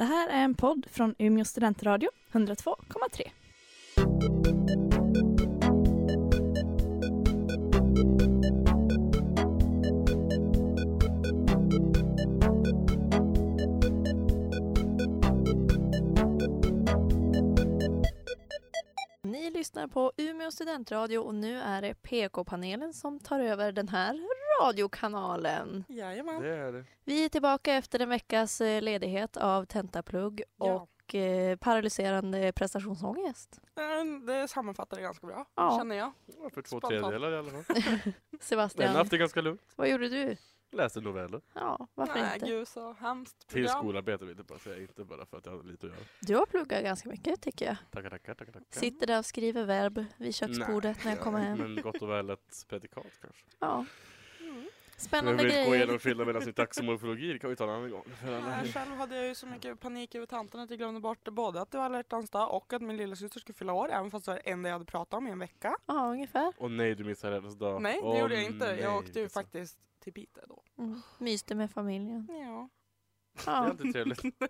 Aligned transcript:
Det 0.00 0.04
här 0.04 0.28
är 0.28 0.44
en 0.44 0.54
podd 0.54 0.86
från 0.90 1.14
Umeå 1.18 1.44
studentradio, 1.44 2.10
102,3. 2.32 3.30
Ni 19.22 19.50
lyssnar 19.50 19.88
på 19.88 20.12
Umeå 20.16 20.50
studentradio 20.50 21.18
och 21.18 21.34
nu 21.34 21.58
är 21.58 21.82
det 21.82 21.94
PK-panelen 21.94 22.94
som 22.94 23.18
tar 23.18 23.40
över 23.40 23.72
den 23.72 23.88
här 23.88 24.14
radiokanalen. 24.60 25.84
Jajamän. 25.88 26.42
Det 26.42 26.48
är 26.56 26.72
det. 26.72 26.84
Vi 27.04 27.24
är 27.24 27.28
tillbaka 27.28 27.74
efter 27.74 28.00
en 28.00 28.08
veckas 28.08 28.60
eh, 28.60 28.82
ledighet 28.82 29.36
av 29.36 29.64
tentaplugg 29.64 30.42
Ja. 30.56 30.72
och 31.06 31.14
eh, 31.14 31.56
paralyserande 31.56 32.52
prestationsångest. 32.52 33.60
Eh, 33.76 34.26
Det 34.26 34.48
sammanfattar 34.48 34.96
det 34.96 35.02
ganska 35.02 35.26
bra, 35.26 35.46
Ja. 35.54 35.76
känner 35.78 35.96
jag. 35.96 36.12
Ja, 36.26 36.50
för 36.54 36.62
två 36.62 36.68
Spontant. 36.68 36.90
tredjedelar 36.90 37.32
i 37.32 37.36
alla 37.38 37.50
fall. 37.50 38.12
Sebastian, 38.40 38.94
haft 38.96 39.10
det 39.10 39.18
ganska 39.18 39.40
lugnt. 39.40 39.62
vad 39.76 39.88
gjorde 39.88 40.08
du? 40.08 40.36
Läste 40.72 41.00
noveller. 41.00 41.40
Ja, 41.54 41.86
varför 41.94 42.20
Nej, 42.20 42.34
inte? 42.34 42.46
gud 42.46 42.68
så 42.68 42.92
hemskt 42.92 43.38
Till 43.38 43.48
program. 43.64 43.78
skolarbete 43.78 44.24
vill 44.24 44.36
jag 44.36 44.46
bara 44.46 44.58
säga, 44.58 44.80
inte 44.82 45.04
bara 45.04 45.26
för 45.26 45.36
att 45.38 45.46
jag 45.46 45.52
hade 45.56 45.68
lite 45.68 45.86
att 45.86 45.92
göra. 45.92 46.02
Du 46.20 46.36
har 46.36 46.46
pluggat 46.46 46.82
ganska 46.82 47.08
mycket 47.08 47.40
tycker 47.42 47.66
jag. 47.66 47.76
Tackar, 47.90 48.10
tackar, 48.10 48.34
tackar. 48.34 48.52
tackar. 48.52 48.66
Sitter 48.70 49.06
där 49.06 49.18
och 49.18 49.24
skriver 49.24 49.64
verb 49.64 50.04
vid 50.16 50.34
köksbordet 50.34 51.04
när 51.04 51.12
jag 51.12 51.20
kommer 51.20 51.38
hem. 51.38 51.58
Men 51.58 51.82
gott 51.82 52.02
och 52.02 52.10
väl 52.10 52.30
ett 52.30 52.64
predikat 52.68 53.06
kanske. 53.20 53.44
Ja, 53.58 53.84
Mm. 55.06 55.26
Jag 55.26 55.40
spännande 55.40 55.44
vill 55.44 55.52
gå 55.52 55.74
igenom 55.74 55.86
grejer. 55.86 55.98
skillnaden 55.98 56.26
mellan 56.26 56.42
syntax 56.42 56.78
och 56.78 56.84
morfologi, 56.84 57.32
det 57.32 57.38
kan 57.38 57.50
vi 57.50 57.56
ta 57.56 57.64
en 57.64 57.70
annan 57.70 57.90
gång. 57.90 58.04
Nej, 58.24 58.72
själv 58.72 58.92
hade 58.96 59.16
jag 59.16 59.26
ju 59.26 59.34
så 59.34 59.46
mycket 59.46 59.80
panik 59.80 60.14
över 60.14 60.26
tanten 60.26 60.60
att 60.60 60.70
jag 60.70 60.78
glömde 60.78 61.00
bort 61.00 61.24
både 61.28 61.60
att 61.60 61.70
det 61.70 61.78
var 61.78 61.84
alla 61.84 62.02
dag 62.32 62.54
och 62.54 62.72
att 62.72 62.82
min 62.82 62.96
lillasyster 62.96 63.40
skulle 63.40 63.54
fylla 63.56 63.72
år, 63.72 63.90
även 63.92 64.10
fast 64.10 64.24
det 64.24 64.30
var 64.30 64.40
det 64.44 64.50
enda 64.50 64.68
jag 64.68 64.74
hade 64.74 64.84
pratat 64.84 65.14
om 65.14 65.26
i 65.28 65.30
en 65.30 65.38
vecka. 65.38 65.76
Ja, 65.86 66.06
ungefär. 66.10 66.52
Och 66.58 66.70
nej, 66.70 66.94
du 66.94 67.04
missade 67.04 67.34
hennes 67.34 67.54
dag. 67.54 67.82
Nej, 67.82 67.94
det 67.94 68.00
Åh, 68.02 68.20
gjorde 68.20 68.34
jag 68.34 68.44
inte. 68.44 68.66
nej, 68.72 68.80
Jag 68.80 68.96
åkte 68.96 69.20
ju 69.20 69.28
faktiskt 69.28 69.78
till 70.00 70.12
Piteå 70.12 70.44
då. 70.48 70.62
Mm. 70.78 71.02
Myste 71.18 71.54
med 71.54 71.70
familjen. 71.70 72.26
Ja. 72.30 72.68
Det 73.44 73.50
är 73.50 73.54
Ja. 73.54 73.58
alltid 73.58 73.92
trevligt. 73.92 74.22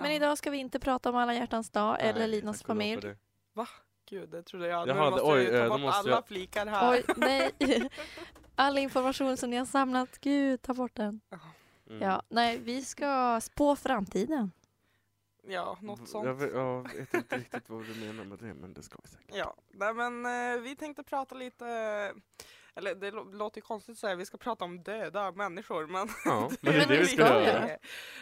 Men 0.00 0.10
Ja. 0.10 0.16
idag 0.16 0.38
ska 0.38 0.50
vi 0.50 0.58
inte 0.58 0.78
prata 0.80 1.10
om 1.10 1.16
alla 1.16 1.34
hjärtans 1.34 1.70
dag 1.70 1.96
eller 2.00 2.18
Nej, 2.20 2.28
Linas 2.28 2.56
lov 2.56 2.58
för 2.60 2.66
familj. 2.66 3.00
det. 3.02 3.16
Gud, 4.10 4.28
det 4.28 4.42
trodde 4.42 4.66
jag. 4.68 4.88
Jaha, 4.88 5.04
nu 5.04 5.10
måste 5.10 5.26
oj, 5.26 5.42
jag 5.44 5.54
eh, 5.54 5.58
ta 5.58 5.64
då 5.64 5.70
bort 5.70 5.80
måste 5.80 5.98
alla 5.98 6.10
jag- 6.10 6.26
flikar 6.26 6.66
här. 6.66 6.92
Oj, 6.92 7.04
nej. 7.16 7.52
All 8.56 8.78
information 8.78 9.36
som 9.36 9.50
ni 9.50 9.56
har 9.56 9.66
samlat, 9.66 10.18
gud 10.20 10.62
ta 10.62 10.74
bort 10.74 10.94
den. 10.96 11.20
Mm. 11.90 12.02
Ja, 12.02 12.22
nej, 12.28 12.58
vi 12.58 12.84
ska 12.84 13.40
spå 13.42 13.76
framtiden. 13.76 14.52
Ja, 15.48 15.78
något 15.82 16.08
sånt. 16.08 16.26
Jag 16.26 16.34
vet, 16.34 16.52
jag 16.54 16.92
vet 16.94 17.14
inte 17.14 17.36
riktigt 17.38 17.68
vad 17.68 17.84
du 17.84 17.94
menar 18.06 18.24
med 18.24 18.38
det, 18.38 18.54
men 18.54 18.74
det 18.74 18.82
ska 18.82 18.98
vi 19.02 19.08
säkert. 19.08 19.36
Ja, 19.36 19.54
nej 19.68 19.94
men 19.94 20.26
eh, 20.26 20.60
vi 20.62 20.76
tänkte 20.76 21.02
prata 21.02 21.34
lite, 21.34 21.66
eller 22.74 22.94
det 22.94 23.10
lå- 23.10 23.32
låter 23.36 23.58
ju 23.58 23.62
konstigt 23.62 23.92
att 23.92 23.98
säga 23.98 24.14
vi 24.14 24.26
ska 24.26 24.36
prata 24.38 24.64
om 24.64 24.82
döda 24.82 25.32
människor 25.32 25.86
men 25.86 26.08
Ja, 26.24 26.50
men 26.60 26.72
det 26.72 26.82
är 26.82 26.86
det 26.88 26.98
vi 26.98 27.06
ska 27.06 27.22
göra. 27.22 27.68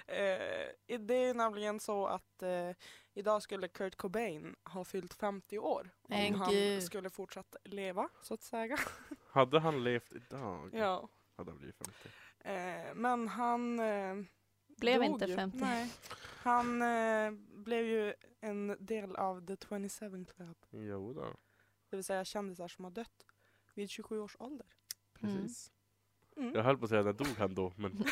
Eh, 0.06 0.98
det 0.98 1.14
är 1.14 1.34
nämligen 1.34 1.80
så 1.80 2.06
att 2.06 2.42
eh, 2.42 2.70
idag 3.14 3.42
skulle 3.42 3.68
Kurt 3.68 3.96
Cobain 3.96 4.56
ha 4.64 4.84
fyllt 4.84 5.14
50 5.14 5.58
år. 5.58 5.90
Men 6.08 6.34
Om 6.34 6.40
han 6.40 6.50
gud. 6.50 6.82
skulle 6.82 7.10
fortsatt 7.10 7.56
leva, 7.64 8.08
så 8.22 8.34
att 8.34 8.42
säga. 8.42 8.78
Hade 9.30 9.60
han 9.60 9.84
levt 9.84 10.12
idag 10.12 10.70
ja. 10.72 11.08
hade 11.36 11.50
han 11.50 11.58
blivit 11.58 11.76
50. 11.76 11.92
Eh, 12.38 12.94
men 12.94 13.28
han 13.28 13.80
eh, 13.80 14.16
Blev 14.66 15.00
dog 15.00 15.10
inte 15.10 15.24
ju. 15.24 15.34
50. 15.36 15.58
Nej. 15.58 15.90
Han 16.42 16.82
eh, 16.82 17.30
blev 17.54 17.84
ju 17.84 18.14
en 18.40 18.76
del 18.80 19.16
av 19.16 19.46
The 19.46 19.56
27 19.68 20.24
Club. 20.24 20.56
Jo 20.70 21.12
då, 21.12 21.36
Det 21.90 21.96
vill 21.96 22.04
säga 22.04 22.24
kändisar 22.24 22.68
som 22.68 22.84
har 22.84 22.90
dött 22.92 23.26
vid 23.74 23.90
27 23.90 24.20
års 24.20 24.36
ålder. 24.38 24.66
Mm. 25.22 25.36
precis. 25.36 25.72
Mm. 26.36 26.54
Jag 26.54 26.62
höll 26.62 26.78
på 26.78 26.84
att 26.84 26.90
säga 26.90 27.02
när 27.02 27.12
dog 27.12 27.36
han 27.38 27.54
då, 27.54 27.72
men 27.76 27.92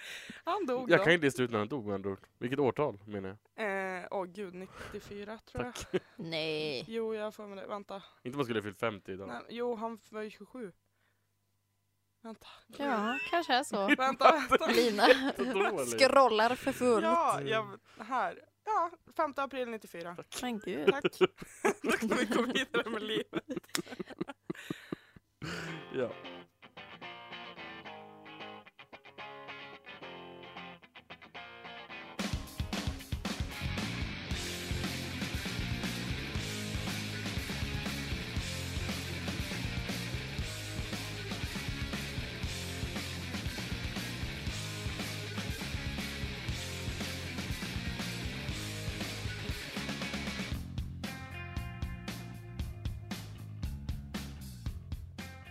Han 0.44 0.66
dog 0.66 0.90
jag 0.90 1.00
då. 1.00 1.04
kan 1.04 1.12
inte 1.12 1.24
lista 1.26 1.42
ut 1.42 1.50
när 1.50 1.58
han 1.58 1.68
dog 1.68 1.86
med 1.86 1.94
andra 1.94 2.10
ord. 2.10 2.20
Vilket 2.38 2.58
årtal 2.58 2.98
menar 3.04 3.36
jag? 3.54 3.98
Eh, 4.00 4.06
åh 4.10 4.24
gud, 4.24 4.54
94 4.54 5.38
tror 5.38 5.64
jag. 5.64 6.00
nej. 6.16 6.84
Jo, 6.88 7.14
jag 7.14 7.34
får 7.34 7.46
med 7.46 7.58
det. 7.58 7.66
Vänta. 7.66 8.02
Inte 8.22 8.34
om 8.34 8.38
man 8.38 8.44
skulle 8.44 8.58
ha 8.58 8.64
fyllt 8.64 8.80
50 8.80 9.12
idag. 9.12 9.28
Nej, 9.28 9.40
jo, 9.48 9.74
han 9.74 9.98
var 10.10 10.22
ju 10.22 10.30
27. 10.30 10.72
Vänta. 12.22 12.46
Ja, 12.66 13.18
kanske 13.30 13.54
är 13.54 13.62
så. 13.62 13.86
Vänta, 13.86 14.32
vänta. 14.50 14.66
Lina 14.72 15.06
dåligt. 15.36 16.00
scrollar 16.00 16.54
för 16.54 16.72
fullt. 16.72 17.04
Ja, 17.04 17.40
jag, 17.42 17.78
här. 17.98 18.44
Ja, 18.64 18.90
5 19.16 19.32
april 19.36 19.68
94. 19.68 20.16
Men 20.42 20.58
gud. 20.58 20.88
Tack. 20.92 21.18
Då 21.82 21.90
kan 21.90 22.08
vi 22.18 22.24
gå 22.24 22.42
vidare 22.42 22.90
med 22.90 23.02
livet. 23.02 23.44
Ja. 25.94 26.12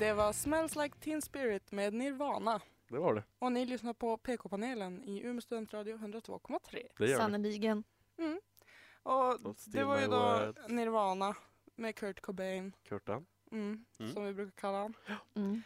Det 0.07 0.13
var 0.13 0.33
Smells 0.33 0.75
Like 0.75 0.97
Teen 0.99 1.21
Spirit 1.21 1.71
med 1.71 1.93
Nirvana. 1.93 2.61
Det 2.89 2.97
var 2.99 3.13
det. 3.15 3.23
Och 3.39 3.51
ni 3.51 3.65
lyssnar 3.65 3.93
på 3.93 4.17
PK-panelen 4.17 5.03
i 5.03 5.21
Umeå 5.23 5.41
studentradio 5.41 5.97
102,3. 5.97 6.87
Det 6.97 7.07
gör. 7.09 7.17
Sannerligen. 7.17 7.83
Mm. 8.17 8.39
Och 9.03 9.39
det 9.65 9.83
var 9.83 9.99
ju 9.99 10.05
då 10.07 10.19
Words. 10.19 10.67
Nirvana 10.69 11.35
med 11.75 11.95
Kurt 11.95 12.21
Cobain. 12.21 12.75
Kurtan. 12.83 13.25
Mm, 13.51 13.85
Mm. 13.99 14.13
Som 14.13 14.25
vi 14.25 14.33
brukar 14.33 14.51
kalla 14.61 14.77
honom. 14.77 14.93
Mm. 15.35 15.61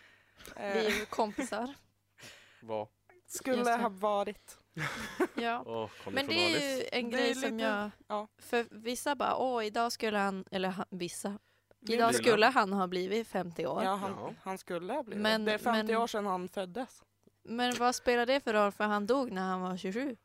Eh, 0.56 0.74
Vi 0.74 0.86
är 0.86 1.00
ju 1.00 1.06
kompisar. 1.06 1.74
Vad? 2.62 2.88
skulle 3.28 3.72
ha 3.72 3.90
varit. 3.90 4.58
Ja. 5.36 5.64
Conny 6.04 6.16
Men 6.16 6.28
det 6.28 6.34
är 6.36 6.78
ju 6.78 6.86
en 6.92 7.10
grej 7.10 7.36
som 7.36 7.52
lite- 7.58 7.64
jag... 7.66 7.90
ja. 8.08 8.28
För 8.38 8.66
vissa 8.72 9.16
bara, 9.16 9.36
åh 9.38 9.66
idag 9.66 9.92
skulle 9.92 10.18
han, 10.18 10.46
eller 10.52 10.70
han, 10.70 10.86
vissa, 10.90 11.40
idag 11.82 12.16
skulle 12.16 12.46
han 12.46 12.74
ha 12.74 12.88
blivit 12.88 13.28
50 13.28 13.66
år. 13.68 13.84
Ja, 13.84 13.96
han, 13.96 14.12
Ja. 14.12 14.34
han 14.44 14.58
skulle 14.58 14.94
ha 14.94 15.04
blivit 15.04 15.22
Men- 15.22 15.46
det. 15.46 15.54
är 15.54 15.58
50 15.58 15.94
men- 15.94 16.02
år 16.02 16.08
sedan 16.08 16.26
han 16.26 16.48
föddes. 16.50 17.04
Men 17.44 17.74
vad 17.80 17.96
spelar 17.96 18.26
det 18.26 18.40
för 18.40 18.54
roll 18.54 18.72
för 18.72 18.84
han 18.84 19.08
dog 19.08 19.32
när 19.32 19.42
han 19.42 19.62
var 19.62 19.78
27? 19.78 20.16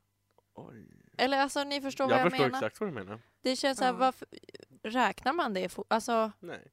Oj. 0.54 0.86
Eller 1.18 1.38
alltså 1.38 1.64
ni 1.64 1.80
förstår 1.80 2.04
vad 2.04 2.12
Jag 2.12 2.18
jag 2.20 2.30
förstår 2.32 2.44
menar? 2.46 2.58
exakt 2.58 2.80
vad 2.80 2.88
du 2.88 2.94
menar. 2.94 3.20
Det 3.42 3.56
känns 3.56 3.78
såhär, 3.78 3.92
Ja. 3.92 3.96
varför, 3.98 4.28
räknar 4.82 5.32
man 5.32 5.54
det? 5.54 5.78
Alltså, 5.88 6.32
Nej. 6.40 6.72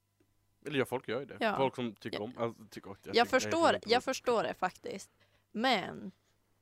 Eller 0.66 0.80
ja, 0.80 0.86
folk 0.86 1.08
gör 1.08 1.20
ju 1.20 1.26
det. 1.26 1.38
Ja. 1.40 1.56
Folk 1.58 1.76
som 1.76 1.96
tycker 1.96 2.18
Ja. 2.18 2.24
om... 2.24 2.34
Alltså, 2.38 2.64
tycker, 2.72 2.90
jag, 2.90 2.98
jag, 3.04 3.14
tycker- 3.14 3.26
förstår, 3.26 3.78
jag 3.86 4.04
förstår 4.04 4.44
det 4.44 4.54
faktiskt. 4.54 5.10
Men, 5.52 6.12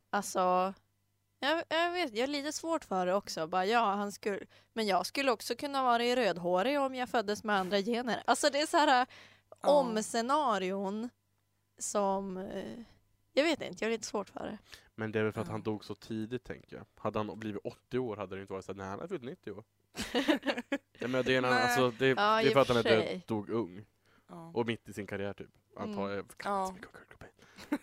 alltså, 0.09 0.73
jag, 1.41 1.63
jag 1.69 1.91
vet, 1.91 2.13
jag 2.15 2.21
har 2.21 2.27
lite 2.27 2.51
svårt 2.51 2.85
för 2.85 3.05
det 3.05 3.13
också. 3.13 3.47
Bara, 3.47 3.65
ja, 3.65 3.93
han 3.95 4.11
skulle, 4.11 4.39
men 4.73 4.87
jag 4.87 5.05
skulle 5.05 5.31
också 5.31 5.55
kunna 5.55 5.83
vara 5.83 6.03
i 6.05 6.15
rödhårig 6.15 6.79
om 6.79 6.95
jag 6.95 7.09
föddes 7.09 7.43
med 7.43 7.55
andra 7.55 7.77
gener. 7.81 8.23
Alltså 8.25 8.49
det 8.49 8.59
är 8.61 8.65
så 8.65 8.77
här 8.77 9.07
om-scenarion 9.61 11.09
som, 11.77 12.37
eh, 12.37 12.79
jag 13.33 13.43
vet 13.43 13.61
inte, 13.61 13.83
jag 13.83 13.89
har 13.89 13.91
lite 13.91 14.07
svårt 14.07 14.29
för 14.29 14.39
det. 14.45 14.57
Men 14.95 15.11
det 15.11 15.19
är 15.19 15.23
väl 15.23 15.33
för 15.33 15.41
att 15.41 15.47
han 15.47 15.61
dog 15.61 15.85
så 15.85 15.95
tidigt, 15.95 16.43
tänker 16.43 16.75
jag. 16.75 16.85
Hade 16.95 17.19
han 17.19 17.39
blivit 17.39 17.61
80 17.63 17.99
år 17.99 18.17
hade 18.17 18.35
det 18.35 18.41
inte 18.41 18.53
varit 18.53 18.65
så 18.65 18.71
här, 18.71 18.77
nej 18.77 18.87
han 18.87 18.99
har 18.99 19.07
fyllt 19.07 19.23
90 19.23 19.51
år. 19.51 19.63
ja, 20.99 21.07
men 21.07 21.23
det, 21.25 21.33
är 21.33 21.37
en 21.37 21.45
alltså, 21.45 21.91
det, 21.91 22.07
Ja, 22.07 22.41
det 22.41 22.47
är 22.47 22.51
för 22.51 22.59
att 22.61 22.67
han 22.67 22.77
är 22.77 22.83
för 22.83 22.89
död, 22.89 23.03
sig. 23.03 23.23
dog 23.27 23.49
ung. 23.49 23.85
Ja. 24.29 24.51
Och 24.53 24.65
mitt 24.65 24.89
i 24.89 24.93
sin 24.93 25.07
karriär 25.07 25.33
typ. 25.33 25.49
Antar 25.77 26.01
Mm. 26.01 26.09
jag. 26.11 26.19
Inte 26.19 26.35
Cobain. 27.11 27.31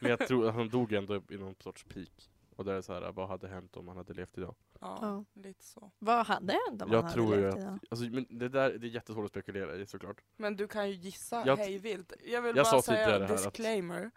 Men 0.01 0.11
jag 0.11 0.19
tror 0.29 0.49
att 0.49 0.55
han 0.55 0.69
dog 0.69 0.93
ändå 0.93 1.23
i 1.31 1.37
någon 1.37 1.55
sorts 1.63 1.85
peak. 1.85 2.31
Och 2.59 2.65
där 2.65 2.75
är 2.75 2.81
så 2.83 2.93
här, 2.93 3.13
vad 3.13 3.29
hade 3.29 3.49
hänt 3.49 3.77
om 3.77 3.89
han 3.89 3.97
hade 3.97 4.15
levt 4.15 4.39
idag? 4.39 4.55
Ja, 4.81 4.99
Ja. 5.03 5.25
lite 5.43 5.65
så. 5.65 5.91
Vad 5.99 6.27
hade 6.27 6.53
hänt 6.69 6.83
om 6.83 6.89
Jag 6.91 6.97
han 6.97 7.05
hade 7.05 7.15
tror 7.15 7.37
levt 7.37 7.55
att- 7.55 7.61
idag? 7.61 7.79
Alltså, 7.91 8.07
men 8.07 8.27
det 8.31 8.49
där 8.49 8.71
det 8.79 8.87
är 8.87 8.91
jättesvårt 8.91 9.25
att 9.25 9.31
spekulera 9.31 9.77
i 9.77 9.87
såklart. 9.87 10.21
Men 10.37 10.57
du 10.57 10.69
kan 10.69 10.89
ju 10.91 10.95
gissa 10.95 11.43
Jag- 11.47 11.57
hej 11.57 11.79
vilt. 11.79 12.13
Jag 12.25 12.43
vill 12.43 12.57
Jag 12.57 12.67
bara 12.67 12.81
sa 12.83 12.93
tidigare 12.93 13.07
säga 13.07 13.27
här 13.27 13.35
att- 13.35 13.43
disclaimer. 13.43 14.11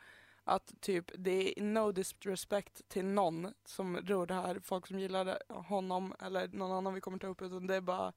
Att... 0.44 0.74
typ, 0.82 1.12
det 1.18 1.60
är 1.60 1.64
no 1.64 1.92
disrespect 1.92 2.90
till 2.90 3.06
någon 3.06 3.54
som 3.66 3.98
rör 3.98 4.26
det 4.26 4.34
här. 4.34 4.60
Folk 4.64 4.88
som 4.88 5.00
gillar 5.00 5.40
honom 5.54 6.14
eller 6.20 6.48
någon 6.48 6.72
annan 6.72 6.94
vi 6.94 7.02
kommer 7.02 7.18
ta 7.18 7.28
upp. 7.28 7.42
Utan 7.42 7.68
det 7.68 7.76
är 7.76 7.82
bara 7.82 8.14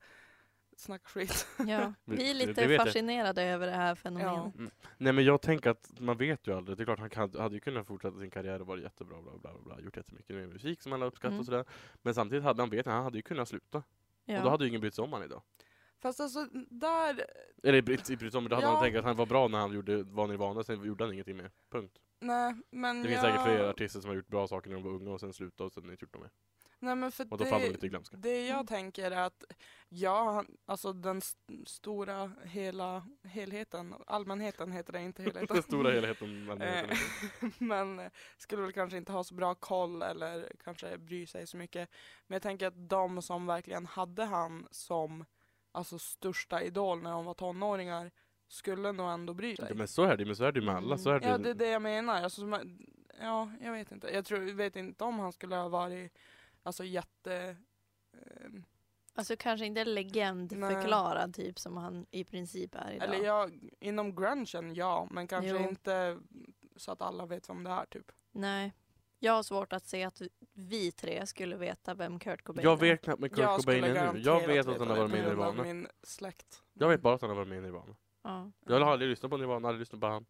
snackar 0.76 1.08
skit. 1.08 1.46
Ja, 1.58 1.92
vi 2.04 2.30
är 2.30 2.34
det 2.34 2.46
lite 2.46 2.66
vet 2.66 2.70
jag. 2.70 2.86
fascinerade 2.86 3.42
över 3.42 3.66
det 3.66 3.72
här 3.72 3.94
fenomenet. 3.94 4.54
Nej 4.98 5.12
men 5.12 5.24
jag 5.24 5.40
tänker 5.42 5.70
att 5.70 6.00
man 6.00 6.16
vet 6.16 6.46
ju 6.46 6.56
aldrig. 6.56 6.78
Det 6.78 6.82
är 6.82 6.84
klart 6.84 6.98
han 6.98 7.10
kan, 7.10 7.34
hade 7.38 7.54
ju 7.54 7.60
kunnat 7.60 7.86
fortsätta 7.86 8.18
sin 8.18 8.30
karriär 8.30 8.60
och 8.60 8.66
vara 8.66 8.80
jättebra, 8.80 9.22
bla, 9.22 9.30
bla, 9.38 9.52
bla, 9.52 9.60
bla, 9.74 9.80
gjort 9.84 9.96
jättemycket 9.96 10.36
med 10.36 10.48
musik 10.48 10.82
som 10.82 10.92
alla 10.92 11.06
uppskattar 11.06 11.28
Mm. 11.28 11.40
och 11.40 11.46
sådär. 11.46 11.64
Men 12.02 12.14
samtidigt 12.14 12.44
hade 12.44 12.62
han 12.62 12.70
vet 12.70 12.86
han 12.86 13.04
hade 13.04 13.18
ju 13.18 13.22
kunnat 13.22 13.48
sluta. 13.48 13.82
Ja. 14.24 14.38
Och 14.38 14.44
då 14.44 14.50
hade 14.50 14.64
ju 14.64 14.68
ingen 14.68 14.80
brytt 14.80 14.94
sig 14.94 15.02
om 15.04 15.12
han 15.12 15.22
idag. 15.22 15.42
Fast 16.02 16.20
alltså 16.20 16.46
där, 16.70 17.24
Eller 17.62 17.82
brytt 17.82 18.06
brytt 18.18 18.32
sig 18.32 18.38
om, 18.38 18.48
då 18.48 18.56
hade 18.56 18.66
Ja. 18.66 18.72
man 18.72 18.82
tänkt 18.82 18.96
att 18.98 19.04
han 19.04 19.16
var 19.16 19.26
bra 19.26 19.48
när 19.48 19.58
han 19.58 19.72
gjorde 19.72 20.02
var 20.02 20.26
Nirvana, 20.26 20.62
sen 20.62 20.84
gjorde 20.84 21.04
han 21.04 21.12
ingenting 21.12 21.36
mer. 21.36 21.50
Punkt. 21.70 21.98
nej 22.20 22.54
men 22.70 23.02
Det 23.02 23.08
finns 23.08 23.22
jag, 23.22 23.32
säkert 23.32 23.44
fler 23.44 23.68
artister 23.70 24.00
som 24.00 24.08
har 24.08 24.16
gjort 24.16 24.28
bra 24.28 24.46
saker 24.46 24.70
när 24.70 24.76
de 24.76 24.82
var 24.84 24.90
unga 24.90 25.10
och 25.10 25.20
sen 25.20 25.32
slutade 25.32 25.66
och 25.66 25.72
sen 25.72 25.90
inte 25.90 26.04
gjort 26.04 26.12
dem 26.12 26.22
mer. 26.22 26.30
Nej 26.84 26.96
men 26.96 27.12
för 27.12 27.26
Och 27.30 27.38
då 27.38 27.44
faller 27.44 27.64
det, 27.66 27.72
lite 27.72 27.86
i 27.86 27.88
glömska. 27.88 28.16
det 28.16 28.46
jag 28.46 28.54
Mm. 28.54 28.66
tänker 28.66 29.10
är 29.10 29.20
att 29.26 29.44
ja, 29.88 30.44
alltså 30.66 30.92
den 30.92 31.18
st- 31.18 31.66
stora 31.66 32.32
hela 32.44 33.06
helheten, 33.24 33.94
allmänheten 34.06 34.72
heter 34.72 34.92
det 34.92 35.00
inte 35.02 35.22
helheten. 35.22 35.46
Den 35.54 35.62
stora 35.62 35.90
helheten. 35.90 36.44
Men, 36.46 36.62
Eh, 36.62 36.84
men 37.58 37.98
eh, 37.98 38.10
skulle 38.36 38.62
väl 38.62 38.72
kanske 38.72 38.96
inte 38.96 39.12
ha 39.12 39.24
så 39.24 39.34
bra 39.34 39.54
koll 39.54 40.02
eller 40.02 40.52
kanske 40.64 40.98
bry 40.98 41.26
sig 41.26 41.46
så 41.46 41.56
mycket. 41.56 41.88
Men 42.26 42.34
jag 42.34 42.42
tänker 42.42 42.66
att 42.66 42.88
de 42.88 43.22
som 43.22 43.46
verkligen 43.46 43.86
hade 43.86 44.24
han 44.24 44.68
som 44.70 45.24
alltså 45.72 45.98
största 45.98 46.62
idol 46.62 47.02
när 47.02 47.10
de 47.10 47.24
var 47.24 47.34
tonåringar 47.34 48.10
skulle 48.48 48.92
nog 48.92 49.10
ändå 49.10 49.34
bry 49.34 49.56
sig. 49.56 49.66
Ja, 49.68 49.74
men 49.74 49.88
så 49.88 50.02
är 50.04 50.16
det 50.16 50.24
men 50.24 50.36
så 50.36 50.44
är 50.44 50.52
det 50.52 50.60
med 50.60 50.76
alla. 50.76 50.98
Så 50.98 51.10
är 51.10 51.20
det, 51.20 51.28
Ja 51.28 51.38
det 51.38 51.50
är 51.50 51.54
det 51.54 51.68
jag 51.70 51.82
menar. 51.82 52.22
Alltså, 52.22 52.60
ja, 53.20 53.50
jag 53.60 53.72
vet 53.72 53.92
inte. 53.92 54.08
Jag 54.10 54.24
tror, 54.24 54.48
jag 54.48 54.54
vet 54.54 54.76
inte 54.76 55.04
om 55.04 55.18
han 55.18 55.32
skulle 55.32 55.56
ha 55.56 55.68
varit 55.68 56.12
alltså 56.64 56.84
jätte... 56.84 57.56
ehm, 58.12 58.64
Alltså 59.16 59.36
kanske 59.36 59.66
inte 59.66 59.84
legendförklarad 59.84 61.34
typ 61.34 61.58
som 61.58 61.76
han 61.76 62.06
i 62.10 62.24
princip 62.24 62.74
är 62.74 62.92
idag. 62.92 63.08
eller 63.14 63.24
ja, 63.26 63.48
inom 63.80 64.14
grungen 64.16 64.74
ja, 64.74 65.08
men 65.10 65.26
kanske 65.26 65.50
Jo. 65.50 65.58
inte 65.68 66.18
så 66.76 66.92
att 66.92 67.02
alla 67.02 67.26
vet 67.26 67.48
vem 67.48 67.64
det 67.64 67.70
är 67.70 67.86
typ. 67.86 68.12
Nej. 68.32 68.72
Jag 69.18 69.32
har 69.32 69.42
svårt 69.42 69.72
att 69.72 69.84
se 69.86 70.04
att 70.04 70.22
vi 70.52 70.92
tre 70.92 71.26
skulle 71.26 71.56
veta 71.56 71.94
vem 71.94 72.18
Kurt 72.18 72.42
Cobain 72.42 72.64
jag 72.64 72.72
är. 72.72 72.80
vet 72.80 73.02
knappt 73.02 73.20
med 73.20 73.30
Kurt 73.30 73.38
jag 73.38 73.60
Cobain 73.60 73.82
skulle 73.84 74.00
ännu. 74.00 74.18
Jag 74.20 74.46
vet 74.46 74.66
att 74.68 74.78
han 74.78 74.88
har 74.88 74.96
varit 74.96 75.10
med 75.10 75.20
i 75.20 75.28
Nirvana. 75.28 75.62
min 75.62 75.86
släkt. 76.02 76.62
Jag 76.72 76.88
vet 76.88 77.00
bara 77.02 77.14
att 77.14 77.20
han 77.20 77.30
har 77.30 77.36
varit 77.36 77.48
med 77.48 77.58
i 77.58 77.60
Nirvana. 77.60 77.96
Ja. 78.22 78.50
Jag 78.66 78.80
har 78.80 78.92
aldrig 78.92 79.10
lyssnat 79.10 79.30
på 79.30 79.36
Nirvana, 79.36 79.68
aldrig 79.68 79.80
lyssnat 79.80 80.00
på 80.00 80.06
han. 80.06 80.26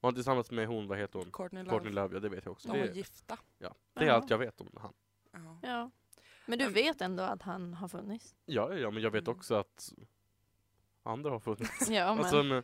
Var 0.00 0.08
han 0.08 0.14
tillsammans 0.14 0.50
med 0.50 0.66
hon, 0.68 0.86
vad 0.88 0.98
heter 0.98 1.18
hon? 1.18 1.30
Courtney 1.32 1.62
Love. 1.62 1.70
Courtney 1.76 1.92
Love, 1.92 2.14
ja 2.14 2.20
det 2.20 2.28
vet 2.28 2.44
jag 2.44 2.52
också. 2.52 2.68
De 2.68 2.78
var 2.80 2.86
Det, 2.86 2.92
gifta. 2.96 3.38
det 3.58 3.64
är 4.04 4.06
Ja. 4.06 4.12
allt 4.12 4.30
jag 4.30 4.38
vet 4.38 4.60
om 4.60 4.68
han. 4.80 4.92
Ja. 5.34 5.58
ja. 5.62 5.90
Men 6.46 6.58
du 6.58 6.68
vet 6.68 7.00
ändå 7.00 7.22
att 7.22 7.42
han 7.42 7.74
har 7.74 7.88
funnits? 7.88 8.34
Ja, 8.46 8.74
ja 8.74 8.90
men 8.90 9.02
jag 9.02 9.10
vet 9.10 9.28
Mm. 9.28 9.36
också 9.36 9.54
att 9.54 9.92
andra 11.02 11.30
har 11.30 11.40
funnits. 11.40 11.88
Ja, 11.90 12.14
men... 12.14 12.18
Alltså, 12.24 12.42
men, 12.42 12.62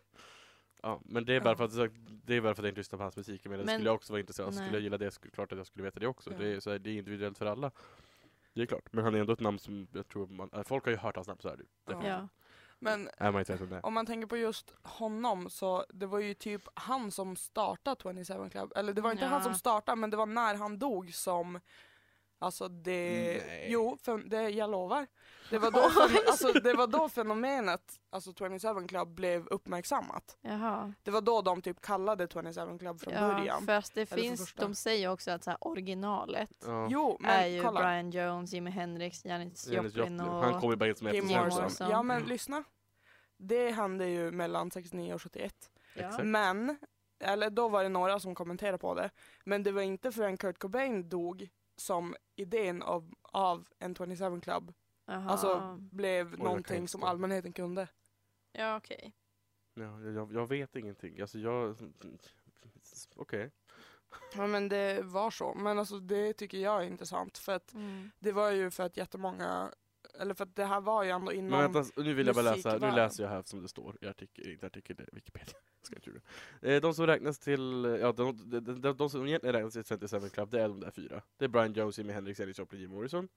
ja, 0.83 1.01
men 1.05 1.25
det 1.25 1.35
är 1.37 1.41
bara 1.41 1.57
för 1.57 1.65
att, 1.65 1.91
det 2.25 2.35
är 2.35 2.41
bara 2.41 2.55
för 2.55 2.63
att 2.63 2.65
jag 2.65 2.71
inte 2.71 2.81
lyssnar 2.81 2.97
på 2.97 3.03
hans 3.03 3.17
musik. 3.17 3.45
Men, 3.45 3.59
det 3.59 3.65
Men- 3.65 3.75
skulle 3.75 3.89
jag 3.89 3.95
också 3.95 4.13
vara 4.13 4.21
intresserad 4.21 4.47
av. 4.49 4.53
Skulle 4.53 4.67
Nej. 4.67 4.75
jag 4.75 4.83
gilla 4.83 4.99
det, 4.99 5.11
skulle, 5.11 5.31
klart 5.31 5.53
att 5.53 5.59
jag 5.59 5.67
skulle 5.67 5.85
veta 5.85 6.01
det 6.01 6.07
också. 6.07 6.33
Ja. 6.33 6.39
Det, 6.39 6.49
är, 6.55 6.61
så 6.61 6.71
här, 6.71 6.79
det 6.79 6.91
är 6.91 6.99
individuellt 6.99 7.39
för 7.39 7.47
alla. 7.47 7.71
Det 8.55 8.63
är 8.63 8.67
klart. 8.67 8.93
Men 8.93 9.05
han 9.05 9.15
är 9.15 9.19
ändå 9.19 9.33
ett 9.33 9.41
namn 9.41 9.59
som 9.59 9.87
jag 9.93 10.09
tror 10.09 10.27
man, 10.27 10.51
äh, 10.53 10.63
folk 10.63 10.85
har 10.85 10.91
ju 10.93 10.97
hört 10.99 11.17
hans 11.17 11.29
namn 11.29 11.41
så 11.41 11.49
är 11.49 11.57
det 11.57 11.63
ju. 11.63 11.69
Ja. 11.87 12.09
Ja. 12.09 12.29
Men 12.83 13.09
Är 13.17 13.33
man 13.33 13.81
om 13.83 13.95
man 13.95 14.07
tänker 14.07 14.27
på 14.27 14.37
just 14.37 14.75
honom 14.83 15.51
så 15.51 15.85
det 15.89 16.07
var 16.07 16.19
ju 16.19 16.35
typ 16.35 16.63
han 16.75 17.11
som 17.11 17.37
startade 17.37 18.25
27 18.25 18.51
Club. 18.51 18.73
Eller 18.77 18.93
det 18.93 19.01
var 19.01 19.13
inte 19.13 19.25
Ja. 19.25 19.29
han 19.31 19.43
som 19.43 19.55
startade 19.55 19.97
men 19.97 20.11
det 20.11 20.17
var 20.17 20.27
när 20.27 20.55
han 20.55 20.79
dog 20.79 21.15
som 21.15 21.61
Alltså 22.43 22.69
det, 22.69 23.43
Nej. 23.47 23.67
jo, 23.69 23.97
för, 24.03 24.19
det, 24.19 24.51
jag 24.51 24.71
lovar. 24.71 25.07
Det 25.51 25.59
var, 25.59 25.71
då 25.71 25.79
alltså, 26.29 26.53
det 26.53 26.75
var 26.75 26.87
då 26.87 27.09
fenomenet, 27.09 28.01
alltså 28.11 28.33
27 28.33 28.87
Club 28.89 29.09
blev 29.09 29.47
uppmärksammat. 29.47 30.39
Jaha. 30.41 30.93
Det 31.03 31.11
var 31.11 31.21
då 31.21 31.43
de 31.43 31.63
typ 31.63 31.81
kallade 31.81 32.29
27 32.33 32.79
Club 32.79 33.01
från 33.01 33.15
Ja, 33.15 33.21
början. 33.21 33.67
fast 33.67 33.95
det 33.95 34.07
finns, 34.07 34.53
de 34.55 34.75
säger 34.75 35.09
också 35.11 35.31
att 35.31 35.45
så 35.45 35.51
här, 35.51 35.59
originalet 35.61 36.51
Ja. 36.67 36.89
Jo, 36.91 37.19
är 37.25 37.41
men 37.41 37.53
ju 37.53 37.63
kolla. 37.63 37.81
Brian 37.81 38.11
Jones, 38.11 38.53
Jimi 38.53 38.71
Hendrix, 38.71 39.25
Janis 39.25 39.69
Joplin 39.69 40.21
och... 40.21 40.45
Han 40.45 40.61
kommer 40.61 40.77
bara 40.77 40.95
som 40.95 41.09
Jim 41.09 41.27
Morrison. 41.27 41.91
Ja 41.91 42.03
men 42.03 42.23
lyssna. 42.23 42.65
Det 43.37 43.71
hände 43.71 44.07
ju 44.09 44.31
mellan 44.31 44.71
69 44.71 45.15
och 45.15 45.23
71. 45.23 45.55
Ja. 45.95 46.23
Men, 46.23 46.79
eller 47.21 47.51
då 47.51 47.69
var 47.69 47.83
det 47.83 47.89
några 47.89 48.21
som 48.21 48.35
kommenterade 48.35 48.79
på 48.79 48.95
det. 48.95 49.11
Men 49.45 49.63
det 49.63 49.73
var 49.73 49.83
inte 49.83 50.13
förrän 50.13 50.37
Kurt 50.37 50.59
Cobain 50.59 51.09
dog 51.09 51.49
som 51.81 52.17
idén 52.37 52.83
av, 52.83 53.15
av 53.23 53.69
en 53.79 53.95
27 53.95 54.41
Club 54.41 54.73
Jaha. 55.07 55.31
alltså 55.31 55.77
blev 55.93 56.31
kan 56.37 56.45
någonting 56.45 56.89
som 56.89 57.03
allmänheten 57.03 57.53
kunde. 57.53 57.89
Ja, 58.53 58.77
okej. 58.77 59.13
Ja, 59.75 60.01
jag, 60.01 60.33
jag 60.33 60.47
vet 60.47 60.77
ingenting. 60.77 61.21
Alltså 61.21 61.39
jag... 61.39 61.77
Okej. 63.17 63.51
Ja 64.35 64.47
men 64.47 64.69
det 64.69 65.03
var 65.03 65.31
så. 65.31 65.55
Men 65.55 65.79
alltså 65.79 65.99
det 66.01 66.33
tycker 66.33 66.59
jag 66.59 66.83
är 66.83 66.87
intressant. 66.87 67.39
För 67.39 67.53
att 67.53 67.73
Mm. 67.75 68.11
det 68.19 68.33
var 68.33 68.51
ju 68.51 68.71
för 68.71 68.83
att 68.85 68.97
jättemånga, 68.97 69.73
eller 70.21 70.35
för 70.35 70.45
att 70.45 70.57
det 70.57 70.65
här 70.65 70.81
var 70.81 71.03
ju 71.05 71.11
ändå 71.11 71.33
inom 71.33 71.51
Men 71.51 71.73
vänta, 71.73 72.01
nu 72.03 72.15
vill 72.15 72.27
jag 72.27 72.37
bara 72.37 72.55
läsa, 72.55 72.79
nu 72.79 72.91
läser 72.91 73.23
jag 73.23 73.31
här 73.31 73.43
som 73.43 73.63
det 73.63 73.69
står 73.69 73.97
i 74.01 74.07
artikel, 74.07 74.51
inte 74.53 74.67
artikel, 74.67 74.97
det 74.97 75.03
är 75.03 75.09
Wikipedia. 75.13 75.55
Ska. 75.83 75.97
Eh, 76.63 76.81
De 76.81 76.95
som 76.95 77.07
räknas 77.07 77.39
till, 77.39 77.99
ja 78.01 78.13
de, 78.13 78.51
de, 78.51 78.81
de, 78.81 78.97
de, 78.97 79.11
som 79.11 79.27
egentligen 79.27 79.55
räknas 79.55 79.73
till 79.73 80.09
27 80.09 80.29
Club, 80.29 80.51
det 80.51 80.61
är 80.63 80.69
de 80.69 80.81
där 80.81 80.91
fyra. 80.91 81.23
Det 81.37 81.45
är 81.45 81.49
Brian 81.49 81.73
Jones, 81.73 81.99
Jimi 81.99 82.13
Hendrix, 82.13 82.41
Janis 82.41 82.59
Joplin, 82.59 82.81
Jim 82.81 82.91
Morrison. 82.91 83.29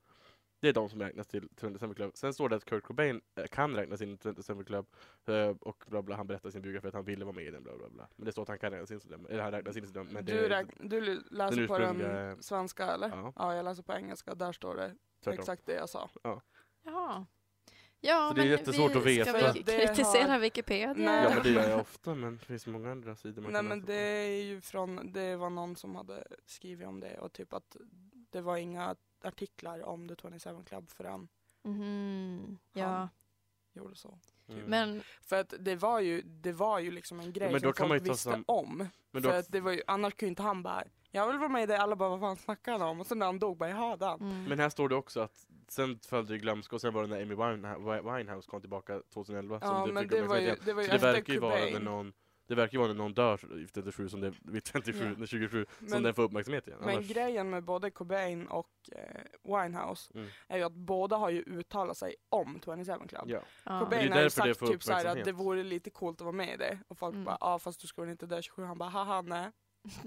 Det 0.59 0.69
är 0.69 0.73
de 0.73 0.89
som 0.89 1.01
räknas 1.01 1.27
till 1.27 1.49
27 1.61 1.93
Club. 1.93 2.11
Sen 2.15 2.33
står 2.33 2.49
det 2.49 2.55
att 2.55 2.65
Kurt 2.65 2.83
Cobain 2.83 3.21
eh, 3.35 3.45
kan 3.45 3.75
räknas 3.75 4.01
in 4.01 4.13
i 4.13 4.17
27 4.17 4.63
Club 4.63 4.85
eh, 5.25 5.49
och 5.59 5.83
bla 5.87 6.01
bla, 6.01 6.15
han 6.15 6.27
berättar 6.27 6.49
i 6.49 6.51
sin 6.51 6.61
biografi 6.61 6.87
att 6.87 6.93
han 6.93 7.03
ville 7.03 7.25
vara 7.25 7.35
med 7.35 7.45
i 7.45 7.51
den 7.51 7.63
bla 7.63 7.77
bla 7.77 7.89
bla. 7.89 8.07
Men 8.15 8.25
det 8.25 8.31
står 8.31 8.41
att 8.41 8.47
han 8.47 8.59
kan 8.59 8.71
räknas 8.71 8.91
in 8.91 8.99
som 8.99 9.11
den, 9.11 9.25
eller 9.25 9.43
han 9.43 9.51
räknas 9.51 9.77
in 9.77 9.85
som 9.85 9.93
den, 9.93 10.07
men 10.07 10.25
det 10.25 10.33
du, 10.33 10.49
räk, 10.49 10.67
du 10.79 11.23
läser 11.31 11.57
den 11.57 11.67
på 11.67 11.77
den 11.77 12.43
svenska 12.43 12.85
eller? 12.85 13.09
Ja. 13.09 13.33
Ja. 13.35 13.55
jag 13.55 13.63
läser 13.63 13.83
på 13.83 13.93
engelska. 13.93 14.35
Där 14.35 14.51
står 14.51 14.75
det 14.75 14.95
tvärtom. 15.23 15.39
exakt 15.39 15.65
det 15.65 15.73
jag 15.73 15.89
sa. 15.89 16.09
Jaha. 16.83 17.25
Ja, 18.05 18.27
Så 18.29 18.33
det 18.35 18.41
är 18.41 18.45
jättesvårt 18.45 18.91
vi, 18.95 18.97
att 18.97 19.05
veta. 19.27 19.39
Ska 19.39 19.51
vi 19.51 19.63
kritisera 19.63 20.31
har- 20.31 20.39
Wikipedia? 20.39 20.93
Nej. 20.97 21.23
Ja 21.23 21.29
men 21.33 21.43
det 21.43 21.49
gör 21.49 21.69
jag 21.69 21.79
ofta, 21.79 22.15
men 22.15 22.37
det 22.37 22.45
finns 22.45 22.67
många 22.67 22.91
andra 22.91 23.15
sidor 23.15 23.41
man 23.41 23.51
Nej 23.51 23.59
kan 23.59 23.65
men 23.67 23.79
läsa 23.79 23.91
det 23.91 23.97
på. 23.97 24.01
är 24.03 24.43
ju 24.43 24.61
från, 24.61 25.11
det 25.13 25.35
var 25.35 25.49
någon 25.49 25.75
som 25.75 25.95
hade 25.95 26.23
skrivit 26.45 26.87
om 26.87 26.99
det 26.99 27.17
och 27.19 27.33
typ 27.33 27.53
att 27.53 27.75
det 28.29 28.41
var 28.41 28.57
inga 28.57 28.95
artiklar 29.23 29.83
om 29.85 30.07
The 30.09 30.15
27 30.21 30.63
Club 30.65 30.89
förrän 30.89 31.27
Mhm. 31.63 32.57
Ja, 32.73 32.85
Han. 32.87 33.07
gjorde 33.73 33.95
så. 33.95 34.19
Mm. 34.49 34.61
men 34.65 35.01
För 35.21 35.39
att 35.39 35.53
det 35.59 35.75
var 35.75 35.99
ju, 35.99 36.21
det 36.21 36.51
var 36.51 36.79
ju 36.79 36.91
liksom 36.91 37.19
en 37.19 37.33
grej 37.33 37.51
men 37.51 37.61
då 37.61 37.67
som 37.67 37.73
kan 37.73 37.87
man 37.87 37.97
folk 37.97 38.01
ju 38.03 38.07
ta 38.07 38.13
visste 38.13 38.31
sam- 38.31 38.43
om. 38.47 38.89
Men 39.11 39.23
för 39.23 39.29
då, 39.31 39.35
att 39.37 39.51
det 39.51 39.59
var 39.61 39.71
ju, 39.71 39.81
annars 39.87 40.13
kunde 40.13 40.29
inte 40.29 40.43
han 40.43 40.63
bara, 40.63 40.83
jag 41.11 41.27
vill 41.27 41.37
vara 41.37 41.49
med 41.49 41.63
i 41.63 41.65
det, 41.65 41.77
alla 41.81 41.95
bara 41.95 42.09
vad 42.09 42.19
fan 42.19 42.35
snackar 42.35 42.71
han 42.71 42.81
om? 42.81 42.99
Och 42.99 43.07
sen 43.07 43.19
när 43.19 43.25
han 43.25 43.39
dog 43.39 43.57
bara, 43.57 43.69
jaha 43.69 43.97
den. 43.97 44.21
mm. 44.21 44.43
Men 44.43 44.59
här 44.59 44.69
står 44.69 44.89
det 44.89 44.95
också 44.95 45.19
att 45.19 45.45
sen 45.73 45.99
följde 45.99 46.33
det 46.33 46.37
glömska 46.37 46.75
och 46.75 46.81
sen 46.81 46.93
var 46.93 47.01
det 47.01 47.07
när 47.07 47.21
Amy 47.21 47.35
Winehouse, 48.17 48.49
kom 48.49 48.61
tillbaka 48.61 49.01
2011 49.13 49.59
Ja 49.61 49.67
som 49.85 49.93
men 49.93 50.03
fick 50.03 50.11
det 50.11 50.21
var 50.27 50.37
ju, 50.37 50.55
det 50.65 50.73
var 50.73 50.81
ju. 50.81 50.87
Så 50.87 50.91
det 50.91 50.95
efter 50.95 51.13
verkar 51.13 51.33
ju 51.33 51.39
vara 51.39 51.55
när 51.55 51.65
Cobain. 51.67 51.83
någon 51.83 52.13
det 52.47 52.55
verkar 52.55 52.73
ju 52.73 52.79
vara 52.79 52.87
när 52.87 52.95
någon 52.95 53.13
dör 53.13 53.39
vid 53.55 53.73
37 53.73 54.09
som 54.09 54.21
det, 54.21 54.33
vid 54.41 54.67
27, 54.67 55.05
Ja. 55.05 55.15
när 55.17 55.25
27 55.25 55.65
som 55.79 55.87
Men- 55.89 56.03
den 56.03 56.13
får 56.13 56.23
uppmärksamhet 56.23 56.67
igen. 56.67 56.79
Men 56.81 56.89
Annars, 56.95 57.07
grejen 57.07 57.49
med 57.49 57.63
både 57.63 57.91
Cobain 57.91 58.47
och 58.47 58.69
eh, 58.91 59.21
Winehouse 59.43 60.11
Mm. 60.15 60.27
är 60.47 60.57
ju 60.57 60.63
att 60.63 60.73
båda 60.73 61.15
har 61.15 61.29
ju 61.29 61.41
uttalat 61.41 61.97
sig 61.97 62.15
om 62.29 62.59
27 62.65 63.07
Club. 63.07 63.23
ja. 63.27 63.41
ja. 63.63 63.79
Cobain 63.79 64.11
har 64.11 64.21
ju 64.21 64.29
sagt 64.29 64.59
typ 64.59 64.83
såhär 64.83 65.05
att 65.05 65.25
det 65.25 65.31
vore 65.31 65.63
lite 65.63 65.89
coolt 65.89 66.17
att 66.21 66.25
vara 66.25 66.31
med 66.35 66.53
i 66.53 66.57
det. 66.57 66.79
Och 66.87 66.97
folk 66.97 67.13
Mm. 67.13 67.25
bara, 67.25 67.37
ja 67.41 67.53
ah, 67.53 67.59
fast 67.59 67.81
du 67.81 67.87
ska 67.87 68.01
väl 68.01 68.11
inte 68.11 68.25
dö 68.25 68.41
27? 68.41 68.63
Han 68.63 68.77
bara, 68.77 68.89
haha 68.89 69.21
nej. 69.21 69.51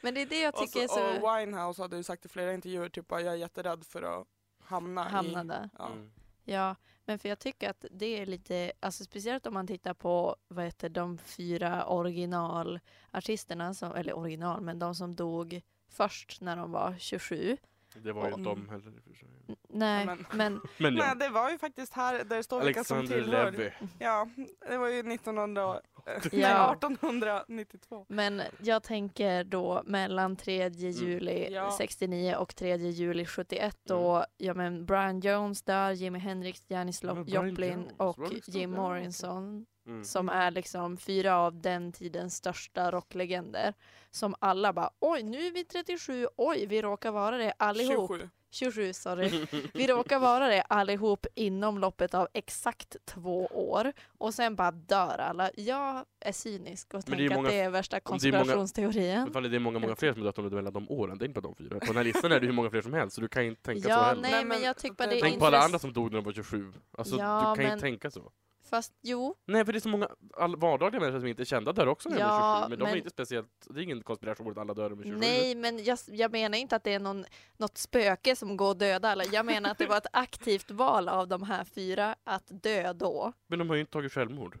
men 0.00 0.14
det 0.14 0.22
är 0.22 0.26
det 0.26 0.40
jag 0.40 0.54
Och, 0.54 0.60
tycker 0.60 0.88
så, 0.88 0.98
är 0.98 1.18
så... 1.18 1.26
och 1.26 1.38
Winehouse 1.38 1.82
hade 1.82 1.96
ju 1.96 2.02
sagt 2.02 2.26
i 2.26 2.28
flera 2.28 2.54
intervjuer 2.54 2.88
typ 2.88 3.08
bara, 3.08 3.20
jag 3.20 3.34
är 3.34 3.38
jätterädd 3.38 3.84
för 3.84 4.02
att 4.02 4.26
hamna, 4.60 5.04
Hamna 5.04 5.44
i... 5.44 5.46
där. 5.46 5.70
Ja. 5.78 5.86
Mm. 5.86 6.10
Ja, 6.44 6.76
men 7.04 7.18
för 7.18 7.28
jag 7.28 7.38
tycker 7.38 7.70
att 7.70 7.84
det 7.90 8.06
är 8.06 8.26
lite, 8.26 8.72
alltså 8.80 9.04
speciellt 9.04 9.46
om 9.46 9.54
man 9.54 9.66
tittar 9.66 9.94
på 9.94 10.36
vad 10.48 10.64
heter, 10.64 10.88
de 10.88 11.18
fyra 11.18 11.86
originalartisterna, 11.86 13.74
som, 13.74 13.94
eller 13.94 14.16
original, 14.16 14.60
men 14.60 14.78
de 14.78 14.94
som 14.94 15.14
dog 15.14 15.62
först 15.88 16.40
när 16.40 16.56
de 16.56 16.72
var 16.72 16.94
27. 16.98 17.56
Det 18.02 18.12
var 18.12 18.22
ju 18.28 18.34
inte 18.34 18.42
de 18.50 18.68
heller 18.68 18.90
i 18.90 18.98
och 18.98 19.02
för 19.04 19.14
sig. 19.14 19.28
Nej, 19.68 20.06
Men- 20.06 20.26
men 20.32 20.60
Men 20.78 20.96
ja, 20.96 21.04
Nej 21.06 21.16
det 21.16 21.28
var 21.28 21.50
ju 21.50 21.58
faktiskt 21.58 21.92
här, 21.92 22.24
där 22.24 22.36
det 22.36 22.42
står 22.42 22.60
vilka 22.64 22.84
som 22.84 22.98
Alexander 22.98 23.22
tillhör. 23.24 23.52
Levy. 23.52 23.70
Ja, 23.98 24.28
det 24.68 24.76
var 24.78 24.88
ju 24.88 24.98
1900, 25.00 25.80
nej, 26.32 26.40
Ja. 26.42 26.72
1892. 26.72 28.06
Men 28.08 28.42
jag 28.62 28.82
tänker 28.82 29.44
då 29.44 29.82
mellan 29.86 30.36
3 30.36 30.62
Mm. 30.62 30.72
juli 30.90 31.48
Ja. 31.52 31.74
69 31.78 32.34
och 32.36 32.56
3 32.56 32.76
juli 32.76 33.26
71 33.26 33.78
då, 33.84 34.24
ja 34.36 34.54
men 34.54 34.86
Brian 34.86 35.20
Jones 35.20 35.62
där, 35.62 35.90
Jimi 35.92 36.18
Hendrix, 36.18 36.62
Janis 36.68 37.02
Men 37.02 37.16
Lo- 37.16 37.24
Brian 37.24 37.48
Joplin 37.48 37.72
Jones, 37.80 37.94
och 37.98 38.18
Jim 38.46 38.70
där? 38.70 38.78
Morrison 38.78 39.66
Mm. 39.86 40.04
som 40.04 40.28
är 40.28 40.50
liksom 40.50 40.96
fyra 40.96 41.36
av 41.38 41.60
den 41.60 41.92
tidens 41.92 42.34
största 42.36 42.90
rocklegender. 42.90 43.74
Som 44.10 44.34
alla 44.38 44.72
bara 44.72 44.90
oj 45.00 45.22
nu 45.22 45.46
är 45.46 45.50
vi 45.52 45.64
37, 45.64 46.26
oj 46.36 46.66
vi 46.66 46.82
råkar 46.82 47.10
vara 47.10 47.36
det 47.38 47.52
allihop. 47.58 48.10
27. 48.10 48.28
27, 48.50 48.92
sorry. 48.92 49.46
Vi 49.74 49.86
råkar 49.86 50.18
vara 50.18 50.48
det 50.48 50.62
allihop 50.62 51.26
inom 51.34 51.78
loppet 51.78 52.14
av 52.14 52.28
exakt 52.32 52.96
två 53.04 53.46
år 53.46 53.92
och 54.18 54.34
sen 54.34 54.56
bara 54.56 54.70
dör 54.70 55.18
alla. 55.18 55.50
Jag 55.56 56.04
är 56.20 56.32
cynisk 56.32 56.94
och 56.94 57.06
tänker 57.06 57.34
många- 57.34 57.48
att 57.48 57.52
det 57.54 57.60
är 57.60 57.70
värsta 57.70 58.00
om 58.04 58.18
det 58.18 58.28
är 58.28 58.32
många- 58.32 58.42
konspirationsteorien. 58.44 59.32
Det 59.32 59.56
är 59.56 59.58
många, 59.58 59.78
många 59.78 59.96
fler 59.96 60.12
som 60.12 60.22
har 60.22 60.26
dött 60.26 60.38
under 60.38 60.56
mellan 60.56 60.72
de 60.72 60.90
åren, 60.90 61.18
det 61.18 61.24
är 61.24 61.28
inte 61.28 61.40
bara 61.40 61.48
de 61.48 61.54
fyra. 61.54 61.78
På 61.80 61.86
den 61.86 61.96
här 61.96 62.04
listan 62.04 62.32
är 62.32 62.40
det 62.40 62.46
hur 62.46 62.52
många 62.52 62.70
fler 62.70 62.82
som 62.82 62.92
helst, 62.92 63.14
så 63.14 63.20
du 63.20 63.28
kan 63.28 63.42
inte 63.44 63.62
tänka 63.62 63.82
så 63.82 63.88
Ja, 63.88 64.02
heller. 64.02 64.22
nej, 64.22 64.44
men 64.44 64.62
jag 64.62 64.76
tycker 64.76 64.96
bara 64.96 65.08
det- 65.08 65.20
Tänk 65.20 65.38
på 65.38 65.46
alla 65.46 65.58
andra 65.60 65.78
som 65.78 65.92
dog 65.92 66.10
när 66.12 66.18
de 66.18 66.24
var 66.24 66.32
27. 66.32 66.72
Alltså, 66.98 67.16
Ja, 67.18 67.38
du 67.38 67.44
kan 67.44 67.64
men- 67.64 67.72
inte 67.72 67.82
tänka 67.82 68.10
så. 68.10 68.32
Fast 68.70 68.92
jo, 69.02 69.34
Nej, 69.44 69.64
för 69.64 69.72
det 69.72 69.78
är 69.78 69.80
så 69.80 69.88
många 69.88 70.08
all, 70.36 70.56
vardagliga 70.56 71.00
människor 71.00 71.18
som 71.20 71.28
inte 71.28 71.42
är 71.42 71.44
kända 71.44 71.72
där 71.72 71.88
också 71.88 72.08
när 72.08 72.16
de 72.16 72.22
Ja, 72.22 72.56
är 72.56 72.60
27. 72.62 72.68
Men 72.70 72.78
de 72.78 72.84
är 72.84 72.88
men- 72.88 72.96
inte 72.96 73.10
speciellt, 73.10 73.66
det 73.70 73.80
är 73.80 73.82
ingen 73.82 74.02
konspiration 74.02 74.50
att 74.50 74.58
alla 74.58 74.74
dör 74.74 74.82
när 74.90 74.96
de 74.96 75.00
är 75.00 75.04
27. 75.04 75.18
nej 75.20 75.54
men 75.54 75.84
jag, 75.84 75.98
jag 76.06 76.32
menar 76.32 76.58
inte 76.58 76.76
att 76.76 76.84
det 76.84 76.92
är 76.94 77.00
någon, 77.00 77.24
något 77.56 77.78
spöke 77.78 78.36
som 78.36 78.56
går 78.56 78.68
och 78.68 78.76
dödar 78.76 79.12
alla. 79.12 79.24
Jag 79.24 79.46
menar 79.46 79.70
att 79.70 79.78
det 79.78 79.86
var 79.86 79.96
ett 79.96 80.06
aktivt 80.12 80.70
val 80.70 81.08
av 81.08 81.28
de 81.28 81.42
här 81.42 81.64
fyra 81.64 82.14
att 82.24 82.44
dö 82.62 82.92
då. 82.92 83.32
Men 83.46 83.58
de 83.58 83.68
har 83.68 83.74
ju 83.76 83.80
inte 83.80 83.92
tagit 83.92 84.12
självmord. 84.12 84.58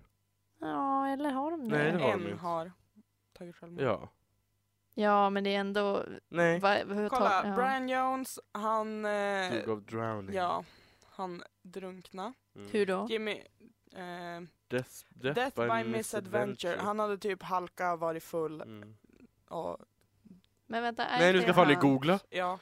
Ja, 0.60 1.08
eller 1.08 1.30
har 1.30 1.50
de 1.50 1.68
det? 1.68 1.76
Nej, 1.78 1.92
det 1.92 1.98
har 1.98 2.12
de 2.12 2.12
En 2.24 2.30
inte. 2.30 2.42
har 2.42 2.72
tagit 3.38 3.56
självmord. 3.56 3.82
Ja. 3.82 4.08
Ja, 4.98 5.30
men 5.30 5.44
det 5.44 5.54
är 5.54 5.60
ändå... 5.60 6.04
Nej. 6.28 6.60
Va, 6.60 6.76
Kolla, 7.10 7.42
ja. 7.44 7.54
Brian 7.56 7.88
Jones, 7.88 8.38
han... 8.52 9.04
Eh, 9.04 9.52
Duke 9.52 9.70
of 9.70 9.82
drowning. 9.84 10.34
ja, 10.36 10.64
han 11.10 11.42
drunkna. 11.62 12.32
Mm. 12.56 12.68
Hur 12.72 12.86
då? 12.86 13.06
Jimmy... 13.10 13.42
Eh, 13.96 14.42
Death, 14.68 14.90
death, 15.10 15.34
Death, 15.56 15.56
by, 15.84 15.90
misadventure. 15.90 16.76
Han 16.80 16.98
hade 16.98 17.18
typ 17.18 17.42
halka, 17.42 17.96
varit 17.96 18.22
full 18.22 18.60
Mm. 18.60 18.96
och 19.48 19.78
Men 20.66 20.82
vänta, 20.82 21.04
är 21.06 21.18
Nej, 21.18 21.32
nu 21.32 21.42
ska 21.42 21.54
fan 21.54 21.66
han- 21.66 21.80
googla. 21.80 22.18
ja. 22.30 22.58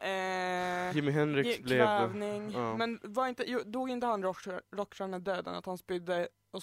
Eh, 0.00 0.96
Jimi 0.96 1.10
Hendrix 1.10 1.62
blev... 1.62 1.84
kvävning. 1.84 2.50
ja. 2.52 2.76
Men 2.76 3.00
var 3.02 3.26
inte, 3.28 3.44
jo, 3.46 3.60
dog 3.64 3.90
inte 3.90 4.06
han 4.06 4.22
rockstjär- 4.24 4.62
rockstjärnedöden? 4.72 5.54
Att 5.54 5.66
han 5.66 5.78
spydde 5.78 6.28
och... 6.50 6.62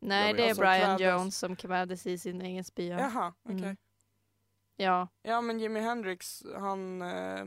Nej, 0.00 0.34
det 0.34 0.42
är. 0.44 0.48
Alltså, 0.48 0.60
Brian 0.62 0.80
kvävdes. 0.98 1.06
Jones 1.20 1.38
som 1.38 1.56
kvävdes 1.56 2.06
i 2.06 2.18
sin 2.18 2.42
egen 2.42 2.64
spya. 2.64 2.98
Jaha, 3.00 3.32
okej. 3.42 3.56
Mm. 3.62 3.76
Ja, 4.76 5.08
Ja 5.22 5.40
men 5.40 5.58
Jimi 5.60 5.80
Hendrix, 5.80 6.42
han... 6.58 7.02
Eh, 7.02 7.44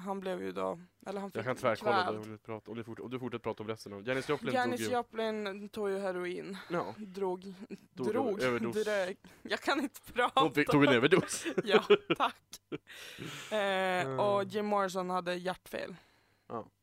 han 0.00 0.20
blev 0.20 0.42
ju 0.42 0.52
då... 0.52 0.80
Eller 1.06 1.20
han 1.20 1.30
Jag 1.34 1.42
fick 1.44 1.48
kan 1.48 1.56
tvärkolla 1.56 2.12
det 2.12 2.18
om 2.18 2.30
du, 2.30 2.38
pratar, 2.38 2.70
om, 2.72 2.76
du 2.78 2.84
fort, 2.84 3.00
om 3.00 3.10
du 3.10 3.18
fortsätter 3.18 3.42
prata 3.42 3.62
om 3.62 3.68
resten 3.68 3.92
av... 3.92 4.08
Janis 4.08 4.28
Joplin 4.28 4.54
Janis 4.54 4.80
dog 4.80 4.88
ju... 4.90 4.94
Joplin 4.96 5.68
tog 5.68 5.90
ju 5.90 5.98
heroin. 5.98 6.56
Ja, 6.70 6.94
Drog. 6.98 7.54
Dog 7.92 8.06
drog. 8.06 8.42
överdos. 8.42 8.84
Drög. 8.84 9.18
Jag 9.42 9.60
kan 9.60 9.80
inte 9.80 10.00
prata. 10.12 10.40
hon 10.40 10.52
fick, 10.54 10.70
tog 10.70 10.84
en 10.84 10.92
överdos. 10.94 11.44
Ja, 11.64 11.84
tack. 12.16 12.36
Eh, 13.52 14.20
och 14.20 14.44
Jim 14.44 14.66
Morrison 14.66 15.10
hade 15.10 15.34
hjärtfel. 15.34 15.96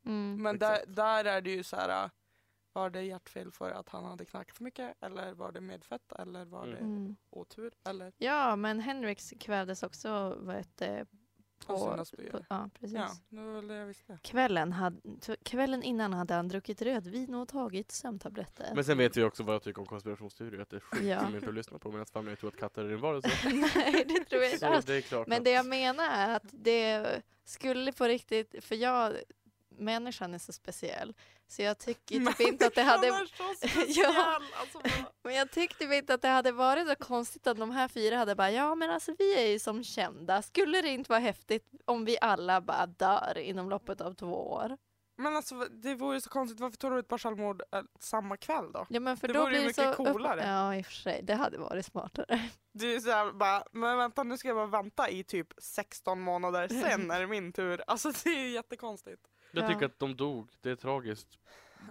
mm. 0.05 0.41
Men 0.43 0.59
där, 0.59 0.79
där 0.87 1.25
är 1.25 1.41
det 1.41 1.49
ju 1.51 1.63
så 1.63 1.75
här. 1.75 2.09
Var 2.73 2.89
det 2.89 3.01
hjärtfel 3.01 3.51
för 3.51 3.71
att 3.71 3.89
han 3.89 4.05
hade 4.05 4.25
knarkat 4.25 4.57
för 4.57 4.63
mycket? 4.63 5.03
Eller 5.03 5.33
var 5.33 5.51
det 5.51 5.61
medfött? 5.61 6.11
Eller 6.19 6.45
var 6.45 6.67
det 6.67 6.77
Mm. 6.77 7.15
otur? 7.29 7.73
Eller 7.89 8.13
ja, 8.17 8.55
men 8.55 8.79
Hendrix 8.79 9.33
kvävdes 9.39 9.83
också 9.83 10.37
vad 10.39 10.55
heter, 10.55 11.07
på 11.65 11.77
sina 11.77 12.05
spyor? 12.05 12.45
ja, 12.49 12.69
precis. 12.79 12.97
Ja, 12.97 13.09
det 13.29 13.41
var 13.41 13.61
det 13.61 13.75
jag 13.75 13.85
visste. 13.85 14.19
Kvällen, 14.23 14.71
hade, 14.71 14.97
kvällen 15.43 15.83
innan 15.83 16.13
hade 16.13 16.33
han 16.33 16.47
druckit 16.47 16.81
rödvin 16.81 17.35
och 17.35 17.47
tagit 17.47 17.91
sömntabletter. 17.91 18.71
Men 18.75 18.83
sen 18.83 18.97
vet 18.97 19.17
vi 19.17 19.23
också 19.23 19.43
vad 19.43 19.55
jag 19.55 19.63
tycker 19.63 19.79
om 19.81 19.85
konspirationsteorier, 19.87 20.61
att 20.61 20.69
det 20.69 20.75
är 20.75 20.79
skit 20.79 21.03
Ja. 21.05 21.17
att 21.47 21.53
lyssna 21.53 21.79
på 21.79 21.91
medan 21.91 22.05
familjen 22.05 22.37
tror 22.37 22.49
att 22.49 22.57
katter 22.59 22.83
är 22.85 22.93
en 22.93 23.01
varelse. 23.01 23.29
Nej, 23.53 24.05
det 24.07 24.25
tror 24.25 24.43
jag 24.43 24.53
inte 24.53 24.67
alls. 24.67 25.27
Men 25.27 25.43
det 25.43 25.51
jag 25.51 25.65
menar 25.65 26.03
är 26.09 26.35
att 26.35 26.43
det 26.51 27.21
skulle 27.45 27.91
på 27.93 28.05
riktigt, 28.05 28.55
för 28.63 28.75
jag, 28.75 29.13
människan 29.77 30.33
är 30.33 30.37
så 30.37 30.53
speciell, 30.53 31.13
så 31.47 31.61
jag 31.61 31.77
tycker 31.77 32.19
typ 32.25 32.39
inte 32.39 32.67
att 32.67 32.75
det 32.75 32.81
hade 32.81 33.07
Ja. 33.87 34.39
alltså, 34.59 34.81
Men 35.23 35.35
jag 35.35 35.51
tyckte 35.51 35.79
typ 35.79 35.93
inte 35.93 36.13
att 36.13 36.21
det 36.21 36.27
hade 36.27 36.51
varit 36.51 36.87
så 36.87 36.95
konstigt 36.95 37.47
att 37.47 37.57
de 37.57 37.71
här 37.71 37.87
fyra 37.87 38.17
hade 38.17 38.35
bara 38.35 38.51
ja 38.51 38.75
men 38.75 38.89
alltså 38.91 39.15
vi 39.19 39.43
är 39.43 39.47
ju 39.47 39.59
som 39.59 39.83
kända. 39.83 40.41
Skulle 40.41 40.81
det 40.81 40.89
inte 40.89 41.09
vara 41.11 41.19
häftigt 41.19 41.65
om 41.85 42.05
vi 42.05 42.17
alla 42.21 42.61
bara 42.61 42.85
dör 42.85 43.37
inom 43.37 43.69
loppet 43.69 44.01
av 44.01 44.13
två 44.13 44.51
år? 44.51 44.77
Men 45.19 45.35
alltså 45.35 45.55
det 45.55 45.95
vore 45.95 46.21
så 46.21 46.29
konstigt, 46.29 46.59
varför 46.59 46.77
tog 46.77 46.91
du 46.91 46.99
ett 46.99 47.07
par 47.07 47.17
självmord 47.17 47.61
äh, 47.71 47.81
samma 47.99 48.37
kväll 48.37 48.71
då? 48.71 48.85
Ja 48.89 48.99
men 48.99 49.17
för 49.17 49.27
Det 49.27 49.33
då 49.33 49.39
vore 49.39 49.51
ju 49.51 49.63
blir 49.63 49.73
det 49.73 49.85
mycket 49.85 49.97
så 49.97 50.03
coolare. 50.13 50.43
Ja 50.47 50.75
i 50.75 50.81
och 50.81 50.85
för 50.85 50.93
sig, 50.93 51.21
det 51.23 51.35
hade 51.35 51.57
varit 51.57 51.85
smartare. 51.85 52.49
Du 52.71 52.95
är 52.95 52.99
såhär 52.99 53.31
bara, 53.31 53.63
men 53.71 53.97
vänta 53.97 54.23
nu 54.23 54.37
ska 54.37 54.47
jag 54.47 54.57
bara 54.57 54.81
vänta 54.81 55.09
i 55.09 55.23
typ 55.23 55.47
16 55.57 56.21
månader, 56.21 56.67
sen 56.67 57.11
är 57.11 57.19
det 57.19 57.27
min 57.27 57.53
tur. 57.53 57.83
Alltså 57.87 58.11
det 58.23 58.29
är 58.29 58.39
ju 58.39 58.49
jättekonstigt. 58.49 59.21
Jag 59.51 59.63
Ja. 59.63 59.67
tycker 59.67 59.85
att 59.85 59.99
de 59.99 60.15
dog, 60.15 60.49
det 60.61 60.69
är 60.69 60.75
tragiskt. 60.75 61.39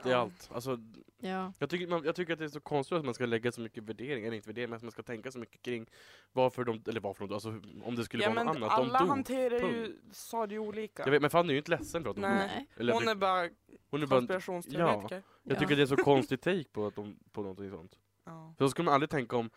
Det 0.03 0.09
är 0.09 0.13
Ja. 0.13 0.19
allt. 0.19 0.51
Alltså, 0.53 0.79
Ja. 1.19 1.53
jag, 1.59 1.71
tycker, 1.71 1.87
man, 1.87 2.05
jag 2.05 2.15
tycker 2.17 2.33
att 2.33 2.39
det 2.39 2.45
är 2.45 2.49
så 2.49 2.61
konstigt 2.61 2.99
att 2.99 3.05
man 3.05 3.15
ska 3.15 3.27
lägga 3.27 3.53
så 3.53 3.61
mycket 3.61 3.85
värdering, 3.85 4.25
eller 4.25 4.37
inte 4.37 4.49
värdering, 4.49 4.71
men 4.71 4.77
att 4.77 4.83
man 4.83 4.93
ska 4.93 5.03
tänka 5.03 5.31
så 5.31 5.39
mycket 5.39 5.63
kring 5.63 5.87
varför 6.33 6.65
de, 6.65 6.83
eller 6.89 7.01
varför 7.01 7.27
de 7.27 7.35
alltså 7.35 7.49
om 7.85 7.97
det 7.97 8.05
skulle 8.05 8.23
Ja 8.25 8.31
vara 8.33 8.43
något 8.45 8.57
annat. 8.57 8.71
alla 8.71 8.93
de 8.99 8.99
dog. 8.99 9.09
hanterar 9.09 9.55
ju 9.59 9.85
punkt. 9.87 10.17
saker 10.17 10.59
olika. 10.59 11.03
Jag 11.05 11.11
vet, 11.11 11.21
men 11.23 11.31
Fanny 11.31 11.49
är 11.49 11.53
ju 11.53 11.59
inte 11.59 11.71
ledsen 11.71 12.03
för 12.03 12.11
att 12.11 12.17
de 12.17 12.23
dog. 12.23 12.31
Nej. 12.31 12.67
Eller, 12.77 12.93
Hon 12.93 13.09
är 13.09 13.15
bara 13.15 13.49
hon 13.91 14.03
är 14.03 14.07
konspirationsteoretiker. 14.07 15.23
jag 15.43 15.57
Ja. 15.57 15.61
tycker 15.61 15.77
det 15.77 15.83
är 15.83 15.87
så 15.87 15.97
konstigt 15.97 16.43
take 16.43 16.65
på, 16.73 16.87
att 16.87 16.95
de, 16.95 17.19
på 17.33 17.43
någonting 17.43 17.71
sånt. 17.71 17.99
Ja. 18.25 18.55
För 18.59 18.65
då 18.65 18.69
skulle 18.71 18.85
man 18.85 18.95
aldrig 18.95 19.11
tänka 19.11 19.37
om, 19.37 19.51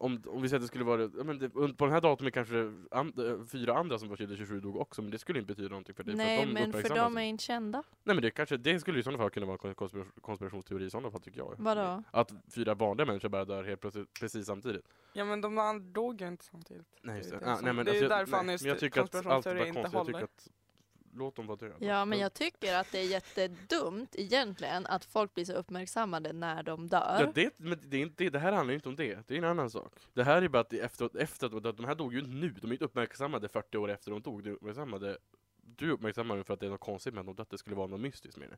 om, 0.00 0.22
om 0.26 0.42
vi 0.42 0.48
säger 0.48 0.56
att 0.58 0.62
det 0.62 0.66
skulle 0.68 0.84
vara, 0.84 1.02
ja, 1.02 1.24
men 1.24 1.38
det, 1.38 1.48
på 1.50 1.84
den 1.84 1.90
här 1.92 2.00
datumet 2.00 2.34
kanske 2.34 2.72
an, 2.90 3.12
eh, 3.18 3.46
fyra 3.46 3.74
andra 3.78 3.98
som 3.98 4.08
var 4.08 4.16
27 4.16 4.60
dog 4.60 4.76
också, 4.76 5.02
men 5.02 5.10
det 5.10 5.18
skulle 5.18 5.38
inte 5.38 5.46
betyda 5.54 5.68
någonting 5.68 5.94
för 5.94 6.04
dig. 6.04 6.14
Nej 6.14 6.38
för 6.38 6.46
de 6.46 6.52
men 6.52 6.72
för 6.72 6.94
de 6.94 7.16
är 7.16 7.22
inte 7.22 7.44
kända. 7.44 7.82
Nej 8.04 8.14
men 8.16 8.22
det, 8.22 8.30
kanske, 8.30 8.56
det 8.56 8.80
skulle 8.80 8.98
i 8.98 9.02
sådana 9.02 9.18
fall 9.18 9.30
kunna 9.30 9.46
vara 9.46 9.58
en 9.68 9.74
konspira- 9.74 10.20
konspirationsteori 10.20 10.84
i 10.84 10.90
sådana 10.90 11.10
fall 11.10 11.20
tycker 11.20 11.38
jag. 11.38 11.54
Vadå? 11.58 12.02
Att 12.10 12.32
fyra 12.54 12.74
vanliga 12.74 13.06
människor 13.06 13.28
bara 13.28 13.44
dör 13.44 13.64
helt 13.64 13.80
plötsligt, 13.80 14.12
precis 14.20 14.46
samtidigt. 14.46 14.84
ja 15.12 15.24
men 15.24 15.40
de 15.40 15.58
andra 15.58 15.84
dog 15.92 16.20
ju 16.20 16.28
inte 16.28 16.44
samtidigt. 16.44 16.86
Nej, 17.02 17.16
just 17.16 17.30
Det 17.30 17.38
det. 17.38 17.46
Ah, 17.52 17.58
nej, 17.62 17.72
men 17.72 17.84
det 17.86 17.90
är 17.90 17.92
alltså, 17.92 17.94
ju 18.04 18.10
jag- 18.10 18.10
där 18.10 18.16
nej, 18.26 18.26
Fannys 18.26 18.62
men 18.62 18.68
jag 18.68 18.78
tycker 18.78 19.00
att 19.00 19.14
allt 19.26 19.46
är 19.46 19.54
bara 19.54 19.72
konstigt. 19.72 19.92
Jag 19.92 20.06
tycker 20.06 20.22
att, 20.24 20.48
låt 21.18 21.36
dem 21.36 21.46
vara 21.46 21.56
döda. 21.56 21.74
Ja 21.78 22.04
men 22.04 22.18
jag 22.18 22.34
tycker 22.34 22.76
att 22.76 22.92
det 22.92 22.98
är 22.98 23.04
jättedumt 23.04 24.14
egentligen 24.16 24.86
att 24.86 25.04
folk 25.04 25.34
blir 25.34 25.44
så 25.44 25.52
uppmärksammade 25.52 26.32
när 26.32 26.62
de 26.62 26.88
dör. 26.88 27.16
Ja, 27.20 27.32
det, 27.34 27.58
men 27.58 27.78
det, 27.82 27.96
är 27.96 28.00
inte, 28.00 28.30
det 28.30 28.38
här 28.38 28.52
handlar 28.52 28.72
ju 28.72 28.76
inte 28.76 28.88
om 28.88 28.96
det, 28.96 29.28
det 29.28 29.34
är 29.34 29.38
en 29.38 29.44
annan 29.44 29.70
sak. 29.70 29.92
Det 30.14 30.24
här 30.24 30.42
är 30.42 30.48
bara 30.48 30.60
att 30.60 30.72
efter, 30.72 31.20
efter 31.20 31.68
att 31.68 31.76
de 31.76 31.84
här 31.86 31.94
dog 31.94 32.12
ju 32.12 32.18
inte 32.18 32.30
nu, 32.30 32.50
de 32.50 32.66
är 32.68 32.72
inte 32.72 32.84
uppmärksammade 32.84 33.48
40 33.48 33.78
år 33.78 33.90
efter 33.90 34.10
de 34.10 34.22
dog. 34.22 34.44
De 34.44 34.50
är 34.50 34.54
uppmärksammade, 34.54 35.18
du 35.56 35.90
uppmärksammar 35.90 36.34
dem 36.34 36.44
för 36.44 36.54
att 36.54 36.60
det 36.60 36.66
är 36.66 36.70
något 36.70 36.80
konstigt 36.80 37.14
med 37.14 37.20
att 37.20 37.26
de 37.26 37.36
dött, 37.36 37.50
det 37.50 37.58
skulle 37.58 37.76
vara 37.76 37.86
något 37.86 38.00
mystiskt 38.00 38.38
med 38.38 38.48
det. 38.50 38.56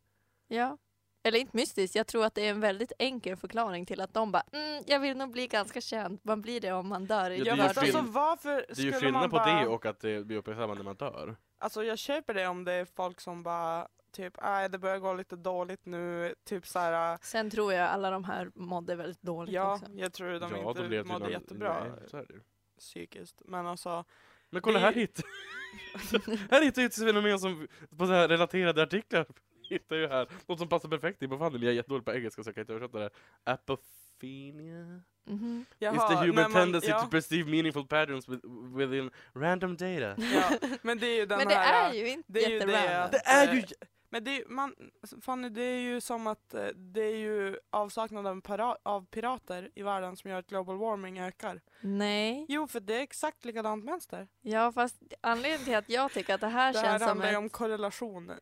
Ja. 0.56 0.78
Eller 1.22 1.38
inte 1.38 1.56
mystiskt, 1.56 1.94
jag 1.96 2.06
tror 2.06 2.24
att 2.24 2.34
det 2.34 2.46
är 2.46 2.50
en 2.50 2.60
väldigt 2.60 2.92
enkel 2.98 3.36
förklaring 3.36 3.86
till 3.86 4.00
att 4.00 4.14
de 4.14 4.32
bara 4.32 4.42
mm, 4.52 4.82
jag 4.86 5.00
vill 5.00 5.16
nog 5.16 5.30
bli 5.30 5.46
ganska 5.46 5.80
känd. 5.80 6.18
Man 6.22 6.42
blir 6.42 6.60
det 6.60 6.72
om 6.72 6.88
man 6.88 7.06
dör 7.06 7.30
Ja, 7.30 7.44
det 7.44 7.50
är 7.50 7.56
ju 7.56 7.74
förtid. 7.74 7.96
alltså 7.96 8.12
varför 8.12 8.66
Det 8.68 8.82
är 8.82 8.84
ju 8.84 8.92
skillnad 8.92 9.12
man 9.20 9.30
på 9.30 9.36
bara... 9.36 9.60
det 9.60 9.66
och 9.66 9.86
att 9.86 10.00
det 10.00 10.26
blir 10.26 10.36
uppmärksammat 10.36 10.76
när 10.76 10.84
man 10.84 10.96
dör. 10.96 11.36
Alltså 11.62 11.84
jag 11.84 11.98
köper 11.98 12.34
det 12.34 12.46
om 12.46 12.64
det 12.64 12.72
är 12.72 12.84
folk 12.84 13.20
som 13.20 13.42
bara 13.42 13.88
typ, 14.12 14.34
nej 14.42 14.68
det 14.68 14.78
börjar 14.78 14.98
gå 14.98 15.14
lite 15.14 15.36
dåligt 15.36 15.86
nu, 15.86 16.34
typ 16.44 16.66
såhär, 16.66 17.18
Sen 17.22 17.50
tror 17.50 17.72
jag 17.72 17.88
alla 17.88 18.10
de 18.10 18.24
här 18.24 18.50
mådde 18.54 18.96
väldigt 18.96 19.22
dåligt 19.22 19.54
ja 19.54 19.74
också. 19.74 19.86
jag 19.94 20.12
tror 20.12 20.40
de 20.40 20.52
ja, 20.56 20.68
inte 20.70 20.82
blev 20.88 21.06
mådde 21.06 21.24
till- 21.24 21.32
jättebra 21.32 21.84
Nej, 21.84 22.08
så 22.08 22.16
är 22.16 22.24
det 22.26 22.32
ju. 22.34 22.40
psykiskt. 22.78 23.42
Men 23.44 23.66
alltså, 23.66 24.04
Men 24.50 24.62
kolla 24.62 24.78
Det- 24.78 24.84
här 24.84 24.92
hittar 24.92 25.24
Här 26.50 26.62
hittar 26.62 26.82
jag 26.82 26.88
ett 26.88 26.94
fenomen 26.98 27.38
som 27.38 27.68
på 27.98 28.06
så 28.06 28.12
här 28.12 28.28
relaterade 28.28 28.82
artiklar 28.82 29.26
hittar 29.68 29.96
jag 29.96 30.08
här. 30.08 30.28
Något 30.46 30.58
som 30.58 30.68
passar 30.68 30.88
perfekt 30.88 31.20
på 31.28 31.38
Fanny, 31.38 31.52
men 31.52 31.62
jag 31.62 31.70
är 31.70 31.76
jättedålig 31.76 32.04
på 32.04 32.12
engelska 32.12 32.42
så 32.42 32.48
jag 32.48 32.54
kan 32.54 32.62
inte 32.62 32.72
översätta 32.72 32.98
det. 32.98 33.10
Apophenia? 33.44 35.02
Mhm. 35.30 35.64
jaha, 35.78 35.94
Is 35.94 36.08
the 36.08 36.14
human 36.26 36.34
man- 36.34 36.52
tendency 36.52 36.88
ja, 36.88 37.00
to 37.02 37.08
perceive 37.10 37.50
meaningful 37.50 37.87
patterns 37.87 38.28
with, 38.28 38.44
within 38.76 39.10
random 39.34 39.76
data? 39.76 40.14
ja, 40.34 40.50
men 40.82 40.99
det 40.99 41.06
är 41.06 41.16
ju 41.16 41.26
den 41.26 41.38
Men 41.38 41.49
det 41.49 41.54
här, 41.54 41.90
är 41.90 41.94
ju 41.94 42.08
inte 42.08 42.32
det 42.32 42.44
är 42.44 42.50
ju 42.50 42.58
det 42.58 43.04
att- 43.04 43.12
Det 43.12 43.18
är 43.26 43.54
ju... 43.54 43.62
men 44.10 44.25
det 44.25 44.37
är, 44.37 44.44
man, 44.49 44.75
Fanny 45.22 45.49
det 45.49 45.62
är 45.62 45.78
ju 45.80 46.00
som 46.00 46.26
att 46.26 46.54
eh, 46.54 46.66
det 46.66 47.02
är 47.02 47.16
ju 47.16 47.56
avsaknad 47.70 48.26
av, 48.26 48.40
para, 48.40 48.76
av 48.82 49.06
pirater 49.06 49.70
i 49.75 49.82
världen 49.82 50.16
som 50.16 50.30
gör 50.30 50.38
att 50.38 50.46
global 50.46 50.76
warming 50.78 51.18
ökar. 51.20 51.60
Nej. 51.80 52.46
Jo 52.49 52.66
för 52.66 52.80
det 52.80 52.94
är 52.94 53.00
exakt 53.02 53.44
likadant 53.44 53.84
mönster. 53.84 54.28
Ja 54.42 54.72
fast 54.72 54.96
anledningen 55.20 55.64
till 55.64 55.76
att 55.76 55.88
jag 55.90 56.12
tycker 56.12 56.34
att 56.34 56.40
det 56.40 56.49
här 56.49 56.72
Det 56.72 56.78
här 56.78 56.87
känns 56.88 57.00
som 57.02 57.08
handlar 57.08 57.26
ju 57.26 57.32
ett... 57.32 57.38
om 57.38 57.49
korrelation 57.49 58.32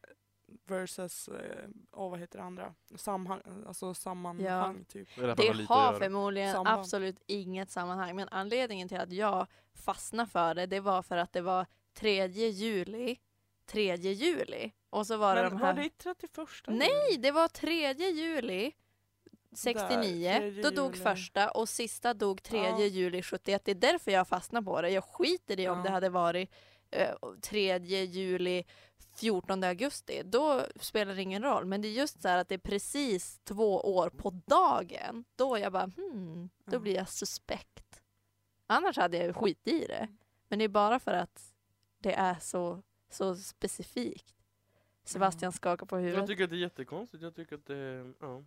versus, 0.71 1.29
eh, 1.29 1.69
åh 1.93 2.11
vad 2.11 2.21
heter 2.21 2.39
det 2.39 2.45
andra? 2.45 2.75
Samhang, 2.97 3.41
alltså 3.67 3.95
sammanhang 3.95 4.85
typ. 4.89 5.09
Det, 5.17 5.35
Det 5.35 5.65
har 5.69 5.99
förmodligen 5.99 6.53
Samband. 6.55 6.81
absolut 6.81 7.17
inget 7.27 7.71
sammanhang 7.71 8.17
men 8.17 8.29
anledningen 8.31 8.89
till 8.89 8.99
att 9.01 9.13
jag 9.13 9.47
fastnade 9.75 10.31
för 10.31 10.55
det, 10.55 10.67
det 10.67 10.81
var 10.81 11.03
för 11.03 11.17
att 11.17 11.33
det 11.33 11.41
var 11.41 11.67
3 11.95 12.27
juli, 12.27 13.17
3 13.67 13.97
juli. 13.97 14.73
Och 14.91 15.07
så 15.07 15.17
var 15.17 15.35
det 15.37 15.43
Men 15.43 15.51
de 15.51 15.61
var 15.61 15.67
här... 15.67 15.83
det 15.83 15.99
31? 15.99 16.49
Nej, 16.67 17.17
det 17.19 17.31
var 17.31 17.49
3 17.49 17.93
juli 17.93 18.73
69, 19.53 20.35
tredje 20.39 20.63
då 20.63 20.71
dog 20.71 20.93
juli. 20.95 21.05
första 21.05 21.51
och 21.51 21.69
sista 21.69 22.15
dog 22.15 22.43
3 22.43 22.59
Ja. 22.59 22.79
juli 22.81 23.23
71. 23.23 23.63
Det 23.65 23.71
är 23.71 23.75
därför 23.75 24.11
jag 24.11 24.29
fastnade 24.29 24.65
på 24.65 24.83
det. 24.83 24.91
Jag 24.91 25.05
skiter 25.05 25.61
i 25.61 25.69
om 25.69 25.77
Ja. 25.79 25.83
det 25.85 25.91
hade 25.91 26.09
varit 26.09 26.51
eh, 26.91 27.11
3 27.43 27.79
juli, 28.05 28.65
14 29.19 29.65
augusti, 29.65 30.23
då 30.25 30.67
spelar 30.81 31.15
det 31.15 31.23
ingen 31.23 31.43
roll. 31.43 31.65
Men 31.67 31.83
det 31.83 31.89
är 31.89 31.93
just 31.93 32.23
så 32.23 32.29
här 32.29 32.39
att 32.39 32.49
det 32.49 32.55
är 32.55 32.59
precis 32.59 33.39
två 33.45 33.81
år 33.97 34.11
på 34.11 34.31
dagen. 34.47 35.25
Då 35.37 35.59
jag 35.59 35.73
bara, 35.73 35.91
hmm, 35.97 36.49
då 36.65 36.77
Ja. 36.77 36.81
blir 36.81 36.95
jag 36.95 37.09
suspekt. 37.09 38.03
Annars 38.67 38.97
hade 38.97 39.17
jag 39.17 39.27
ju 39.27 39.33
skit 39.33 39.69
i 39.69 39.87
det. 39.87 40.09
Men 40.49 40.59
det 40.59 40.65
är 40.65 40.69
bara 40.69 40.99
för 40.99 41.13
att 41.13 41.55
det 41.99 42.13
är 42.13 42.35
så, 42.41 42.83
så 43.11 43.37
specifikt. 43.37 44.35
Sebastian 45.05 45.53
skakar 45.53 45.87
på 45.87 45.97
Jag 45.97 46.03
huvudet. 46.03 46.27
tycker 46.27 46.45
att 46.45 46.51
det 46.51 46.57
är 46.57 46.61
jättekonstigt, 46.61 47.23
jag 47.23 47.35
tycker 47.35 47.57
att 47.57 47.67
det, 47.67 48.13
ja. 48.21 48.45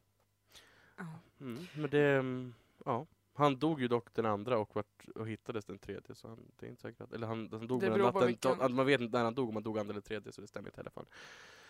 Ja. 0.98 1.06
Mm. 1.40 1.68
Men 1.76 1.90
det, 1.90 2.00
mm, 2.18 2.54
ja. 2.86 3.06
Han 3.34 3.60
dog 3.60 3.82
ju 3.82 3.88
dock 3.88 4.14
den 4.14 4.26
andra 4.26 4.58
och, 4.58 4.76
vart, 4.76 5.06
och 5.16 5.28
hittades 5.28 5.66
den 5.66 5.78
tredje 5.80 6.16
så 6.16 6.28
han, 6.28 6.40
det 6.60 6.66
är 6.66 6.70
inte 6.70 6.82
säkert 6.82 7.14
eller 7.14 7.28
han, 7.28 7.50
han 7.52 7.68
dog 7.68 7.82
den 7.82 8.00
natten, 8.00 8.28
vilken- 8.28 8.76
man 8.76 8.86
vet 8.86 9.02
inte 9.02 9.18
när 9.18 9.24
han 9.24 9.34
dog, 9.36 9.50
om 9.50 9.56
han 9.56 9.64
dog 9.64 9.80
andra 9.80 9.92
eller 9.92 10.02
tredje 10.02 10.32
så 10.32 10.42
det 10.42 10.48
stämmer 10.48 10.70
inte 10.70 10.80
i 10.80 10.82
alla 10.82 10.92
fall. 10.92 11.06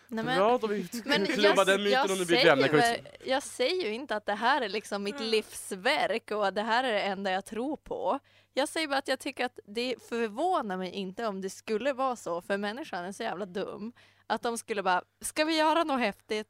Nej, 0.08 0.26
men- 0.26 0.38
Bra, 0.38 0.58
då 0.58 0.68
har 0.68 0.74
vi 0.74 0.88
Men 1.06 1.26
klubbat 1.26 1.58
jag, 1.58 1.68
den 1.68 1.84
myten 1.84 1.92
jag, 2.00 2.12
om 2.12 2.18
det 2.18 2.26
blir 2.26 2.38
säger 2.82 3.08
jag 3.26 3.44
säger 3.44 3.86
ju 3.88 3.94
inte 3.94 4.16
att 4.16 4.26
det 4.26 4.34
här 4.34 4.62
är 4.62 4.70
liksom 4.70 5.04
mitt 5.04 5.20
livsverk 5.20 6.32
och 6.32 6.48
att 6.48 6.56
det 6.56 6.62
här 6.62 6.84
är 6.84 6.94
det 6.94 7.02
enda 7.02 7.32
jag 7.32 7.46
tror 7.46 7.78
på. 7.78 8.20
Jag 8.54 8.70
säger 8.70 8.88
bara 8.88 8.98
att 8.98 9.08
jag 9.08 9.20
tycker 9.20 9.46
att 9.46 9.60
det 9.66 9.96
förvånar 10.10 10.78
mig 10.78 10.92
inte 10.92 11.28
om 11.28 11.42
det 11.42 11.50
skulle 11.50 11.94
vara 11.94 12.16
så, 12.16 12.42
för 12.42 12.58
människan 12.58 13.06
är 13.06 13.12
så 13.12 13.24
jävla 13.24 13.46
dum, 13.46 13.94
att 14.28 14.42
de 14.42 14.58
skulle 14.58 14.84
bara, 14.84 15.04
ska 15.22 15.46
vi 15.46 15.58
göra 15.58 15.84
något 15.84 16.00
häftigt? 16.00 16.48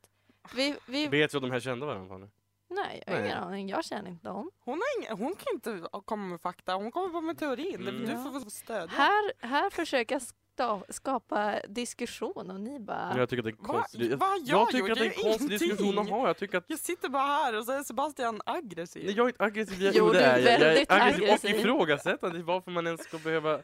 Vi, 0.56 0.76
vi, 0.88 1.08
Vet 1.08 1.32
du 1.32 1.38
att 1.38 1.44
de 1.44 1.52
här 1.52 1.60
kände 1.60 1.86
varandra? 1.86 2.08
Fanny? 2.10 2.28
Nej, 2.72 3.04
jag 3.06 3.14
har 3.14 3.20
ingen 3.20 3.38
Nej. 3.38 3.46
aning, 3.48 3.70
jag 3.70 3.86
känner 3.86 4.10
inte 4.10 4.28
dem. 4.28 4.52
Hon, 4.60 4.74
har 4.82 5.02
ingen, 5.04 5.18
hon 5.18 5.36
kan 5.36 5.54
inte 5.54 5.88
komma 6.06 6.26
med 6.26 6.42
fakta, 6.42 6.74
hon 6.74 6.92
kommer 6.92 7.10
bara 7.10 7.22
med 7.22 7.38
teorin. 7.38 7.88
Mm. 7.88 8.06
Du 8.06 8.12
får 8.42 8.50
stödja. 8.50 8.88
Här, 8.98 9.32
här 9.48 9.70
försöker 9.70 10.16
jag 10.16 10.22
sta- 10.22 10.84
skapa 10.92 11.60
diskussion 11.68 12.52
och 12.52 12.62
ni 12.62 12.80
bara, 12.80 13.14
jag 13.18 13.30
tycker 13.30 13.40
att 13.40 13.46
det 13.46 13.50
är 13.50 13.58
en 13.62 13.68
Va- 13.68 13.74
konstig, 13.82 14.12
jag, 14.12 14.40
jag 14.46 14.70
tycker 14.70 14.92
att 14.92 14.98
det 14.98 15.06
är 15.06 15.18
en 15.18 15.24
konstig 15.32 15.50
diskussion 15.50 16.00
att 16.00 16.10
ha. 16.10 16.28
Jag 16.28 16.38
tycker 16.38 16.58
att 16.58 16.64
Jag 16.68 16.80
sitter 16.80 17.10
bara 17.10 17.24
här 17.24 17.58
och 17.58 17.66
så 17.66 17.72
är 17.72 17.84
Sebastian 17.84 18.42
aggressiv. 18.46 19.06
Nej, 19.06 19.14
jag 19.16 19.24
är 19.26 19.30
inte 19.30 19.44
aggressiv, 19.44 19.82
jag, 19.82 19.94
Jo, 19.96 20.10
du 20.10 20.18
är 20.20 20.38
jag. 20.38 20.60
Väldigt 20.60 20.92
aggressiv, 20.92 21.24
aggressiv. 21.24 21.54
och 21.54 21.60
ifrågasättande 21.60 22.44
varför 22.44 22.72
man 22.72 22.86
ens 22.88 23.02
ska 23.04 23.18
behöva 23.18 23.60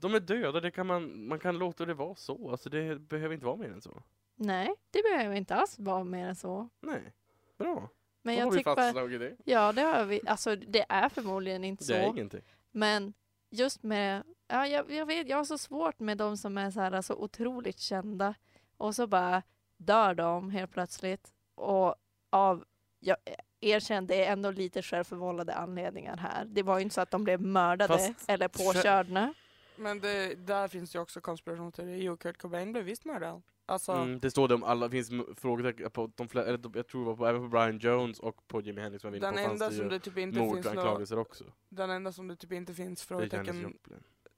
De 0.00 0.14
är 0.14 0.20
döda, 0.20 0.60
det 0.60 0.70
kan 0.70 0.86
man, 0.86 1.26
man 1.28 1.38
kan 1.38 1.58
låta 1.58 1.84
det 1.86 1.94
vara 1.94 2.14
så. 2.14 2.50
Alltså 2.50 2.70
det 2.70 2.98
behöver 3.00 3.34
inte 3.34 3.46
vara 3.46 3.56
mer 3.56 3.70
än 3.72 3.80
så. 3.80 4.02
nej, 4.36 4.74
det 4.90 5.02
behöver 5.02 5.34
inte 5.36 5.54
alls 5.54 5.78
vara 5.78 6.04
mer 6.04 6.26
än 6.28 6.36
så. 6.36 6.68
Nej, 6.80 7.12
bra. 7.58 7.88
Men 8.36 8.36
Då 8.36 8.56
jag 8.56 8.64
har 8.64 8.74
vi 8.76 8.82
fastslagit 8.82 9.20
det. 9.20 9.36
ja 9.44 9.72
det 9.72 9.82
har 9.82 10.04
vi, 10.04 10.20
alltså 10.26 10.56
det 10.56 10.86
är 10.88 11.08
förmodligen 11.08 11.64
inte 11.64 11.84
Det 11.84 11.96
är 11.96 12.02
så. 12.04 12.08
ingenting. 12.10 12.42
Men 12.70 13.12
just 13.50 13.82
med, 13.82 14.22
ja, 14.48 14.66
jag, 14.66 14.90
jag 14.90 15.06
vet, 15.06 15.28
jag 15.28 15.36
har 15.36 15.44
så 15.44 15.58
svårt 15.58 16.00
med 16.00 16.18
de 16.18 16.36
som 16.36 16.58
är 16.58 16.70
så, 16.70 16.80
här, 16.80 17.02
så 17.02 17.14
otroligt 17.14 17.78
kända 17.78 18.34
och 18.76 18.94
så 18.94 19.06
bara 19.06 19.42
dör 19.76 20.14
de 20.14 20.50
helt 20.50 20.70
plötsligt. 20.72 21.32
Och 21.54 21.94
av, 22.30 22.64
jag 23.00 23.16
erkänner, 23.60 24.08
det 24.08 24.24
är 24.24 24.32
ändå 24.32 24.50
lite 24.50 24.82
självförvållade 24.82 25.54
anledningar 25.54 26.16
här. 26.16 26.44
Det 26.44 26.62
var 26.62 26.78
ju 26.78 26.82
inte 26.82 26.94
så 26.94 27.00
att 27.00 27.10
de 27.10 27.24
blev 27.24 27.40
mördade 27.40 27.98
Fast- 27.98 28.28
eller 28.30 28.48
påkörda. 28.48 29.34
Men 29.76 30.00
det, 30.00 30.34
där 30.34 30.68
finns 30.68 30.94
ju 30.94 30.98
också 30.98 31.20
konspirationsteorier. 31.20 31.96
Jo, 31.96 32.16
Kurt 32.16 32.38
Cobain 32.38 32.72
blev 32.72 32.84
visst 32.84 33.04
mördad. 33.04 33.42
Alltså, 33.70 33.92
Mm, 33.92 34.20
det 34.20 34.30
står 34.30 34.48
det 34.48 34.54
om 34.54 34.62
alla, 34.64 34.88
det 34.88 34.90
finns 34.90 35.10
frågetecken 35.36 35.90
på 35.90 36.10
de 36.16 36.28
flesta, 36.28 36.48
eller 36.48 36.58
de- 36.58 36.72
jag 36.74 36.86
tror 36.86 37.00
det 37.00 37.06
var 37.06 37.16
på, 37.16 37.26
även 37.26 37.42
på 37.42 37.48
Brian 37.48 37.78
Jones 37.78 38.20
och 38.20 38.48
på 38.48 38.60
Jimi 38.60 38.80
Hendrix 38.80 39.02
som 39.02 39.14
inne 39.14 39.26
den 39.26 39.34
på 39.34 39.40
fanns 39.40 39.52
enda 39.52 39.68
det 39.68 39.74
som 39.74 39.84
ju 39.84 39.90
det 39.90 39.98
typ 39.98 40.18
inte 40.18 40.36
finns 40.36 40.36
några, 40.36 40.54
mordanklagelser 40.56 41.18
också. 41.18 41.44
Den 41.68 41.90
enda 41.90 42.12
som 42.12 42.28
det 42.28 42.36
typ 42.36 42.52
inte 42.52 42.74
finns 42.74 43.02
frågetecken 43.04 43.46
Joplin. 43.62 43.78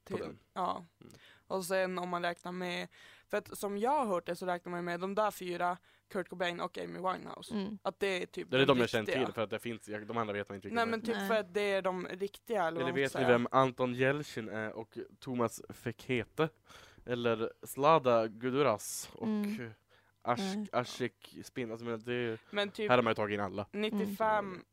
på 0.04 0.16
till. 0.16 0.26
den. 0.26 0.38
Ja. 0.52 0.86
Mm. 1.00 1.12
Och 1.46 1.64
sen 1.64 1.98
om 1.98 2.08
man 2.08 2.22
räknar 2.22 2.52
med, 2.52 2.88
för 3.28 3.36
att 3.38 3.58
som 3.58 3.78
jag 3.78 3.90
har 3.90 4.06
hört 4.06 4.26
det 4.26 4.36
så 4.36 4.46
räknar 4.46 4.70
man 4.72 4.84
med 4.84 5.00
de 5.00 5.14
där 5.14 5.30
fyra, 5.30 5.76
Kurt 6.08 6.28
Cobain 6.28 6.60
och 6.60 6.78
Amy 6.78 6.98
Winehouse. 6.98 7.54
Mm. 7.54 7.78
Att 7.82 8.00
det 8.00 8.22
är 8.22 8.26
typ 8.26 8.50
Det 8.50 8.56
är 8.56 8.58
den 8.58 8.68
de 8.68 8.78
jag 8.78 8.88
känner 8.88 9.12
till 9.12 9.32
för 9.32 9.42
att 9.42 9.50
det 9.50 9.58
finns, 9.58 9.88
jag- 9.88 10.06
de 10.06 10.16
andra 10.16 10.32
vet 10.34 10.48
man 10.48 10.56
inte 10.56 10.68
riktigt 10.68 10.76
Nej 10.76 10.86
men 10.86 11.00
typ 11.02 11.14
Nej. 11.16 11.28
för 11.28 11.34
att 11.36 11.54
det 11.54 11.60
är 11.72 11.82
de 11.82 12.06
riktiga 12.06 12.58
eller, 12.58 12.68
Eller 12.68 12.80
vad 12.80 12.88
man 12.88 12.94
vet 12.94 13.14
ni 13.14 13.24
vem 13.24 13.48
Anton 13.50 13.94
Jeltsin 13.94 14.48
är 14.48 14.72
och 14.72 14.98
Thomas 15.18 15.62
Fekete? 15.68 16.48
Eller 17.06 17.52
Slada 17.62 18.28
Guduras 18.28 19.10
och 19.14 19.26
Mm. 19.26 19.72
Nej. 20.26 20.66
Ashik 20.72 21.38
Spin, 21.44 21.70
alltså 21.70 21.86
men 21.86 22.00
det, 22.00 22.38
Men 22.50 22.70
typ 22.70 22.90
här 22.90 22.98
har 22.98 23.02
man 23.02 23.10
ju 23.10 23.14
tagit 23.14 23.34
in 23.34 23.40
alla. 23.40 23.66
95, 23.72 24.64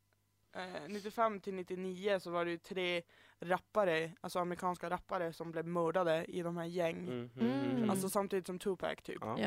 eh, 0.56 0.62
95 0.88 1.40
till 1.40 1.54
99 1.54 2.18
så 2.20 2.30
var 2.30 2.44
det 2.44 2.50
ju 2.50 2.58
tre 2.58 3.02
rappare, 3.40 4.12
alltså 4.20 4.38
amerikanska 4.38 4.90
rappare 4.90 5.32
som 5.32 5.50
blev 5.52 5.66
mördade 5.66 6.24
i 6.24 6.42
de 6.42 6.56
här 6.56 6.64
gäng. 6.64 7.08
Mm, 7.08 7.30
Mm. 7.40 7.90
Alltså 7.90 8.08
samtidigt 8.08 8.46
som 8.46 8.58
Tupac 8.58 8.96
typ. 9.02 9.18
ja. 9.20 9.38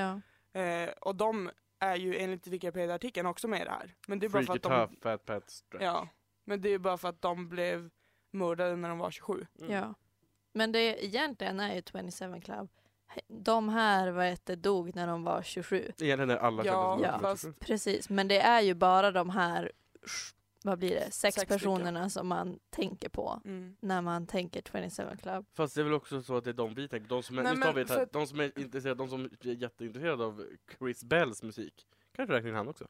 Ja. 0.54 0.62
Eh, 0.62 0.90
och 1.02 1.16
de 1.16 1.50
är 1.80 1.96
ju 1.96 2.18
enligt 2.18 2.48
Wikipedia-artikeln 2.48 3.28
också 3.28 3.48
med 3.48 3.68
där. 3.68 3.96
Men 4.08 4.20
det 4.20 4.26
är 4.26 4.30
bara 4.30 4.40
för 4.44 4.46
Freaky 4.54 4.58
att 4.58 4.64
de, 4.64 4.88
Tough, 4.88 5.02
Fat 5.02 5.26
Pat 5.26 5.50
Stretch. 5.50 5.84
ja, 5.84 6.08
men 6.46 6.62
det 6.62 6.70
är 6.70 6.78
bara 6.80 6.98
för 6.98 7.10
att 7.10 7.22
de 7.22 7.50
blev 7.50 7.90
mördade 8.32 8.76
när 8.76 8.90
de 8.90 8.98
var 8.98 9.12
27. 9.12 9.46
Mm. 9.60 9.72
ja. 9.72 9.94
Men 10.54 10.72
det 10.72 11.06
egentligen 11.06 11.60
är 11.60 11.76
ju 11.76 11.82
27 12.12 12.42
Club. 12.42 12.70
De 13.28 13.70
här 13.70 14.12
vad 14.12 14.26
heter, 14.26 14.56
dog 14.56 14.96
när 14.96 15.08
de 15.08 15.24
var 15.24 15.42
27. 15.42 15.78
Egentligen 15.78 16.30
är 16.30 16.38
alla 16.38 16.66
Ja, 16.66 17.00
ja, 17.04 17.20
fast- 17.20 17.60
Precis, 17.60 18.10
men 18.10 18.28
det 18.28 18.40
är 18.42 18.62
ju 18.62 18.74
bara 18.74 19.12
de 19.12 19.30
här, 19.30 19.72
vad 20.64 20.80
blir 20.80 20.90
det, 20.90 21.02
sex, 21.02 21.14
Sex 21.22 21.34
stycken. 21.36 21.58
personerna 21.60 22.10
som 22.10 22.28
man 22.28 22.60
tänker 22.70 23.10
på 23.10 23.42
Mm. 23.46 23.76
när 23.80 24.02
man 24.02 24.28
tänker 24.28 24.62
27 24.62 25.18
Club. 25.22 25.46
Fast 25.54 25.76
det 25.76 25.82
är 25.82 25.86
väl 25.86 25.94
också 25.94 26.22
så 26.24 26.38
att 26.38 26.44
det 26.44 26.50
är 26.50 26.54
de 26.54 26.74
vi 26.74 26.88
tänker 26.88 27.08
på. 27.08 27.16
De 27.16 27.24
som 27.24 27.38
är, 27.38 27.44
Nej, 27.44 27.56
men 27.56 27.68
här, 27.88 28.08
de 28.12 28.28
som 28.28 28.40
är 28.40 28.60
intresserade, 28.60 28.98
de 28.98 29.10
som 29.10 29.26
är 29.26 29.48
jätteintresserade 29.54 30.26
av 30.26 30.46
Chris 30.78 31.04
Bells 31.04 31.44
musik. 31.44 31.88
Kanske 32.16 32.36
räknar 32.36 32.50
in 32.50 32.56
han 32.56 32.68
också. 32.68 32.88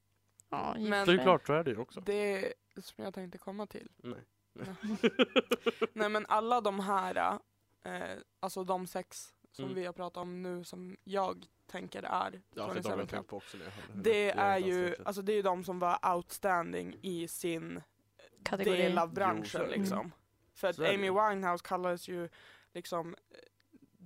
Ja, 0.50 0.76
Men- 0.80 1.06
Så 1.06 1.12
det 1.12 1.18
är 1.22 1.24
klart, 1.24 1.48
så 1.48 1.54
är 1.54 1.64
det 1.64 1.72
ju 1.72 1.78
också. 1.78 2.02
Det 2.02 2.54
som 2.82 3.04
jag 3.04 3.14
tänkte 3.14 3.38
komma 3.38 3.68
till. 3.68 3.90
Nej. 3.98 4.20
Nej 5.94 6.10
men 6.10 6.26
alla 6.30 6.62
de 6.62 6.80
här, 6.80 7.40
eh, 7.84 8.18
alltså 8.40 8.64
de 8.64 8.88
sex 8.88 9.34
som 9.52 9.66
Mm. 9.66 9.76
vi 9.76 9.86
har 9.86 9.94
pratat 9.94 10.22
om 10.22 10.42
nu 10.42 10.64
som 10.64 10.98
jag 11.04 11.46
tänker 11.68 12.04
är 12.04 12.42
Ja, 12.56 12.68
för 12.68 12.76
27 12.76 12.90
de 12.90 13.00
jag 13.00 13.10
tänkt 13.10 13.28
på 13.28 13.38
också 13.38 13.58
när 13.58 13.66
jag 13.66 13.72
hörde 13.72 14.02
Det 14.10 14.26
Jag 14.26 14.38
är 14.38 14.58
ju, 14.58 14.90
det. 14.90 14.96
alltså 15.06 15.22
det 15.22 15.32
är 15.32 15.36
ju 15.36 15.42
de 15.42 15.64
som 15.64 15.80
var 15.80 16.16
outstanding 16.16 16.96
i 17.02 17.28
sin 17.28 17.82
Kategori. 18.44 18.78
del 18.78 18.98
av 18.98 19.14
branschen 19.14 19.62
det. 19.62 19.78
liksom. 19.78 20.12
För 20.54 20.68
att 20.68 20.78
det 20.78 20.90
Amy. 20.94 21.10
Winehouse 21.10 21.64
kallades 21.68 22.08
ju 22.08 22.30
liksom 22.74 23.16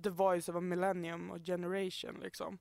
the 0.02 0.10
voice 0.10 0.48
of 0.48 0.56
a 0.56 0.60
millennium 0.60 1.30
och 1.30 1.38
generation 1.44 2.20
liksom. 2.22 2.58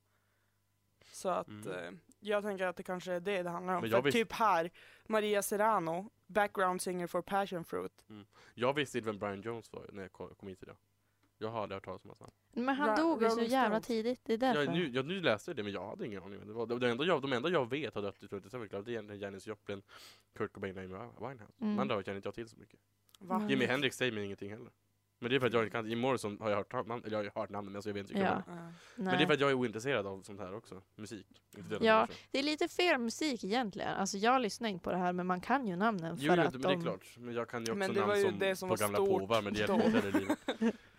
Så 1.12 1.30
att 1.30 1.48
Mm. 1.48 1.68
eh, 1.72 1.92
jag 2.20 2.44
tänker 2.44 2.68
att 2.68 2.76
det 2.76 2.84
kanske 2.84 3.14
är 3.14 3.20
det 3.20 3.44
det 3.44 3.50
handlar 3.50 3.76
om. 3.76 3.90
För 3.90 4.02
visst- 4.02 4.18
typ 4.18 4.32
här, 4.32 4.72
Maria 5.08 5.42
Serrano, 5.42 6.10
background 6.28 6.82
singer 6.82 7.08
for 7.08 7.22
passion 7.22 7.64
fruit. 7.66 8.06
Jag 8.54 8.74
visste 8.74 8.98
inte 8.98 9.10
vem 9.10 9.20
Brian 9.20 9.42
Jones 9.42 9.74
var 9.74 9.90
när 9.92 10.02
jag 10.02 10.12
kom 10.12 10.36
kom 10.36 10.50
hit 10.50 10.64
idag. 10.64 10.78
Jag 11.38 11.50
har 11.50 11.62
aldrig 11.64 11.76
hört 11.76 11.86
talas 11.86 12.04
om 12.04 12.10
hans 12.10 12.20
namn. 12.20 12.32
Men 12.66 12.76
han 12.76 12.90
Ra- 12.90 12.98
dog 12.98 13.22
ju 13.24 13.30
så 13.30 13.36
Rolling 13.36 13.52
jävla 13.52 13.82
Stones. 13.82 13.88
tidigt, 13.88 14.22
det 14.24 14.34
är 14.34 14.38
därför. 14.38 14.64
Jag, 14.64 14.74
nu, 14.74 14.90
jag, 14.90 15.06
nu 15.06 15.22
läste 15.22 15.52
jag 15.52 15.56
det 15.56 15.64
men 15.64 15.72
jag 15.74 15.90
hade 15.90 16.06
ingen 16.06 16.24
aning. 16.24 16.40
Det 16.48 16.54
var, 16.54 16.66
det, 16.66 16.80
det 16.80 16.90
enda 16.90 17.04
jag, 17.06 17.22
de 17.22 17.34
enda 17.34 17.50
jag 17.50 17.70
vet 17.70 17.96
har 17.96 18.02
dött 18.02 18.24
i 18.24 18.28
27 18.28 18.68
Club 18.68 18.86
det 18.86 18.92
är 18.92 18.94
egentligen 18.94 19.22
Janis 19.22 19.48
Joplin, 19.48 19.82
Kurt 20.38 20.54
Cobain 20.54 20.78
och 20.78 20.84
Amy 20.84 21.10
Winehouse. 21.20 21.54
Mm. 21.62 21.76
De 21.76 21.82
andra 21.82 22.04
känner 22.04 22.16
inte 22.16 22.28
jag 22.28 22.36
till 22.36 22.50
så 22.50 22.58
mycket. 22.58 22.80
Va? 23.20 23.36
Mm. 23.36 23.50
Jimi 23.50 23.66
Hendrix 23.66 23.98
säger 23.98 24.12
mig 24.12 24.24
ingenting 24.26 24.50
heller. 24.52 24.72
Men 25.20 25.30
det 25.30 25.36
är 25.36 25.40
för 25.40 25.48
att 25.48 25.54
jag 25.54 25.64
inte 25.64 25.72
kan, 25.72 25.90
Jim 25.90 26.00
Morrison 26.00 26.38
har 26.42 26.50
jag 26.50 26.58
hört 26.58 26.88
namn, 26.88 27.04
eller 27.06 27.24
jag 27.24 27.32
har 27.34 27.42
hört 27.42 27.50
namnet 27.50 27.72
men 27.72 27.76
alltså 27.76 27.90
jag 27.90 27.94
vet 27.94 28.02
inte 28.02 28.14
vilka 28.14 28.44
Ja. 28.48 28.54
Ja. 28.56 28.72
Men 28.96 29.06
det 29.06 29.12
är 29.12 29.18
Nej. 29.18 29.26
för 29.28 29.34
att 29.34 29.40
jag 29.40 29.50
är 29.50 29.54
ointresserad 29.54 30.08
av 30.08 30.22
sånt 30.22 30.40
här 30.40 30.56
också. 30.56 30.82
Musik. 30.96 31.28
Inte 31.58 31.70
döda 31.70 31.86
Ja. 31.86 32.08
Det 32.32 32.40
är 32.40 32.44
lite 32.44 32.68
fel 32.68 32.98
musik 33.02 33.44
egentligen. 33.44 33.90
Alltså 33.96 34.18
jag 34.18 34.42
lyssnar 34.42 34.70
inte 34.70 34.84
på 34.84 34.92
det 34.92 34.98
här 34.98 35.14
men 35.14 35.28
man 35.28 35.42
kan 35.42 35.68
ju 35.68 35.76
namnen 35.76 36.18
för 36.18 36.24
Jo, 36.26 36.32
att 36.32 36.38
men 36.38 36.52
de... 36.52 36.58
det 36.62 36.74
är 36.74 36.82
klart. 36.82 37.18
Men 37.18 37.34
jag 37.36 37.50
kan 37.50 37.66
ju 37.66 37.72
också 37.72 37.78
Men 37.80 37.94
det 37.94 38.00
namn 38.06 38.22
som 38.22 38.40
det 38.40 38.56
som 38.56 38.70
på 38.70 38.76
var 38.76 38.78
gamla 38.78 38.98
stort 38.98 39.10
påvar 39.20 39.42
men 39.42 39.54
det 39.54 39.60
hjälper 39.60 39.86
inte 39.86 40.00
heller 40.00 40.20
livet. 40.20 40.76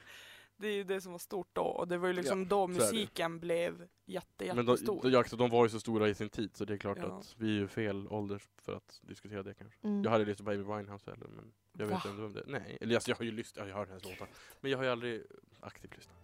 Det 0.59 0.69
är 0.69 0.73
ju 0.73 0.85
det 0.85 1.01
som 1.01 1.13
var 1.13 1.19
stort 1.19 1.49
då 1.53 1.63
och 1.63 1.89
det 1.89 1.99
var 1.99 2.09
ju 2.09 2.15
liksom 2.15 2.49
då 2.49 2.65
är 2.65 2.69
det. 2.69 2.75
musiken 2.75 3.39
blev 3.41 3.89
jätte, 4.07 4.55
Men 4.55 4.67
då, 4.67 4.77
då, 4.77 5.01
jag, 5.11 5.27
de 5.39 5.51
var 5.51 5.65
ju 5.65 5.69
så 5.69 5.81
stora 5.81 6.09
i 6.09 6.15
sin 6.15 6.29
tid 6.29 6.57
så 6.57 6.65
det 6.65 6.73
är 6.75 6.79
klart 6.79 6.99
Ja. 7.01 7.19
att 7.19 7.35
vi 7.39 7.47
är 7.49 7.53
ju 7.61 7.69
fel 7.69 8.09
ålder 8.09 8.43
för 8.63 8.73
att 8.73 9.01
diskutera 9.03 9.43
det 9.43 9.55
kanske. 9.55 9.79
Mm. 9.87 10.05
Jag 10.05 10.11
hade 10.11 10.25
lyssnat 10.25 10.45
på 10.47 10.51
Amy 10.53 10.63
Winehouse 10.63 11.11
heller 11.11 11.27
men 11.29 11.53
jag 11.73 11.87
vet 11.87 12.05
Va? 12.05 12.11
inte 12.11 12.23
om 12.23 12.33
det. 12.33 12.43
Nej, 12.47 12.79
eller 12.81 12.95
alltså, 12.95 13.11
jag 13.11 13.17
har 13.17 13.25
ju 13.25 13.31
lyssnat, 13.33 13.69
jag 13.69 13.75
har 13.75 13.81
hört 13.81 13.89
hennes 13.89 14.05
låtar. 14.05 14.29
Men 14.61 14.71
jag 14.71 14.79
har 14.79 14.85
ju 14.85 14.91
aldrig 14.91 15.23
aktivt 15.61 15.97
lyssnat. 15.97 16.17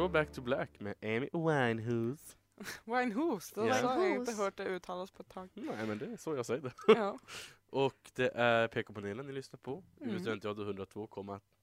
Då 0.00 0.08
Back 0.08 0.32
to 0.32 0.40
Black 0.40 0.80
med 0.80 0.94
Amy 1.02 1.28
Winehouse. 1.32 2.36
Winehouse, 2.84 3.52
då 3.54 3.66
Ja. 3.66 3.74
har 3.74 4.06
jag 4.06 4.16
inte 4.16 4.32
hört 4.32 4.56
det 4.56 4.64
uttalas 4.64 5.10
på 5.10 5.22
ett 5.22 5.28
tag. 5.28 5.48
Nej 5.54 5.86
men 5.86 5.98
det 5.98 6.06
är 6.06 6.16
så 6.16 6.36
jag 6.36 6.46
säger 6.46 6.60
det. 6.62 6.72
Ja. 6.86 7.18
Och 7.70 8.10
det 8.14 8.30
är 8.34 8.68
PK-panelen 8.68 9.26
ni 9.26 9.32
lyssnar 9.32 9.58
på. 9.58 9.82
Mm. 10.00 10.20
Studentradio 10.20 10.62
102, 10.64 11.06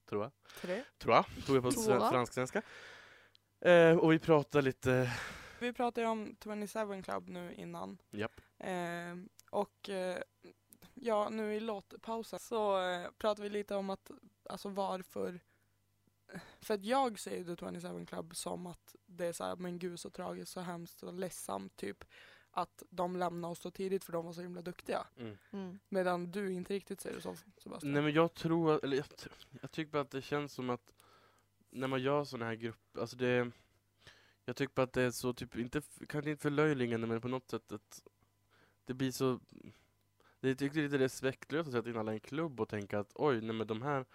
tror 0.10 0.24
jag. 0.24 0.32
Tre. 0.62 0.84
Tror 0.98 1.16
jag. 1.16 1.26
Tror 1.46 1.58
jag 1.58 1.64
på 1.64 1.72
fransk-svenska. 2.12 2.62
Eh, 3.60 3.98
och 3.98 4.12
vi 4.12 4.20
pratar 4.20 4.62
lite... 4.62 5.12
Vi 5.60 5.74
pratade 5.74 6.08
om 6.08 6.36
27 6.44 7.02
Club 7.04 7.30
nu 7.30 7.54
innan. 7.54 7.98
Japp. 8.10 8.42
Eh, 8.60 9.16
och 9.50 9.90
eh, 9.90 10.22
ja, 10.94 11.30
nu 11.30 11.56
i 11.56 11.60
låtpausen 11.60 12.40
så 12.40 12.82
eh, 12.82 13.08
pratar 13.18 13.44
vi 13.44 13.50
lite 13.50 13.76
om 13.76 13.90
att, 13.90 14.12
alltså 14.50 14.70
varför 14.70 15.40
för 16.62 16.74
att 16.74 16.86
jag 16.86 17.20
ser 17.20 17.38
ju 17.38 17.44
The 17.44 17.56
27 17.56 18.06
Club 18.06 18.36
som 18.36 18.68
att 18.68 18.96
det 19.06 19.26
är 19.26 19.34
så 19.34 19.44
här, 19.44 19.56
men 19.56 19.80
gud 19.80 20.00
så 20.00 20.10
tragiskt, 20.10 20.52
så 20.52 20.60
hemskt 20.60 21.04
och 21.04 21.14
ledsamt 21.14 21.76
typ. 21.76 22.04
Att 22.52 22.84
de 22.90 23.16
lämnade 23.16 23.52
oss 23.52 23.60
så 23.60 23.72
tidigt 23.72 24.04
för 24.04 24.14
de 24.14 24.26
var 24.26 24.34
så 24.34 24.42
himla 24.42 24.62
duktiga. 24.62 25.08
Mm. 25.18 25.38
Mm. 25.52 25.80
Medan 25.90 26.32
du 26.32 26.54
inte 26.54 26.74
riktigt 26.74 27.02
ser 27.02 27.14
det 27.14 27.22
så 27.22 27.36
Sebastian. 27.58 27.94
Nej 27.94 28.02
men 28.02 28.14
jag 28.14 28.34
tror, 28.34 28.76
att- 28.76 28.84
eller 28.84 28.98
jag, 28.98 29.06
jag 29.62 29.72
tycker 29.72 29.92
bara 29.92 30.02
att 30.02 30.12
det 30.12 30.22
känns 30.22 30.54
som 30.54 30.70
att 30.70 30.94
när 31.70 31.88
man 31.88 32.02
gör 32.02 32.24
sådana 32.24 32.46
här 32.46 32.56
grupper, 32.56 33.02
alltså 33.02 33.18
det 33.18 33.52
Jag 34.46 34.56
tycker 34.56 34.74
bara 34.74 34.84
att 34.84 34.94
det 34.94 35.02
är 35.02 35.12
så 35.12 35.34
typ, 35.34 35.56
inte, 35.56 35.82
kanske 36.08 36.32
inte 36.32 36.42
förlöjligande 36.42 37.08
men 37.08 37.22
på 37.22 37.28
något 37.28 37.50
sätt 37.50 37.72
att 37.72 38.04
det 38.86 38.94
blir 38.94 39.12
så 39.12 39.40
Det 40.40 40.50
är 40.50 40.56
tycker 40.56 40.82
lite 40.82 40.98
respektlöst 40.98 41.68
att 41.68 41.74
sätta 41.74 41.90
in 41.90 41.98
alla 41.98 42.12
i 42.12 42.16
en 42.16 42.20
klubb 42.20 42.62
och 42.62 42.70
tänka 42.70 43.00
att 43.00 43.12
oj, 43.16 43.42
nej 43.42 43.56
men 43.56 43.68
de 43.68 43.82
här 43.82 44.06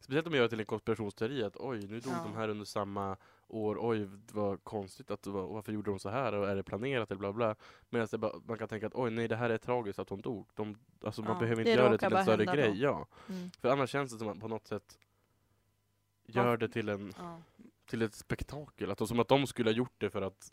Speciellt 0.00 0.26
om 0.26 0.30
man 0.30 0.36
gör 0.36 0.42
det 0.44 0.48
till 0.48 0.60
en 0.60 0.66
konspirationsteori 0.66 1.42
att 1.44 1.56
oj, 1.56 1.80
nu 1.86 2.00
dog 2.00 2.12
Ja. 2.12 2.20
de 2.24 2.34
här 2.34 2.48
under 2.48 2.64
samma 2.64 3.16
år, 3.48 3.78
oj 3.80 4.08
vad 4.32 4.64
konstigt 4.64 5.10
att 5.10 5.22
det 5.22 5.30
var, 5.30 5.46
varför 5.46 5.72
gjorde 5.72 5.90
de 5.90 5.98
så 5.98 6.08
här 6.08 6.32
och 6.34 6.48
är 6.48 6.56
det 6.56 6.62
planerat 6.62 7.10
eller 7.10 7.18
bla 7.18 7.32
bla 7.32 7.56
Medan 7.90 8.08
det 8.10 8.18
man 8.46 8.58
kan 8.58 8.68
tänka 8.68 8.86
att 8.86 8.94
oj 8.94 9.10
nej 9.10 9.28
det 9.28 9.36
här 9.36 9.50
är 9.50 9.58
tragiskt 9.58 9.98
att 9.98 10.08
de 10.08 10.20
dog. 10.22 10.48
De, 10.54 10.76
alltså 11.04 11.22
man 11.22 11.32
Ja. 11.32 11.38
behöver 11.40 11.64
Det 11.64 11.70
inte 11.70 11.82
göra 11.82 11.90
det 11.92 11.98
till 11.98 12.12
en 12.16 12.22
större 12.24 12.44
grej. 12.44 12.68
då. 12.70 12.76
Ja. 12.76 13.06
Mm. 13.28 13.50
För 13.60 13.68
annars 13.68 13.90
känns 13.90 14.12
det 14.12 14.18
som 14.18 14.28
att 14.28 14.34
man 14.36 14.40
på 14.40 14.48
något 14.48 14.66
sätt 14.66 14.98
gör 16.26 16.44
Man- 16.44 16.58
det 16.58 16.68
till, 16.68 16.88
en, 16.88 17.12
Ja. 17.18 17.42
till 17.86 18.02
ett 18.02 18.14
spektakel. 18.14 18.90
Att, 18.90 19.08
som 19.08 19.20
att 19.20 19.28
de 19.28 19.46
skulle 19.46 19.70
ha 19.70 19.74
gjort 19.74 19.94
det 19.98 20.10
för 20.10 20.22
att... 20.22 20.52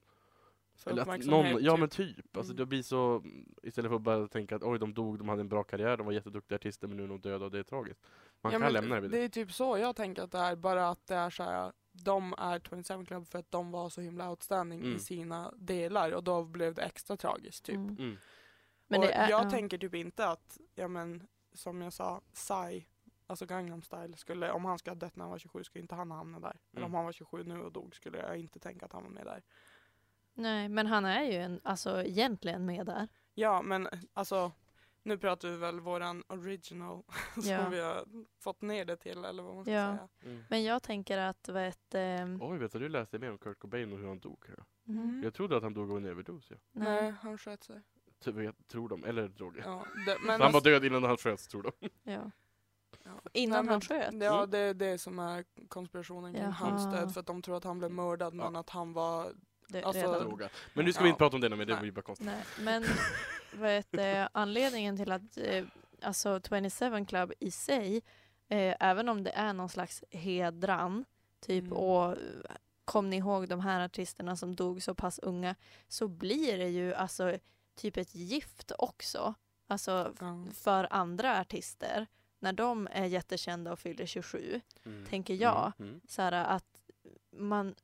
Att 0.86 1.26
någon, 1.26 1.64
ja 1.64 1.72
typ. 1.72 1.80
men 1.80 1.90
typ. 1.90 2.38
Alltså, 2.38 2.52
Mm. 2.54 2.58
det 2.58 2.66
blir 2.66 2.84
så, 2.84 3.24
istället 3.64 3.90
för 3.90 3.96
att 3.96 4.02
bara 4.02 4.28
tänka 4.28 4.56
att 4.56 4.64
oj 4.64 4.80
de 4.80 4.94
dog, 4.94 5.18
de 5.18 5.30
hade 5.30 5.42
en 5.42 5.50
bra 5.50 5.64
karriär, 5.64 5.98
de 5.98 6.06
var 6.06 6.14
jätteduktiga 6.14 6.56
artister 6.56 6.88
men 6.88 6.98
nu 6.98 7.04
är 7.04 7.08
de 7.08 7.20
döda 7.22 7.46
och 7.46 7.52
det 7.52 7.60
är 7.60 7.64
tragiskt. 7.64 8.00
Man 8.42 8.54
Ja, 8.54 8.60
kan 8.60 8.74
lämna 8.74 8.96
det 8.96 9.02
vid 9.02 9.12
Det 9.12 9.18
det. 9.18 9.24
är 9.24 9.30
typ 9.30 9.52
så 9.54 9.78
jag 9.78 9.96
tänker 9.96 10.24
att 10.24 10.32
det 10.32 10.38
är, 10.38 10.56
bara 10.56 10.90
att 10.90 11.08
det 11.08 11.16
är 11.16 11.30
så 11.30 11.44
här. 11.44 11.72
De 11.92 12.34
är 12.38 12.60
27 12.60 13.06
Club 13.06 13.28
för 13.28 13.40
att 13.40 13.52
de 13.52 13.72
var 13.72 13.90
så 13.90 14.02
himla 14.02 14.30
outstanding 14.30 14.80
Mm. 14.80 14.96
i 14.96 15.00
sina 15.00 15.54
delar 15.58 16.12
och 16.12 16.24
då 16.24 16.44
blev 16.44 16.74
det 16.74 16.82
extra 16.82 17.18
tragiskt 17.18 17.66
typ. 17.66 17.76
Mm. 17.76 17.96
Mm. 17.98 18.18
Men 18.88 19.00
och 19.00 19.06
det 19.06 19.14
är, 19.14 19.30
jag 19.30 19.46
ja. 19.46 19.50
tänker 19.50 19.78
typ 19.78 19.96
inte 19.96 20.28
att, 20.28 20.58
ja 20.76 20.88
men 20.88 21.28
som 21.54 21.82
jag 21.82 21.94
sa, 21.94 22.22
Psy, 22.34 22.84
alltså 23.28 23.46
Gangnam 23.46 23.82
style, 23.82 24.18
skulle, 24.18 24.52
om 24.52 24.66
han 24.66 24.80
skulle 24.80 24.92
ha 24.92 25.00
dött 25.00 25.16
när 25.16 25.24
han 25.24 25.32
var 25.32 25.40
27 25.40 25.64
skulle 25.64 25.82
inte 25.82 25.96
han 25.96 26.12
hamna 26.12 26.40
där. 26.40 26.50
Eller 26.72 26.86
om 26.86 26.92
Mm. 26.92 26.94
han 26.94 27.06
var 27.06 27.12
27 27.12 27.44
nu 27.44 27.62
och 27.62 27.72
dog 27.72 27.96
skulle 27.96 28.18
jag 28.18 28.38
inte 28.38 28.60
tänka 28.60 28.86
att 28.86 28.94
han 28.94 29.04
var 29.04 29.10
med 29.10 29.26
där. 29.26 29.44
Nej, 30.34 30.70
men 30.70 30.88
han 30.88 31.06
är 31.06 31.24
ju 31.24 31.34
en, 31.38 31.60
alltså, 31.64 32.04
egentligen 32.04 32.66
med 32.66 32.86
där. 32.86 33.08
Ja 33.34 33.62
men 33.62 33.88
alltså, 34.14 34.52
nu 35.08 35.18
pratar 35.18 35.48
vi 35.50 35.58
väl 35.58 35.80
våran 35.80 36.24
original 36.28 37.04
som 37.34 37.44
Ja. 37.44 37.70
vi 37.70 37.80
har 37.80 38.06
fått 38.40 38.62
ner 38.62 38.86
det 38.86 38.96
till 38.98 39.26
eller 39.26 39.44
vad 39.44 39.56
man 39.56 39.64
ska 39.64 39.74
Ja. 39.74 39.98
säga. 39.98 40.08
Mm. 40.34 40.44
Men 40.50 40.64
jag 40.64 40.84
tänker 40.84 41.18
att, 41.18 41.50
vet, 41.50 41.96
ehm, 41.96 42.40
Oj, 42.42 42.58
vet 42.58 42.72
du, 42.72 42.80
du 42.80 42.90
läste 42.90 43.20
mer 43.20 43.32
om 43.32 43.38
Kurt 43.38 43.60
Cobain 43.60 43.94
och 43.94 44.00
hur 44.00 44.08
han 44.08 44.20
dog. 44.20 44.46
Ja. 44.58 44.64
mhm, 44.84 45.22
Jag 45.24 45.34
trodde 45.34 45.58
att 45.58 45.64
han 45.64 45.74
dog 45.74 45.92
av 45.92 45.98
en 45.98 46.06
överdos. 46.06 46.48
Ja. 46.50 46.56
Nej, 46.72 47.02
nej, 47.02 47.14
han 47.22 47.38
sköt 47.38 47.64
sig. 47.64 47.82
Ty- 48.24 48.32
vet- 48.32 48.68
Tror 48.68 48.90
de, 48.90 49.04
eller 49.04 49.28
droger. 49.28 49.62
Ja, 49.66 49.86
det, 50.06 50.18
men 50.22 50.30
han 50.30 50.40
var 50.40 50.46
alltså- 50.46 50.60
död 50.60 50.86
innan 50.86 51.04
han 51.04 51.18
sköts, 51.18 51.48
tror 51.48 51.64
de. 51.64 51.72
ja. 52.04 52.32
ja. 53.04 53.12
Innan 53.34 53.66
Nej, 53.66 53.72
han 53.72 53.82
sköt? 53.82 54.14
Ja, 54.14 54.38
Mm. 54.38 54.50
det 54.52 54.58
är 54.60 54.74
det 54.74 54.98
som 54.98 55.20
är 55.20 55.46
konspirationen 55.68 56.34
kring 56.34 56.44
Jaha. 56.44 56.52
hans 56.52 56.86
död 56.86 57.14
för 57.14 57.20
att 57.20 57.26
de 57.28 57.42
tror 57.42 57.58
att 57.58 57.64
han 57.64 57.80
blev 57.80 57.92
mördad 57.92 58.34
Ja. 58.34 58.44
men 58.44 58.56
att 58.56 58.70
han 58.70 58.94
var 58.94 59.32
Det, 59.68 59.84
alltså- 59.84 60.02
redan. 60.02 60.50
Men 60.74 60.86
nu 60.86 60.94
ska 60.94 61.04
vi 61.04 61.10
inte 61.10 61.18
prata 61.18 61.36
om 61.36 61.42
det, 61.42 61.50
men 61.50 61.68
det 61.68 61.78
blir 61.82 61.92
bara 61.92 62.02
konstigt. 62.02 62.26
Nej, 62.28 62.44
men 62.60 62.86
vet, 63.62 63.94
eh, 63.94 64.28
anledningen 64.32 64.98
till 64.98 65.12
att 65.12 65.38
eh, 65.38 65.66
alltså 66.02 66.42
27 66.50 67.06
Club 67.06 67.34
i 67.40 67.52
sig, 67.52 67.98
eh, 68.50 68.76
även 68.80 69.10
om 69.10 69.24
det 69.24 69.32
är 69.32 69.54
någon 69.54 69.70
slags 69.70 70.04
hedran, 70.12 71.06
typ 71.40 71.64
Mm. 71.64 71.78
och 71.78 72.18
kom 72.86 73.10
ni 73.10 73.18
ihåg 73.18 73.48
de 73.50 73.60
här 73.60 73.86
artisterna 73.86 74.36
som 74.36 74.56
dog 74.56 74.84
så 74.84 74.96
pass 74.96 75.20
unga, 75.20 75.56
så 75.88 76.08
blir 76.08 76.58
det 76.58 76.70
ju 76.70 76.94
alltså 76.94 77.38
typ 77.76 77.98
ett 77.98 78.16
gift 78.16 78.72
också. 78.78 79.34
Alltså 79.68 80.14
ja. 80.20 80.44
för 80.54 80.88
andra 80.90 81.40
artister, 81.40 82.08
när 82.40 82.54
de 82.54 82.88
är 82.92 83.06
jättekända 83.06 83.72
och 83.72 83.80
fyller 83.80 84.06
27, 84.06 84.62
Mm. 84.86 85.06
tänker 85.06 85.34
jag. 85.34 85.72
Mm. 85.80 85.90
Mm. 85.90 86.02
så 86.08 86.22
här, 86.22 86.32
att 86.32 86.66
man 87.32 87.76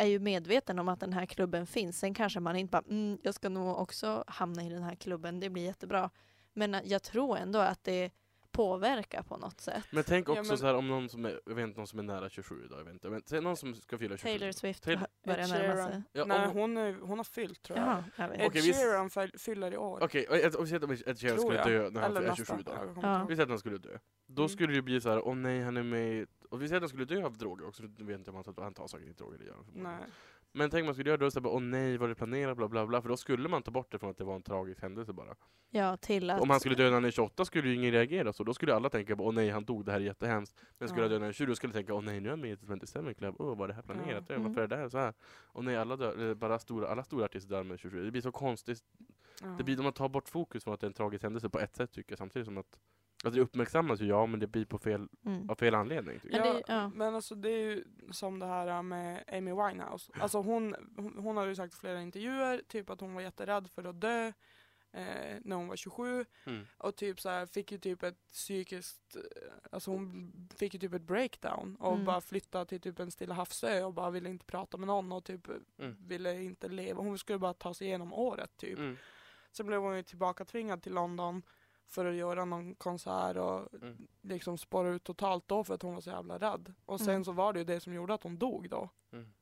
är 0.00 0.06
ju 0.06 0.18
medveten 0.18 0.78
om 0.78 0.88
att 0.88 1.00
den 1.00 1.12
här 1.12 1.26
klubben 1.26 1.66
finns. 1.66 1.98
Sen 1.98 2.14
kanske 2.14 2.40
man 2.40 2.56
inte 2.56 2.70
bara, 2.70 2.82
mm, 2.90 3.18
jag 3.22 3.34
ska 3.34 3.48
nog 3.48 3.78
också 3.78 4.24
hamna 4.26 4.62
i 4.64 4.68
den 4.68 4.82
här 4.82 4.94
klubben, 4.94 5.40
det 5.40 5.50
blir 5.50 5.62
jättebra. 5.64 6.10
Men 6.52 6.74
eh, 6.74 6.80
jag 6.84 7.02
tror 7.02 7.36
ändå 7.38 7.58
att 7.58 7.84
det 7.84 8.10
påverkar 8.52 9.22
på 9.22 9.36
något 9.36 9.60
sätt. 9.60 9.84
Men 9.90 10.04
tänk 10.04 10.28
Ja, 10.28 10.32
också 10.32 10.44
men- 10.52 10.58
så 10.58 10.66
här 10.66 10.74
om 10.74 10.88
någon 10.88 11.08
som 11.08 11.24
är, 11.24 11.40
jag 11.46 11.54
vet 11.54 11.62
inte, 11.66 11.78
någon 11.80 11.86
som 11.86 11.98
är 11.98 12.02
nära 12.02 12.28
27 12.28 12.64
idag, 12.64 12.78
jag 12.78 12.84
vet 12.84 12.92
inte. 12.94 13.10
Men, 13.10 13.22
säg 13.26 13.40
någon 13.40 13.56
som 13.56 13.74
ska 13.74 13.98
fylla 13.98 14.16
27. 14.16 14.38
Taylor 14.38 14.52
Swift 14.52 14.84
Taylor- 14.84 15.06
börjar 15.24 15.48
närma 15.48 15.86
sig. 15.88 16.02
Ja, 16.12 16.24
Nej 16.24 16.46
om- 16.46 16.52
hon, 16.52 16.76
är, 16.76 16.92
hon 17.00 17.18
har 17.18 17.24
fyllt 17.24 17.62
tror 17.62 17.78
jag. 17.78 17.86
Jaha, 17.88 18.04
jag. 18.16 18.40
Ed 18.40 18.46
Okej, 18.46 18.62
Sheeran 18.72 19.10
fyll- 19.10 19.38
fyller 19.38 19.72
i 19.74 19.76
år. 19.76 19.98
Okej, 20.02 20.26
okay, 20.28 20.44
om 20.58 20.64
vi 20.64 20.68
säger 20.70 20.84
att 20.84 21.08
Ed 21.08 21.18
Sheeran 21.20 21.38
skulle 21.38 21.64
dö 21.64 21.90
när 21.90 22.00
han 22.00 22.16
är 22.16 22.20
nästan. 22.20 22.36
27 22.36 22.62
då. 22.66 22.70
Jag 22.72 22.78
kommer 22.78 22.94
inte 22.96 23.06
Ja. 23.06 23.18
ihåg. 23.18 23.28
Vi 23.28 23.34
säger 23.36 23.42
att 23.46 23.48
han 23.50 23.58
skulle 23.58 23.78
dö. 23.78 23.98
Då 24.26 24.42
Mm. 24.42 24.48
skulle 24.48 24.74
det 24.74 24.82
bli 24.82 25.00
så 25.00 25.08
här, 25.10 25.28
åh 25.28 25.34
nej 25.34 25.62
han 25.62 25.76
är 25.76 25.82
med 25.82 26.12
i- 26.12 26.26
Och 26.50 26.62
vi 26.62 26.68
säger 26.68 26.76
att 26.76 26.82
han 26.82 26.88
skulle 26.88 27.04
dö 27.04 27.24
av 27.26 27.36
droger 27.38 27.66
också, 27.68 27.82
nu 27.82 28.04
vet 28.04 28.18
inte 28.18 28.30
om 28.30 28.36
han 28.36 28.44
tar, 28.44 28.62
han 28.62 28.74
tar 28.74 28.86
säkert 28.86 29.06
inte 29.08 29.22
droger, 29.22 29.38
det 29.38 29.44
gör. 29.44 29.56
Nej. 29.74 30.04
Men 30.52 30.70
tänk 30.70 30.82
om 30.82 30.86
man 30.86 30.94
skulle 30.94 31.10
göra 31.10 31.26
och 31.26 31.32
säga 31.32 31.40
bara, 31.40 31.54
åh 31.54 31.60
nej 31.60 31.96
var 31.98 32.08
det 32.08 32.14
planerat, 32.14 32.56
bla 32.56 32.68
bla 32.68 32.86
bla. 32.86 33.02
För 33.02 33.08
då 33.08 33.16
skulle 33.16 33.48
man 33.48 33.62
ta 33.62 33.70
bort 33.70 33.92
det 33.92 33.98
från 33.98 34.10
att 34.10 34.16
det 34.18 34.24
var 34.24 34.34
en 34.34 34.42
tragisk 34.42 34.82
händelse 34.82 35.12
bara. 35.12 35.34
Ja, 35.70 35.96
till 35.96 36.30
att... 36.30 36.40
Om 36.40 36.50
han 36.50 36.60
skulle 36.60 36.74
dö 36.74 36.84
när 36.84 36.92
han 36.92 37.04
är 37.04 37.10
28 37.10 37.44
skulle 37.44 37.68
ju 37.68 37.74
ingen 37.74 37.92
reagera 37.92 38.32
så. 38.32 38.44
Då 38.44 38.54
skulle 38.54 38.74
alla 38.74 38.90
tänka, 38.90 39.14
åh 39.18 39.32
nej 39.34 39.50
han 39.50 39.64
dog, 39.64 39.84
det 39.84 39.92
här 39.92 40.00
är 40.00 40.04
jättehemskt. 40.04 40.60
Men 40.78 40.88
skulle 40.88 41.00
Ja. 41.02 41.04
han 41.04 41.10
dö 41.10 41.18
när 41.18 41.24
han 41.24 41.28
är 41.28 41.32
20 41.32 41.46
då 41.46 41.54
skulle 41.54 41.72
tänka, 41.72 41.94
åh 41.94 42.02
nej 42.02 42.20
nu 42.20 42.28
är 42.28 42.30
han 42.30 42.40
med 42.40 42.52
i 42.52 42.56
27 42.56 43.14
Club, 43.14 43.34
åh 43.38 43.56
var 43.58 43.68
det 43.68 43.74
här 43.74 43.82
planerat? 43.82 44.24
Ja. 44.28 44.34
Ja. 44.34 44.38
Varför 44.40 44.50
Mm. 44.50 44.62
är 44.62 44.66
det 44.66 44.76
här 44.76 44.88
så 44.88 44.98
här? 44.98 45.14
Och 45.42 45.64
nej 45.64 45.76
alla 45.76 45.96
dör, 45.96 46.12
eller 46.14 46.34
bara 46.34 46.58
stora, 46.58 46.88
alla 46.88 47.04
stora 47.04 47.24
artister 47.24 47.50
dör 47.50 47.62
med 47.62 47.78
27. 47.78 48.04
Det 48.04 48.10
blir 48.10 48.22
så 48.22 48.32
konstigt 48.32 48.82
Ja. 49.42 49.48
Det 49.58 49.64
blir, 49.64 49.76
man 49.82 49.92
tar 49.92 50.08
bort 50.08 50.28
fokus 50.28 50.64
från 50.64 50.74
att 50.74 50.80
det 50.80 50.84
är 50.84 50.88
en 50.88 50.94
tragisk 50.94 51.22
händelse 51.22 51.48
på 51.48 51.58
ett 51.58 51.76
sätt 51.76 51.92
tycker 51.92 52.12
jag, 52.12 52.18
samtidigt 52.18 52.46
som 52.46 52.58
att 52.58 52.78
Alltså 53.24 53.36
det 53.38 53.40
uppmärksammas 53.44 54.00
ju, 54.00 54.06
ja 54.06 54.26
men 54.26 54.40
det 54.40 54.46
blir 54.46 54.64
på 54.64 54.78
fel, 54.78 55.08
Mm. 55.26 55.50
av 55.50 55.54
fel 55.54 55.74
anledning. 55.74 56.20
Men 56.24 56.32
jag. 56.46 56.54
det- 56.56 56.62
ja. 56.68 56.88
Men 56.88 57.14
alltså 57.14 57.34
det 57.34 57.48
är 57.50 57.58
ju 57.70 57.84
som 58.10 58.38
det 58.38 58.46
här 58.46 58.82
med 58.82 59.24
Amy 59.32 59.50
Winehouse. 59.52 60.12
Alltså 60.20 60.38
hon, 60.42 60.74
hon, 60.96 61.18
hon 61.18 61.36
har 61.36 61.46
ju 61.46 61.54
sagt 61.54 61.74
i 61.74 61.76
flera 61.76 62.02
intervjuer 62.02 62.62
typ 62.68 62.90
att 62.90 63.00
hon 63.00 63.14
var 63.14 63.22
jätterädd 63.22 63.70
för 63.70 63.84
att 63.84 64.00
dö 64.00 64.32
eh, 64.92 65.36
när 65.44 65.56
hon 65.56 65.68
var 65.68 65.76
27 65.76 66.24
Mm. 66.46 66.66
och 66.78 66.96
typ 66.96 67.20
så 67.20 67.28
här, 67.28 67.46
fick 67.46 67.72
ju 67.72 67.78
typ 67.78 68.02
ett 68.02 68.30
psykiskt, 68.32 69.16
eh, 69.16 69.22
alltså 69.72 69.90
hon 69.90 70.32
fick 70.56 70.74
ju 70.74 70.80
typ 70.80 70.94
ett 70.94 71.02
breakdown 71.02 71.76
och 71.80 71.92
Mm. 71.92 72.04
bara 72.04 72.20
flyttade 72.20 72.66
till 72.66 72.80
typ 72.80 72.98
en 73.00 73.10
stilla 73.10 73.34
havsö 73.34 73.84
och 73.84 73.94
bara 73.94 74.10
ville 74.10 74.28
inte 74.30 74.44
prata 74.44 74.76
med 74.76 74.86
någon 74.86 75.12
och 75.12 75.24
typ 75.24 75.48
Mm. 75.78 75.96
ville 76.06 76.42
inte 76.42 76.68
leva. 76.68 77.02
Hon 77.02 77.18
skulle 77.18 77.38
bara 77.38 77.54
ta 77.54 77.74
sig 77.74 77.86
igenom 77.86 78.12
året 78.12 78.56
typ. 78.56 78.78
Mm. 78.78 78.96
Sen 79.52 79.66
blev 79.66 79.80
hon 79.80 79.96
ju 79.96 80.02
tillbaka 80.02 80.44
tvingad 80.44 80.82
till 80.82 80.92
London 80.94 81.42
för 81.90 82.04
att 82.06 82.14
göra 82.14 82.44
någon 82.44 82.74
konsert 82.74 83.36
och 83.36 83.74
Mm. 83.74 84.08
liksom 84.22 84.58
spåra 84.58 84.88
ut 84.88 85.04
totalt 85.04 85.44
då 85.48 85.64
för 85.64 85.74
att 85.74 85.82
hon 85.82 85.94
var 85.94 86.00
så 86.00 86.10
jävla 86.10 86.38
rädd. 86.38 86.74
Och 86.86 87.00
sen 87.00 87.08
Mm. 87.10 87.24
så 87.24 87.32
var 87.32 87.52
det 87.52 87.58
ju 87.58 87.64
det 87.64 87.80
som 87.80 87.92
gjorde 87.94 88.14
att 88.14 88.22
hon 88.22 88.38
dog 88.38 88.70
då. 88.70 88.88
Mm. 89.12 89.32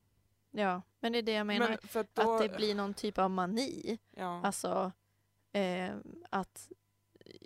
ja, 0.51 0.83
men 1.01 1.13
det 1.13 1.19
är 1.19 1.23
det 1.23 1.33
jag 1.33 1.47
menar. 1.47 1.79
för 1.83 2.01
att, 2.01 2.15
då, 2.15 2.35
att 2.35 2.43
det 2.43 2.57
blir 2.57 2.75
någon 2.75 2.95
typ 2.95 3.19
av 3.19 3.31
mani. 3.31 3.99
ja. 4.17 4.41
Alltså 4.45 4.93
eh, 5.53 5.95
att 6.31 6.69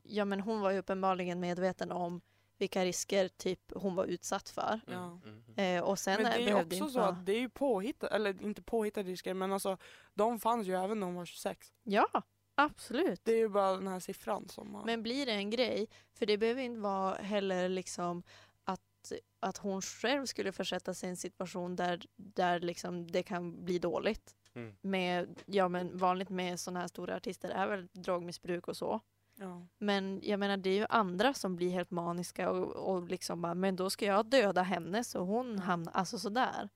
ja, 0.05 0.25
men 0.25 0.41
hon 0.41 0.61
var 0.61 0.71
ju 0.71 0.79
uppenbarligen 0.79 1.41
medveten 1.41 1.93
om 1.93 2.21
vilka 2.59 2.85
risker 2.85 3.29
typ 3.29 3.73
hon 3.75 3.95
var 3.95 4.05
utsatt 4.05 4.49
för. 4.49 4.81
Ja. 4.87 5.05
Mm. 5.25 5.45
Mm. 5.57 5.79
Eh, 5.79 5.83
och 5.88 5.99
sen 5.99 6.23
men 6.23 6.33
det 6.33 6.51
är 6.51 6.55
också 6.55 6.75
inte 6.77 6.91
så 6.93 6.99
vara... 6.99 7.09
att 7.11 7.27
det 7.27 7.33
är 7.33 7.41
ju 7.41 7.49
påhittade, 7.49 8.15
eller 8.15 8.43
inte 8.43 8.62
påhittade 8.62 9.09
risker 9.11 9.35
men 9.35 9.53
alltså 9.53 9.79
de 10.15 10.41
fanns 10.41 10.67
ju 10.67 10.75
även 10.77 11.01
när 11.01 11.07
hon 11.07 11.17
var 11.17 11.25
26. 11.25 11.73
Ja, 11.83 12.23
absolut. 12.55 13.21
Det 13.25 13.33
är 13.33 13.38
ju 13.38 13.49
bara 13.49 13.73
den 13.73 13.87
här 13.88 14.01
siffran 14.01 14.49
som 14.49 14.75
har... 14.75 14.85
Men 14.85 15.03
blir 15.03 15.27
det 15.27 15.33
en 15.33 15.51
grej, 15.51 15.88
för 16.15 16.27
det 16.27 16.38
behöver 16.38 16.62
inte 16.62 16.81
vara 16.81 17.15
heller 17.15 17.69
liksom 17.69 18.23
att, 18.65 19.12
att 19.41 19.57
hon 19.57 19.83
själv 19.83 20.27
skulle 20.27 20.53
försätta 20.53 20.95
sig 20.95 21.07
i 21.07 21.11
en 21.11 21.17
situation 21.17 21.77
där, 21.77 22.03
där 22.17 22.61
liksom 22.61 23.11
det 23.11 23.23
kan 23.23 23.65
bli 23.65 23.79
dåligt. 23.79 24.37
Mm. 24.55 24.75
Med, 24.81 25.43
ja 25.47 25.69
men 25.69 25.97
vanligt 25.99 26.29
med 26.29 26.61
sådana 26.61 26.81
här 26.81 26.88
stora 26.88 27.17
artister 27.17 27.49
är 27.51 27.67
väl 27.67 27.88
drogmissbruk 27.93 28.69
och 28.69 28.77
så. 28.77 29.01
ja. 29.38 29.67
Men 29.79 30.21
jag 30.23 30.41
menar 30.41 30.57
det 30.57 30.71
är 30.71 30.75
ju 30.79 30.87
andra 30.88 31.35
som 31.35 31.57
blir 31.57 31.71
helt 31.71 31.91
maniska 31.91 32.51
och, 32.51 32.95
och 32.95 33.09
liksom 33.09 33.43
bara, 33.43 33.55
men 33.55 33.77
då 33.77 33.91
ska 33.91 34.05
jag 34.07 34.27
döda 34.27 34.62
henne 34.62 35.05
så 35.05 35.19
hon 35.19 35.59
hamnar, 35.59 35.93
alltså 35.93 36.19
sådär. 36.19 36.69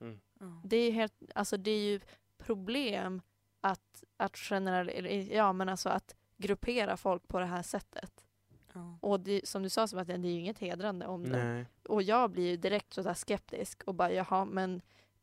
Mm. 0.00 0.20
Det 0.64 0.76
är 0.76 0.92
helt, 0.92 1.14
alltså 1.34 1.56
det 1.56 1.70
är 1.70 1.80
ju 1.80 2.00
problem 2.38 3.22
att, 3.60 4.04
att 4.20 4.36
generell, 4.36 5.28
ja 5.32 5.52
men 5.52 5.68
alltså 5.68 5.88
att 5.88 6.14
gruppera 6.36 6.96
folk 6.96 7.28
på 7.28 7.38
det 7.38 7.44
här 7.46 7.62
sättet. 7.62 8.24
Ja. 8.72 8.98
Och 9.00 9.20
det, 9.20 9.48
som 9.48 9.62
du 9.62 9.68
sa 9.68 9.86
Sebastian, 9.86 10.22
det 10.22 10.28
är 10.28 10.32
ju 10.32 10.38
inget 10.40 10.58
hedrande 10.58 11.06
om 11.06 11.28
det. 11.30 11.44
Nej. 11.44 11.66
Och 11.88 12.02
jag 12.02 12.30
blir 12.30 12.50
ju 12.50 12.56
direkt 12.56 12.92
sådär 12.94 13.14
skeptisk 13.14 13.82
och 13.86 13.94
bara 13.94 14.12
jaha 14.12 14.44
men 14.44 14.80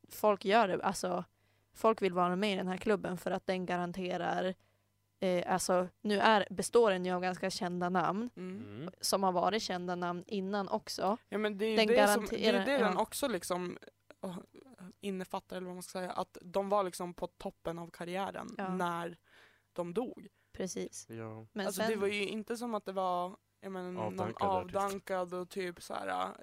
folk 0.09 0.45
gör 0.45 0.67
det, 0.67 0.83
alltså 0.83 1.23
folk 1.73 2.01
vill 2.01 2.13
vara 2.13 2.35
med 2.35 2.53
i 2.53 2.55
den 2.55 2.67
här 2.67 2.77
klubben 2.77 3.17
för 3.17 3.31
att 3.31 3.45
den 3.47 3.65
garanterar 3.65 4.53
eh, 5.19 5.53
alltså 5.53 5.87
nu 6.01 6.19
är, 6.19 6.47
består 6.49 6.91
den 6.91 7.05
ju 7.05 7.11
av 7.11 7.21
ganska 7.21 7.49
kända 7.49 7.89
namn 7.89 8.29
Mm. 8.37 8.63
Mm. 8.81 8.91
som 9.01 9.23
har 9.23 9.31
varit 9.31 9.61
kända 9.63 9.95
namn 9.95 10.23
innan 10.27 10.67
också. 10.69 11.17
Ja 11.29 11.37
men 11.37 11.57
det 11.57 11.65
är 11.65 11.69
ju 11.69 11.75
Den 11.77 11.87
det, 11.87 12.07
som, 12.07 12.25
det, 12.29 12.47
är 12.47 12.51
garanterar- 12.53 12.65
det 12.77 12.83
den 12.83 12.93
ja. 12.93 13.01
också 13.01 13.27
liksom 13.27 13.77
innefattar, 14.99 15.55
eller 15.57 15.67
vad 15.67 15.75
man 15.75 15.83
ska 15.83 15.91
säga, 15.99 16.11
att 16.11 16.37
de 16.41 16.69
var 16.69 16.83
liksom 16.83 17.13
på 17.13 17.27
toppen 17.27 17.79
av 17.79 17.89
karriären 17.89 18.55
Ja. 18.57 18.73
när 18.75 19.17
de 19.73 19.93
dog. 19.93 20.27
Precis. 20.51 21.05
Ja. 21.09 21.47
Men 21.53 21.65
alltså 21.65 21.81
sen, 21.81 21.89
det 21.91 21.95
var 21.97 22.07
ju 22.07 22.27
inte 22.27 22.57
som 22.57 22.75
att 22.75 22.85
det 22.85 22.91
var 22.91 23.37
jag 23.59 23.71
menar, 23.71 23.91
någon 23.91 24.03
Avdankad 24.19 24.47
artist. 24.49 24.75
avdankad 24.75 25.33
och 25.33 25.49
typ 25.49 25.83
så 25.83 25.93
här. 25.93 26.35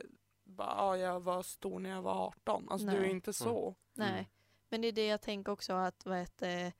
bara, 0.44 0.74
ja, 0.76 0.96
jag 0.96 1.20
var 1.20 1.42
stor 1.42 1.78
när 1.78 1.90
jag 1.90 2.02
var 2.02 2.26
18. 2.26 2.68
Alltså 2.70 2.86
det 2.86 2.92
är 2.92 2.96
ju 2.96 3.02
Nej. 3.02 3.10
inte 3.10 3.32
så. 3.32 3.74
nej. 3.94 4.12
Mm. 4.12 4.24
Men 4.68 4.80
det 4.80 4.88
är 4.88 4.92
det 4.92 5.06
jag 5.06 5.20
tänker 5.20 5.52
också 5.52 5.72
att 5.72 6.06
vad 6.06 6.18
heter, 6.18 6.72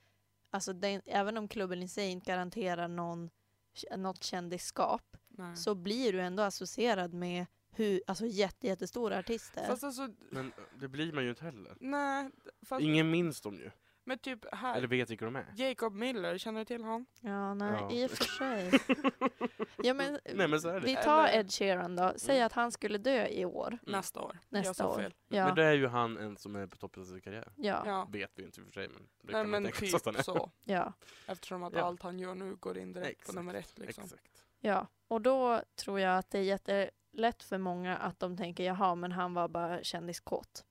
alltså 0.50 0.72
den, 0.72 1.02
även 1.06 1.36
om 1.36 1.48
klubben 1.48 1.82
i 1.82 1.88
sig 1.88 2.10
inte 2.10 2.26
garanterar 2.30 2.88
någon, 2.88 3.30
något 3.96 4.22
kändisskap 4.24 5.16
Nej. 5.28 5.56
så 5.56 5.74
blir 5.74 6.12
du 6.12 6.20
ändå 6.20 6.42
associerad 6.42 7.14
med 7.14 7.46
hur, 7.76 8.00
alltså 8.06 8.26
jätte, 8.26 8.66
jättestora 8.66 9.18
artister. 9.18 9.66
Fast 9.66 9.84
alltså, 9.84 10.08
Men 10.30 10.52
det 10.80 10.88
blir 10.88 11.12
man 11.12 11.24
ju 11.24 11.30
inte 11.30 11.44
heller. 11.44 11.76
nej. 11.80 12.30
Fast, 12.66 12.82
Ingen 12.82 13.10
minns 13.10 13.40
dem 13.40 13.54
ju. 13.54 13.70
Men 14.06 14.18
typ 14.18 14.54
här. 14.54 14.76
Eller 14.76 14.88
vet 14.88 15.10
vilka 15.10 15.24
de 15.24 15.36
är. 15.36 15.46
Jacob 15.56 15.94
Miller, 15.94 16.38
känner 16.38 16.60
du 16.60 16.64
till 16.64 16.84
han? 16.84 17.06
Ja, 17.20 17.54
nej, 17.54 17.72
Ja. 17.80 17.90
i 17.92 18.06
och 18.06 18.10
för 18.10 18.24
sig. 18.24 18.70
Ja, 19.76 19.94
men, 19.94 20.18
Nej 20.34 20.48
men 20.48 20.60
så 20.60 20.68
är 20.68 20.80
det. 20.80 20.86
vi 20.86 20.96
tar 20.96 21.26
Eller- 21.28 21.38
Ed 21.40 21.52
Sheeran 21.52 21.96
då. 21.96 22.12
Säg 22.16 22.36
Mm. 22.36 22.46
att 22.46 22.52
han 22.52 22.72
skulle 22.72 22.98
dö 22.98 23.26
i 23.26 23.44
år. 23.44 23.78
Nästa 23.82 24.20
år. 24.20 24.38
Nästa 24.48 24.68
jag 24.68 24.76
sa 24.76 24.88
år. 24.88 24.98
fel. 24.98 25.14
Ja, 25.28 25.46
Men 25.46 25.54
det 25.54 25.64
är 25.64 25.72
ju 25.72 25.86
han 25.86 26.16
en 26.18 26.36
som 26.36 26.56
är 26.56 26.66
på 26.66 26.76
toppen 26.76 27.02
av 27.02 27.06
sin 27.06 27.20
karriär. 27.20 27.52
ja, 27.56 27.82
Ja. 27.86 28.08
Vet 28.12 28.30
vi 28.34 28.42
inte 28.44 28.60
i 28.60 28.62
och 28.62 28.66
för 28.66 28.72
sig 28.72 28.88
men 28.88 29.02
det 29.02 29.08
Nej 29.22 29.32
kan 29.32 29.40
man 29.40 29.50
men 29.50 29.62
tänka 29.62 29.78
sig 29.78 29.88
typ 29.88 29.94
att 29.96 30.04
han 30.04 30.16
är. 30.16 30.22
så. 30.22 30.50
ja, 30.64 30.92
Eftersom 31.26 31.62
att 31.62 31.72
Ja. 31.72 31.80
allt 31.82 32.02
han 32.02 32.18
gör 32.18 32.34
nu 32.34 32.54
går 32.56 32.78
in 32.78 32.92
direkt 32.92 33.10
Exakt, 33.10 33.26
på 33.26 33.34
nummer 33.34 33.54
ett. 33.54 33.78
Liksom. 33.78 34.04
Exakt. 34.04 34.44
ja. 34.60 34.86
Och 35.08 35.20
då 35.20 35.62
tror 35.76 36.00
jag 36.00 36.18
att 36.18 36.30
det 36.30 36.38
är 36.38 36.90
jättelätt 37.14 37.42
för 37.42 37.58
många 37.58 37.96
att 37.96 38.20
de 38.20 38.36
tänker 38.36 38.64
jaha, 38.64 38.94
men 38.94 39.12
han 39.12 39.34
var 39.34 39.48
bara 39.48 39.82
kändiskåt. 39.82 40.64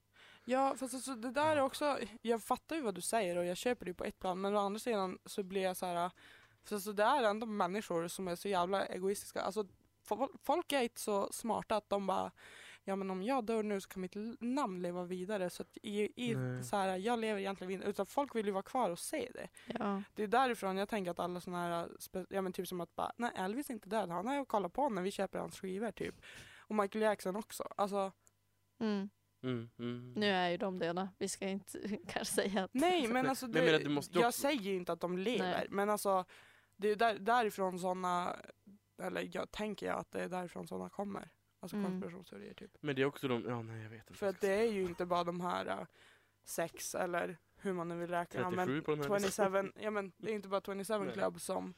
Ja 0.45 0.75
fast 0.79 0.93
alltså, 0.93 1.15
det 1.15 1.32
där 1.32 1.56
är 1.58 1.62
också, 1.62 1.97
jag 2.21 2.43
fattar 2.43 2.75
ju 2.75 2.82
vad 2.82 2.95
du 2.95 3.01
säger 3.01 3.38
och 3.38 3.45
jag 3.45 3.58
köper 3.58 3.86
det 3.86 3.93
på 3.93 4.03
ett 4.03 4.19
plan 4.19 4.41
men 4.41 4.56
å 4.56 4.60
andra 4.60 4.79
sidan 4.79 5.19
så 5.25 5.43
blir 5.43 5.62
jag 5.62 5.77
så 5.77 5.86
här. 5.86 6.12
För 6.65 6.75
alltså, 6.75 6.93
det 6.93 7.03
är 7.03 7.23
ändå 7.23 7.45
människor 7.45 8.08
som 8.08 8.27
är 8.27 8.36
så 8.36 8.47
jävla 8.49 8.86
egoistiska. 8.86 9.41
Alltså, 9.41 9.65
fol- 10.08 10.38
folk 10.43 10.71
är 10.71 10.82
inte 10.82 11.01
så 11.01 11.32
smarta 11.32 11.75
att 11.75 11.89
de 11.89 12.08
bara 12.08 12.32
Ja 12.86 12.96
men 12.96 13.12
om 13.12 13.24
jag 13.24 13.46
dör 13.46 13.63
nu 13.63 13.82
så 13.82 13.89
kan 13.89 14.02
mitt 14.02 14.15
namn 14.39 14.82
leva 14.82 15.04
vidare 15.04 15.50
så 15.50 15.62
att 15.62 15.78
i, 15.82 16.30
i 16.30 16.36
så 16.63 16.76
här, 16.76 16.98
jag 16.98 17.19
lever 17.19 17.39
egentligen 17.39 17.69
vidare. 17.69 17.89
Utan 17.89 18.06
folk 18.06 18.36
vill 18.36 18.46
ju 18.46 18.52
vara 18.52 18.63
kvar 18.63 18.89
och 18.89 19.00
se 19.00 19.32
det. 19.34 19.48
Ja, 19.80 20.04
Det 20.13 20.24
är 20.24 20.28
därifrån 20.28 20.78
jag 20.78 20.89
tänker 20.89 21.12
att 21.12 21.19
alla 21.19 21.41
såna 21.41 21.62
här, 21.62 21.89
ja 22.30 22.41
men 22.41 22.54
typ 22.54 22.67
som 22.67 22.82
att 22.82 22.96
bara, 22.96 23.12
nej 23.17 23.32
Elvis 23.36 23.69
är 23.69 23.74
inte 23.74 23.89
död, 23.89 24.10
han 24.10 24.28
har 24.28 24.36
jag 24.36 24.48
kollat 24.48 24.74
på 24.74 24.89
när 24.89 25.02
vi 25.02 25.12
köper 25.12 25.39
hans 25.39 25.60
skivor 25.60 25.91
typ. 25.91 26.15
Och 26.60 26.76
Michael 26.76 27.02
Jackson 27.02 27.36
också. 27.36 27.63
Alltså, 27.78 28.12
mm. 28.80 29.10
Mm, 29.43 29.69
mm. 29.80 30.13
nu 30.13 30.28
är 30.30 30.50
ju 30.50 30.58
de 30.58 30.80
döda. 30.80 31.10
Vi 31.17 31.28
ska 31.28 31.48
inte 31.48 31.98
kanske 32.08 32.34
säga 32.34 32.63
att... 32.63 32.74
nej 32.74 33.08
men 33.13 33.30
alltså 33.30 33.48
Men 33.48 33.65
det, 33.65 33.72
jag 33.72 33.91
måste 33.91 34.19
jag 34.19 34.28
också- 34.28 34.41
säger 34.41 34.62
ju 34.62 34.76
inte 34.76 34.91
att 34.93 35.02
de 35.02 35.17
lever, 35.17 35.52
Nej. 35.52 35.67
men 35.69 35.89
alltså 35.89 36.26
det 36.76 36.88
är 36.88 36.96
där, 36.96 37.19
därifrån 37.19 37.80
såna, 37.80 38.36
eller 39.02 39.30
jag 39.32 39.52
tänker 39.52 39.86
jag 39.86 40.00
att 40.00 40.12
det 40.12 40.24
är 40.24 40.30
därifrån 40.30 40.67
såna 40.67 40.89
kommer. 40.89 41.30
Alltså 41.63 41.78
Mm. 41.78 41.91
konspirationsteorier 41.91 42.54
typ. 42.54 42.78
Men 42.80 42.95
det 42.95 43.02
är 43.02 43.06
också 43.06 43.28
de, 43.28 43.45
ja 43.47 43.62
nej 43.62 43.84
jag 43.84 43.89
vet 43.89 43.99
inte. 43.99 44.13
För 44.13 44.28
att 44.28 44.41
det 44.41 44.54
är 44.54 44.71
ju 44.71 44.82
inte 44.84 45.06
bara 45.06 45.23
de 45.23 45.41
här 45.41 45.80
uh, 45.80 45.86
sex 46.43 46.95
eller 46.95 47.38
hur 47.56 47.73
man 47.73 47.88
nu 47.88 47.95
vill 47.95 48.10
räkna. 48.10 48.52
37 48.52 48.56
Men 48.73 48.84
på 48.84 48.91
den 48.95 49.12
här 49.12 49.19
listan. 49.19 49.52
27, 49.54 49.71
ja 49.84 49.91
men 49.91 50.12
det 50.17 50.32
är 50.32 50.36
inte 50.36 50.47
bara 50.47 50.62
27 50.62 51.06
Nej. 51.06 51.13
Club 51.13 51.41
som 51.41 51.73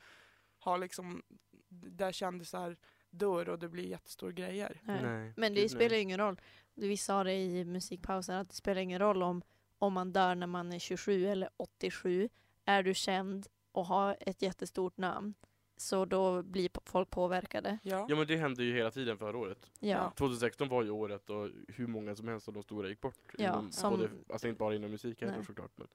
har 0.59 0.77
liksom, 0.77 1.23
där 1.69 2.11
kändisar 2.11 2.77
dör 3.09 3.49
och 3.49 3.59
det 3.59 3.69
blir 3.69 3.87
jättestora 3.87 4.31
grejer. 4.31 4.81
Nej. 4.83 5.01
Nej, 5.03 5.33
Men 5.37 5.53
det 5.53 5.61
gud, 5.61 5.71
spelar 5.71 5.95
ju 5.95 6.01
ingen 6.01 6.19
roll. 6.19 6.41
Vi 6.73 6.97
sa 6.97 7.23
det 7.23 7.33
i 7.33 7.65
musikpausen 7.65 8.35
att 8.35 8.49
det 8.49 8.55
spelar 8.55 8.81
ingen 8.81 8.99
roll 8.99 9.23
om, 9.23 9.41
om 9.77 9.93
man 9.93 10.13
dör 10.13 10.35
när 10.35 10.47
man 10.47 10.73
är 10.73 10.79
27 10.79 11.25
eller 11.27 11.49
87. 11.57 12.29
Är 12.65 12.83
du 12.83 12.93
känd 12.93 13.47
och 13.71 13.85
har 13.85 14.17
ett 14.19 14.41
jättestort 14.41 14.97
namn 14.97 15.33
så 15.77 16.05
då 16.05 16.41
blir 16.41 16.69
folk 16.85 17.09
påverkade. 17.09 17.77
Ja. 17.83 18.05
Ja 18.09 18.15
men 18.15 18.27
det 18.27 18.35
hände 18.37 18.63
ju 18.63 18.73
hela 18.73 18.91
tiden 18.91 19.17
förra 19.17 19.37
året. 19.37 19.69
Ja. 19.79 20.13
2016 20.17 20.69
var 20.69 20.83
ju 20.83 20.89
året 20.89 21.29
och 21.29 21.49
hur 21.67 21.87
många 21.87 22.15
som 22.15 22.27
helst 22.27 22.47
av 22.47 22.53
de 22.53 22.63
stora 22.63 22.87
gick 22.89 23.01
bort. 23.01 23.15
Ja, 23.37 23.49
inom, 23.49 23.71
som- 23.71 23.91
både, 23.91 24.09
alltså 24.29 24.47
inte 24.47 24.59
bara 24.59 24.75
inom 24.75 24.91
musik 24.91 25.21
heller 25.21 25.41
såklart. 25.43 25.71
Men, 25.75 25.87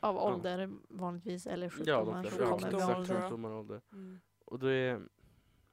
Av 0.00 0.14
Ja. 0.14 0.34
ålder 0.34 0.70
vanligtvis 0.88 1.46
eller 1.46 1.66
ja, 1.66 1.70
sjukdomar 1.70 2.04
de 2.04 2.12
som 2.12 2.22
flesta, 2.22 2.42
ja, 2.44 2.48
kommer 2.50 2.62
sjukdomar, 2.70 2.86
med 2.94 3.00
exakt, 3.02 3.20
sjukdomar 3.22 3.50
och 3.50 3.58
ålder. 3.58 3.80
Mm. 3.92 4.20
Och 4.44 4.58
det 4.58 4.70
är, 4.72 5.00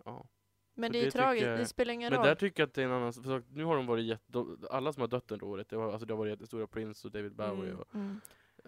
ja. 0.05 0.25
Men 0.75 0.91
det 0.91 0.97
är 0.97 0.99
ju 0.99 1.05
det 1.05 1.11
tycker 1.11 1.23
tragiskt, 1.23 1.45
jag- 1.47 1.59
det 1.59 1.65
spelar 1.65 1.93
ingen 1.93 2.09
Men 2.11 2.17
roll. 2.19 2.27
där 2.27 2.35
tycker 2.35 2.61
jag 2.63 2.67
att 2.67 2.73
det 2.73 2.81
är 2.81 2.85
en 2.85 2.91
annan 2.91 3.13
för 3.13 3.43
Nu 3.49 3.63
har 3.63 3.75
de 3.75 3.85
varit 3.85 4.05
jätte, 4.05 4.45
alla 4.69 4.93
som 4.93 5.01
har 5.01 5.07
dött 5.07 5.31
under 5.31 5.45
året, 5.47 5.69
det, 5.69 5.75
var, 5.77 5.91
alltså 5.91 6.05
det 6.05 6.13
har 6.13 6.17
varit 6.17 6.29
jättestora 6.29 6.67
Prince 6.67 7.07
och 7.07 7.11
David 7.11 7.35
Bowie 7.35 7.69
Mm. 7.69 7.79
och 7.79 7.95
Mm. 7.95 8.21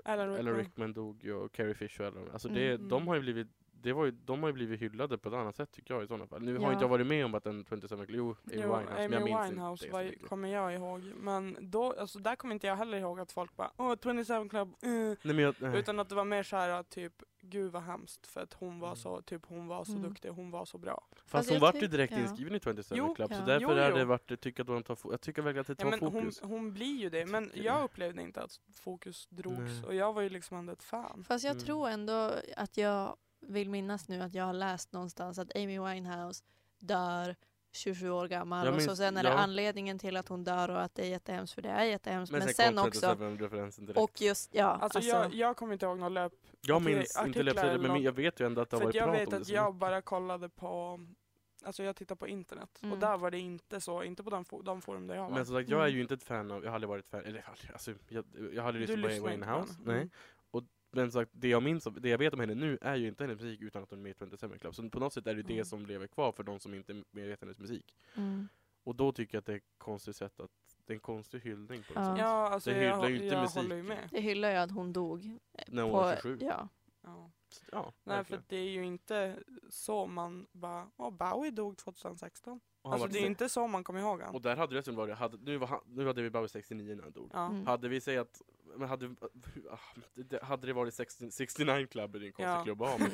Alan 0.05 0.29
Rickman. 0.35 0.55
Rickman 0.55 0.93
dog 0.93 1.23
ju 1.23 1.33
och 1.33 1.51
Carrie 1.51 1.73
Fisher 1.73 2.13
Alltså 2.33 2.47
det, 2.49 2.71
Mm. 2.71 2.87
de 2.89 3.07
har 3.07 3.15
ju 3.15 3.21
blivit 3.21 3.47
det 3.81 3.93
var 3.93 4.05
ju, 4.05 4.11
de 4.11 4.43
har 4.43 4.49
ju 4.49 4.53
blivit 4.53 4.79
hyllade 4.81 5.17
på 5.17 5.29
ett 5.29 5.35
annat 5.35 5.55
sätt 5.55 5.71
tycker 5.71 5.93
jag 5.93 6.03
i 6.03 6.07
sådana 6.07 6.27
fall. 6.27 6.41
Nu 6.41 6.57
har 6.57 6.63
Ja. 6.65 6.71
inte 6.71 6.83
jag 6.83 6.89
varit 6.89 7.07
med 7.07 7.25
om 7.25 7.35
att 7.35 7.43
den 7.43 7.65
27 7.69 8.05
jo, 8.09 8.29
Amy 8.29 8.35
Jo, 8.43 8.61
Winehouse, 8.61 8.85
men 8.93 9.05
Amy 9.05 9.15
jag 9.15 9.23
minns 9.23 9.49
Winehouse 9.51 9.85
inte 9.85 10.03
det 10.03 10.19
så 10.21 10.27
kommer 10.27 10.49
jag 10.49 10.73
ihåg. 10.73 11.01
Men 11.17 11.57
då, 11.61 11.93
alltså 11.99 12.19
där 12.19 12.35
kommer 12.35 12.53
inte 12.53 12.67
jag 12.67 12.75
heller 12.75 12.97
ihåg 12.97 13.19
att 13.19 13.31
folk 13.31 13.55
bara 13.55 13.71
åh 13.77 13.95
27 14.03 14.49
Club, 14.49 14.73
eh. 14.83 14.89
Nej, 14.89 15.17
men 15.23 15.37
jag, 15.39 15.55
nej. 15.59 15.79
Utan 15.79 15.99
att 15.99 16.09
det 16.09 16.15
var 16.15 16.25
mer 16.25 16.43
såhär 16.43 16.83
typ, 16.83 17.13
gud 17.41 17.71
vad 17.71 17.81
hemskt 17.83 18.27
för 18.27 18.41
att 18.41 18.53
hon 18.53 18.79
var 18.79 18.87
Mm. 18.87 18.95
så, 18.95 19.21
typ 19.21 19.45
hon 19.45 19.67
var 19.67 19.83
så 19.85 19.91
Mm. 19.91 20.03
duktig, 20.03 20.29
hon 20.29 20.51
var 20.51 20.65
så 20.65 20.77
bra. 20.77 21.07
Fast 21.15 21.35
Alltså, 21.35 21.53
hon 21.53 21.61
vart 21.61 21.75
ju 21.83 21.87
direkt 21.87 22.13
ja. 22.13 22.19
inskriven 22.19 22.55
i 22.55 22.59
27 22.59 22.83
Jo, 22.95 23.15
Club, 23.15 23.29
så 23.29 23.35
ja. 23.39 23.45
därför 23.45 23.61
Jo, 23.61 23.69
är 23.79 23.89
jo. 23.89 23.95
det 23.97 24.05
vart, 24.05 24.29
jag 24.29 24.39
tycker 24.39 24.63
att 24.63 24.67
de 24.67 24.83
tar, 24.83 24.97
jag 25.03 25.21
tycker 25.21 25.41
verkligen 25.41 25.61
att 25.61 25.67
det 25.67 25.75
Ja, 25.83 25.83
tar 25.83 25.89
men 25.91 25.99
hon, 25.99 26.11
fokus. 26.21 26.41
hon 26.41 26.73
blir 26.73 26.95
ju 26.97 27.09
det, 27.09 27.25
men 27.25 27.49
Tycker 27.49 27.63
jag 27.65 27.79
det. 27.79 27.83
upplevde 27.83 28.21
inte 28.21 28.41
att 28.41 28.59
fokus 28.73 29.27
drogs 29.29 29.57
Nej. 29.57 29.83
och 29.85 29.95
jag 29.95 30.13
var 30.13 30.21
ju 30.21 30.29
liksom 30.29 30.57
ändå 30.57 30.73
ett 30.73 30.83
fan. 30.83 31.23
Fast 31.27 31.45
jag 31.45 31.51
Mm. 31.51 31.63
tror 31.65 31.89
ändå 31.89 32.31
att 32.57 32.77
jag 32.77 33.15
vill 33.47 33.69
minnas 33.69 34.07
nu 34.07 34.21
att 34.21 34.33
jag 34.33 34.43
har 34.45 34.53
läst 34.53 34.91
någonstans 34.91 35.39
att 35.39 35.55
Amy 35.55 35.79
Winehouse 35.79 36.43
dör 36.79 37.35
27 37.71 38.09
år 38.09 38.27
gammal 38.27 38.65
Jag 38.65 38.75
och 38.75 38.81
så 38.81 38.87
minns- 38.87 38.97
sen 38.97 39.17
är 39.17 39.23
det 39.23 39.29
ja. 39.29 39.35
anledningen 39.35 39.99
till 39.99 40.17
att 40.17 40.27
hon 40.27 40.43
dör 40.43 40.69
och 40.69 40.81
att 40.81 40.95
det 40.95 41.01
är 41.05 41.09
jättehemskt 41.09 41.53
för 41.53 41.61
det 41.61 41.69
är 41.69 41.83
jättehemskt. 41.83 42.31
Men, 42.31 42.41
sen 42.41 42.53
sen 42.53 42.77
också 42.77 43.05
27-referensen 43.05 43.85
direkt. 43.85 43.99
och 43.99 44.21
just 44.21 44.55
ja, 44.55 44.65
Alltså, 44.65 44.97
alltså, 44.97 45.11
jag, 45.11 45.33
jag 45.33 45.57
kommer 45.57 45.73
inte 45.73 45.85
ihåg 45.85 45.97
någon 45.97 46.13
löp, 46.13 46.33
jag 46.61 46.81
minns 46.81 47.17
inte 47.25 47.39
eller 47.39 47.53
löpsedel, 47.53 47.81
men 47.81 48.01
jag 48.03 48.11
vet 48.11 48.39
ju 48.39 48.45
ändå 48.45 48.61
att 48.61 48.69
det 48.69 48.75
har 48.75 48.81
att 48.81 48.85
varit 48.85 48.95
jag 48.95 49.05
prat 49.05 49.15
vet 49.19 49.27
om 49.27 49.31
det 49.31 49.37
att 49.37 49.47
så 49.47 49.53
jag 49.53 49.65
mycket. 49.73 49.79
bara 49.79 50.01
kollade 50.01 50.49
på, 50.49 50.99
alltså 51.65 51.83
jag 51.83 51.95
tittar 51.95 52.15
på 52.15 52.27
internet 52.27 52.69
Mm. 52.81 52.93
och 52.93 52.99
där 52.99 53.17
var 53.17 53.31
det 53.31 53.39
inte 53.39 53.81
så, 53.81 54.03
inte 54.03 54.23
på 54.23 54.29
de, 54.29 54.45
de 54.63 54.81
forum 54.81 55.07
där 55.07 55.15
jag 55.15 55.23
var. 55.23 55.29
Men 55.29 55.45
som 55.45 55.55
sagt, 55.55 55.69
jag 55.69 55.79
är 55.79 55.83
Mm. 55.85 55.95
ju 55.95 56.01
inte 56.01 56.13
ett 56.13 56.23
fan 56.23 56.51
av, 56.51 56.63
jag 56.63 56.69
har 56.71 56.75
aldrig 56.75 56.89
varit 56.89 57.07
fan, 57.07 57.25
eller 57.25 57.45
aldrig, 57.49 57.71
alltså, 57.71 57.91
jag, 58.09 58.25
jag 58.53 58.61
har 58.63 58.67
aldrig 58.67 58.89
lyssnat 58.89 59.21
på 59.23 59.27
Winehouse, 59.29 59.73
henne. 59.73 59.83
nej. 59.85 59.95
Mm. 59.95 60.09
Men 60.95 61.11
sagt, 61.11 61.31
det 61.33 61.47
jag 61.47 61.63
minns, 61.63 61.83
det 61.83 62.09
jag 62.09 62.17
vet 62.17 62.33
om 62.33 62.39
henne 62.39 62.55
nu 62.55 62.77
är 62.81 62.95
ju 62.95 63.07
inte 63.07 63.23
hennes 63.23 63.39
musik 63.41 63.61
utan 63.61 63.83
att 63.83 63.89
hon 63.89 63.99
är 63.99 64.03
med 64.03 64.11
i 64.11 64.15
27 64.37 64.57
Club. 64.57 64.75
Så 64.75 64.89
på 64.89 64.99
något 64.99 65.13
sätt 65.13 65.27
är 65.27 65.35
det 65.35 65.41
Mm. 65.41 65.57
det 65.57 65.65
som 65.65 65.85
lever 65.85 66.07
kvar 66.07 66.31
för 66.31 66.43
de 66.43 66.59
som 66.59 66.73
inte 66.73 66.91
i 66.93 67.35
hennes 67.41 67.57
musik. 67.59 67.95
mm. 68.15 68.47
Och 68.83 68.95
då 68.95 69.11
tycker 69.11 69.35
jag 69.35 69.39
att 69.39 69.45
det 69.45 69.51
är 69.53 69.57
ett 69.57 69.63
konstigt 69.77 70.15
sätt 70.15 70.39
att, 70.39 70.51
det 70.85 70.93
är 70.93 70.95
en 70.95 70.99
konstig 70.99 71.39
hyllning 71.39 71.83
på 71.83 71.93
något 71.93 72.03
Ja. 72.03 72.15
sätt. 72.15 72.19
Ja, 72.19 72.49
alltså 72.49 72.69
Det 72.69 72.83
jag, 72.83 72.95
hyllar 72.95 73.09
ju 73.09 73.15
inte 73.15 73.27
jag 73.27 73.41
musiken. 73.41 73.63
håller 73.63 73.75
ju 73.75 73.83
med. 73.83 74.09
det 74.11 74.21
hyllar 74.21 74.49
ju 74.51 74.55
att 74.57 74.71
hon 74.71 74.93
dog. 74.93 75.39
När 75.67 75.83
hon 75.83 75.91
på, 75.91 75.97
var 75.97 76.15
27. 76.15 76.37
Ja. 76.41 76.67
Ja. 77.05 77.31
Ja, 77.71 77.93
Nej, 78.03 78.15
för 78.15 78.37
verkligen. 78.37 78.43
det 78.47 78.55
är 78.57 78.69
ju 78.71 78.85
inte 78.85 79.39
så 79.69 80.05
man 80.05 80.47
bara, 80.51 80.87
åh 80.97 81.09
Bowie 81.11 81.51
dog 81.51 81.77
2016. 81.77 82.59
Och 82.81 82.89
han 82.89 82.93
Alltså 82.93 83.07
var 83.07 83.13
det 83.13 83.19
är 83.19 83.27
inte 83.27 83.49
så 83.49 83.67
man 83.67 83.83
kommer 83.83 83.99
ihåg 83.99 84.21
han. 84.21 84.35
Och 84.35 84.41
där 84.41 84.55
hade 84.55 84.75
det 84.75 84.83
som 84.83 84.95
varit, 84.95 85.15
hade, 85.17 85.37
nu, 85.37 85.57
var 85.57 85.67
han, 85.67 85.79
nu 85.85 86.03
var 86.03 86.13
David 86.13 86.31
Bowie 86.31 86.49
69 86.49 86.95
när 86.95 87.03
han 87.03 87.11
dog. 87.11 87.29
Ja. 87.33 87.45
Mm. 87.45 87.67
Hade 87.67 87.87
vi 87.87 88.01
sagt 88.01 88.17
att, 88.19 88.41
men 88.77 88.89
hade, 88.89 89.15
ah, 89.71 89.77
det- 90.13 90.43
hade 90.43 90.67
det 90.67 90.73
varit 90.73 90.93
60, 90.93 91.31
69 91.31 91.87
Club, 91.87 92.15
en 92.15 92.21
konstig 92.21 92.43
Ja. 92.45 92.63
klubb 92.63 92.81
att 92.81 92.89
ha. 93.01 93.07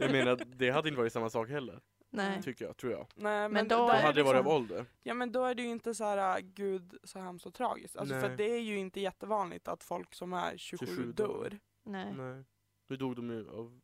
Jag 0.00 0.12
menar, 0.12 0.36
det 0.46 0.70
hade 0.70 0.88
inte 0.88 0.98
varit 0.98 1.12
samma 1.12 1.30
sak 1.30 1.48
heller. 1.48 1.80
Nej. 2.10 2.42
Tycker 2.42 2.64
jag, 2.64 2.76
tror 2.76 2.92
jag. 2.92 3.06
Nej, 3.14 3.32
men, 3.40 3.52
Men 3.52 3.68
då- 3.68 3.76
Då 3.76 3.88
är 3.88 4.02
hade 4.02 4.12
det 4.20 4.22
varit 4.22 4.38
av 4.38 4.44
liksom- 4.44 4.56
ålder. 4.56 4.86
Ja 5.02 5.14
men 5.14 5.32
då 5.32 5.44
är 5.44 5.54
det 5.54 5.62
ju 5.62 5.68
inte 5.68 5.94
så 5.94 6.04
här, 6.04 6.36
äh, 6.38 6.40
gud 6.42 6.98
så 7.04 7.18
hemskt 7.18 7.46
och 7.46 7.54
tragiskt. 7.54 7.96
Alltså 7.96 8.20
för 8.20 8.28
det 8.36 8.44
är 8.44 8.60
ju 8.60 8.78
inte 8.78 9.00
jättevanligt 9.00 9.68
att 9.68 9.84
folk 9.84 10.14
som 10.14 10.32
är 10.32 10.56
27, 10.56 10.86
27 10.86 11.12
dör. 11.12 11.26
dör. 11.26 11.58
Nej. 11.84 12.14
Nej. 12.16 12.44
Nu 12.86 12.96
dog 12.96 13.16
de 13.16 13.30
ju 13.30 13.48
av, 13.50 13.80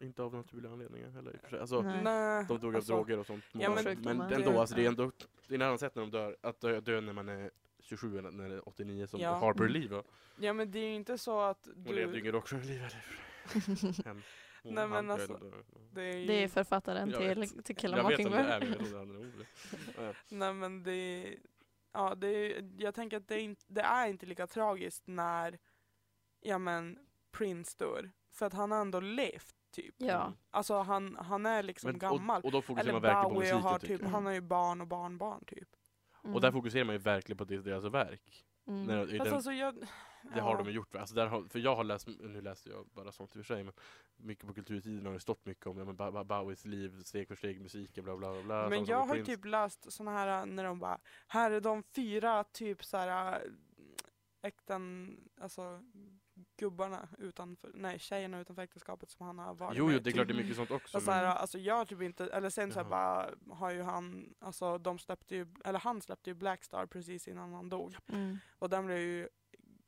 inte 0.00 0.22
av 0.22 0.34
naturliga 0.34 0.72
anledningar 0.72 1.10
heller. 1.10 1.58
Alltså, 1.60 1.82
Nej. 1.82 2.44
De 2.48 2.58
dog 2.58 2.70
av 2.70 2.76
alltså, 2.76 2.92
droger 2.92 3.18
och 3.18 3.26
sånt. 3.26 3.44
Ja, 3.52 3.74
men, 3.74 3.84
men- 4.02 4.20
ändå, 4.20 4.50
Det- 4.50 4.60
alltså, 4.60 4.76
det 4.76 4.84
är 4.84 4.88
ändå 4.88 5.12
det 5.48 5.54
är 5.54 5.58
en 5.58 5.62
annan 5.62 5.78
sätt 5.78 5.94
när 5.94 6.02
de 6.02 6.10
dör, 6.10 6.36
att 6.40 6.60
dö, 6.60 6.80
dö 6.80 7.00
när 7.00 7.12
man 7.12 7.28
är 7.28 7.50
27 7.80 8.18
eller 8.18 8.30
när 8.30 8.48
det 8.48 8.54
är 8.54 8.68
89 8.68 9.06
som 9.06 9.20
Ja. 9.20 9.34
Harper 9.34 9.60
Mm. 9.64 9.72
Lee. 9.72 10.02
Ja 10.40 10.52
men 10.52 10.70
det 10.70 10.78
är 10.78 10.88
ju 10.88 10.94
inte 10.94 11.18
så 11.18 11.40
att 11.40 11.68
Hon 11.74 11.84
levde 11.84 12.00
ju 12.00 12.06
du... 12.12 12.18
ingen 12.20 12.32
rockstjärneliv 12.32 12.80
heller. 12.80 13.04
Nej, 14.64 14.88
men 14.88 15.10
alltså. 15.10 15.40
Det 15.92 16.02
är, 16.02 16.16
ju... 16.16 16.26
Det 16.26 16.32
är 16.42 16.48
författaren 16.48 17.10
Jag 17.10 17.20
till, 17.20 17.40
vet. 17.40 17.64
till 17.64 17.76
Kill 17.76 17.90
Jag 17.90 18.08
vet 18.08 18.26
om 18.26 18.32
det 18.32 18.38
är 18.38 18.60
men 18.60 18.68
jag 18.68 19.08
trodde. 19.08 19.46
Ja. 19.96 20.12
Nej 20.28 20.54
men 20.54 20.82
det 20.82 20.92
är... 20.92 21.38
Ja, 21.92 22.14
det 22.14 22.28
är, 22.28 22.70
jag 22.78 22.94
tänker 22.94 23.16
att 23.16 23.28
det 23.28 23.34
är, 23.34 23.38
inte, 23.38 23.64
det 23.68 23.80
är 23.80 24.06
inte 24.08 24.26
lika 24.26 24.46
tragiskt 24.46 25.02
när 25.06 25.58
ja 26.40 26.58
men 26.58 26.98
Prince 27.32 27.76
dör. 27.78 28.10
För 28.30 28.46
att 28.46 28.52
han 28.52 28.70
har 28.70 28.80
ändå 28.80 29.00
levt 29.00 29.54
typ. 29.70 29.94
Ja. 29.98 30.32
Alltså 30.50 30.78
han, 30.78 31.16
han 31.16 31.46
är 31.46 31.62
liksom 31.62 31.90
Men, 31.90 31.98
gammal. 31.98 32.38
och, 32.40 32.44
och 32.44 32.52
då 32.52 32.62
fokuserar 32.62 32.82
Eller 32.84 32.92
man 32.92 33.02
verkligen 33.02 33.22
på 33.24 33.34
Bowie 33.34 33.54
musiken 33.54 33.62
har 33.70 33.78
typ, 33.78 34.02
han 34.02 34.26
har 34.26 34.32
ju 34.32 34.40
barn 34.40 34.80
och 34.80 34.86
barnbarn 34.86 35.44
typ. 35.44 35.68
Mm. 36.24 36.34
Och 36.34 36.40
där 36.40 36.52
fokuserar 36.52 36.84
man 36.84 36.94
ju 36.94 36.98
verkligen 36.98 37.36
på 37.36 37.44
det- 37.44 37.62
deras 37.62 37.84
verk. 37.84 38.44
Mm. 38.66 38.84
När, 38.84 39.14
i 39.14 39.18
Fast 39.18 39.30
den, 39.30 39.34
alltså 39.34 39.52
jag... 39.52 39.74
det 40.34 40.40
har 40.40 40.50
ja. 40.50 40.56
de 40.56 40.66
ju 40.66 40.72
gjort. 40.72 40.96
Alltså 40.96 41.14
där 41.14 41.26
har, 41.26 41.44
för 41.44 41.58
jag 41.58 41.76
har 41.76 41.84
läst, 41.84 42.08
nu 42.20 42.40
läste 42.40 42.70
jag 42.70 42.86
bara 42.86 43.12
sånt 43.12 43.36
i 43.36 43.40
och 43.40 43.46
för 43.46 43.54
sig, 43.54 43.64
men 43.64 43.74
mycket 44.16 44.46
på 44.46 44.54
kulturtiden 44.54 45.06
har 45.06 45.12
det 45.12 45.20
stått 45.20 45.46
mycket 45.46 45.66
om 45.66 45.78
ja, 45.78 46.10
men 46.10 46.26
Bowies 46.26 46.64
liv, 46.64 47.02
steg 47.02 47.28
för 47.28 47.34
steg, 47.34 47.60
musiken, 47.60 48.04
bla 48.04 48.16
bla 48.16 48.32
bla. 48.32 48.42
bla 48.42 48.68
Men 48.68 48.84
jag 48.84 48.98
har 48.98 49.16
ju 49.16 49.24
Prince. 49.24 49.36
typ 49.36 49.44
läst 49.44 49.92
såna 49.92 50.10
här 50.10 50.46
när 50.46 50.64
de 50.64 50.78
bara, 50.78 51.00
här 51.26 51.50
är 51.50 51.60
de 51.60 51.82
fyra 51.82 52.44
typ 52.44 52.84
så 52.84 52.96
här 52.96 53.32
äh, 53.32 53.52
äkten, 54.42 55.16
alltså 55.40 55.80
gubbarna 56.56 57.08
utanför, 57.18 57.70
nej 57.74 57.98
tjejerna 57.98 58.40
utanför 58.40 58.62
äktenskapet 58.62 59.10
som 59.10 59.26
han 59.26 59.38
har 59.38 59.54
varit 59.54 59.78
Jo, 59.78 59.86
med 59.86 59.94
jo, 59.94 60.00
det 60.00 60.10
är 60.10 60.12
klart 60.12 60.28
det 60.28 60.32
är 60.34 60.36
mycket 60.42 60.56
sånt 60.56 60.70
också. 60.70 60.96
Och 60.98 61.02
så 61.02 61.10
här, 61.10 61.24
alltså 61.24 61.58
jag 61.58 61.88
typ 61.88 62.02
inte, 62.02 62.26
eller 62.26 62.50
sen 62.50 62.72
så 62.72 62.78
här 62.82 62.88
bara 62.88 63.30
har 63.50 63.70
ju 63.70 63.82
han, 63.82 64.34
alltså 64.38 64.78
de 64.78 64.98
släppte 64.98 65.36
ju, 65.36 65.46
eller 65.64 65.78
han 65.78 66.00
släppte 66.00 66.30
ju 66.30 66.34
Blackstar 66.34 66.86
precis 66.86 67.28
innan 67.28 67.52
han 67.52 67.68
dog. 67.68 67.96
Mm. 68.08 68.38
Och 68.58 68.70
den 68.70 68.86
blev 68.86 68.98
ju 68.98 69.28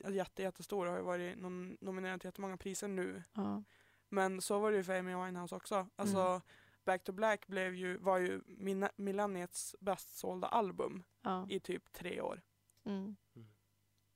jätte, 0.07 0.41
jättestor 0.43 0.85
och 0.85 0.91
har 0.91 0.99
ju 0.99 1.05
varit 1.05 1.37
nom- 1.37 1.77
nominerad 1.81 2.21
till 2.21 2.27
jättemånga 2.27 2.57
priser 2.57 2.87
nu. 2.87 3.23
Ja. 3.33 3.63
Men 4.09 4.41
så 4.41 4.59
var 4.59 4.71
det 4.71 4.77
ju 4.77 4.83
för 4.83 4.99
Amy 4.99 5.15
Winehouse 5.15 5.55
också. 5.55 5.87
Alltså 5.95 6.17
Mm. 6.19 6.41
Back 6.85 7.03
to 7.03 7.11
Black 7.11 7.47
blev 7.47 7.75
ju, 7.75 7.97
var 7.97 8.17
ju 8.17 8.41
min- 8.45 8.89
millenniets 8.95 9.75
bäst 9.79 10.17
sålda 10.17 10.47
album 10.47 11.03
Ja. 11.21 11.47
i 11.49 11.59
typ 11.59 11.93
tre 11.93 12.21
år. 12.21 12.41
Mm. 12.83 13.15
Mm. 13.35 13.47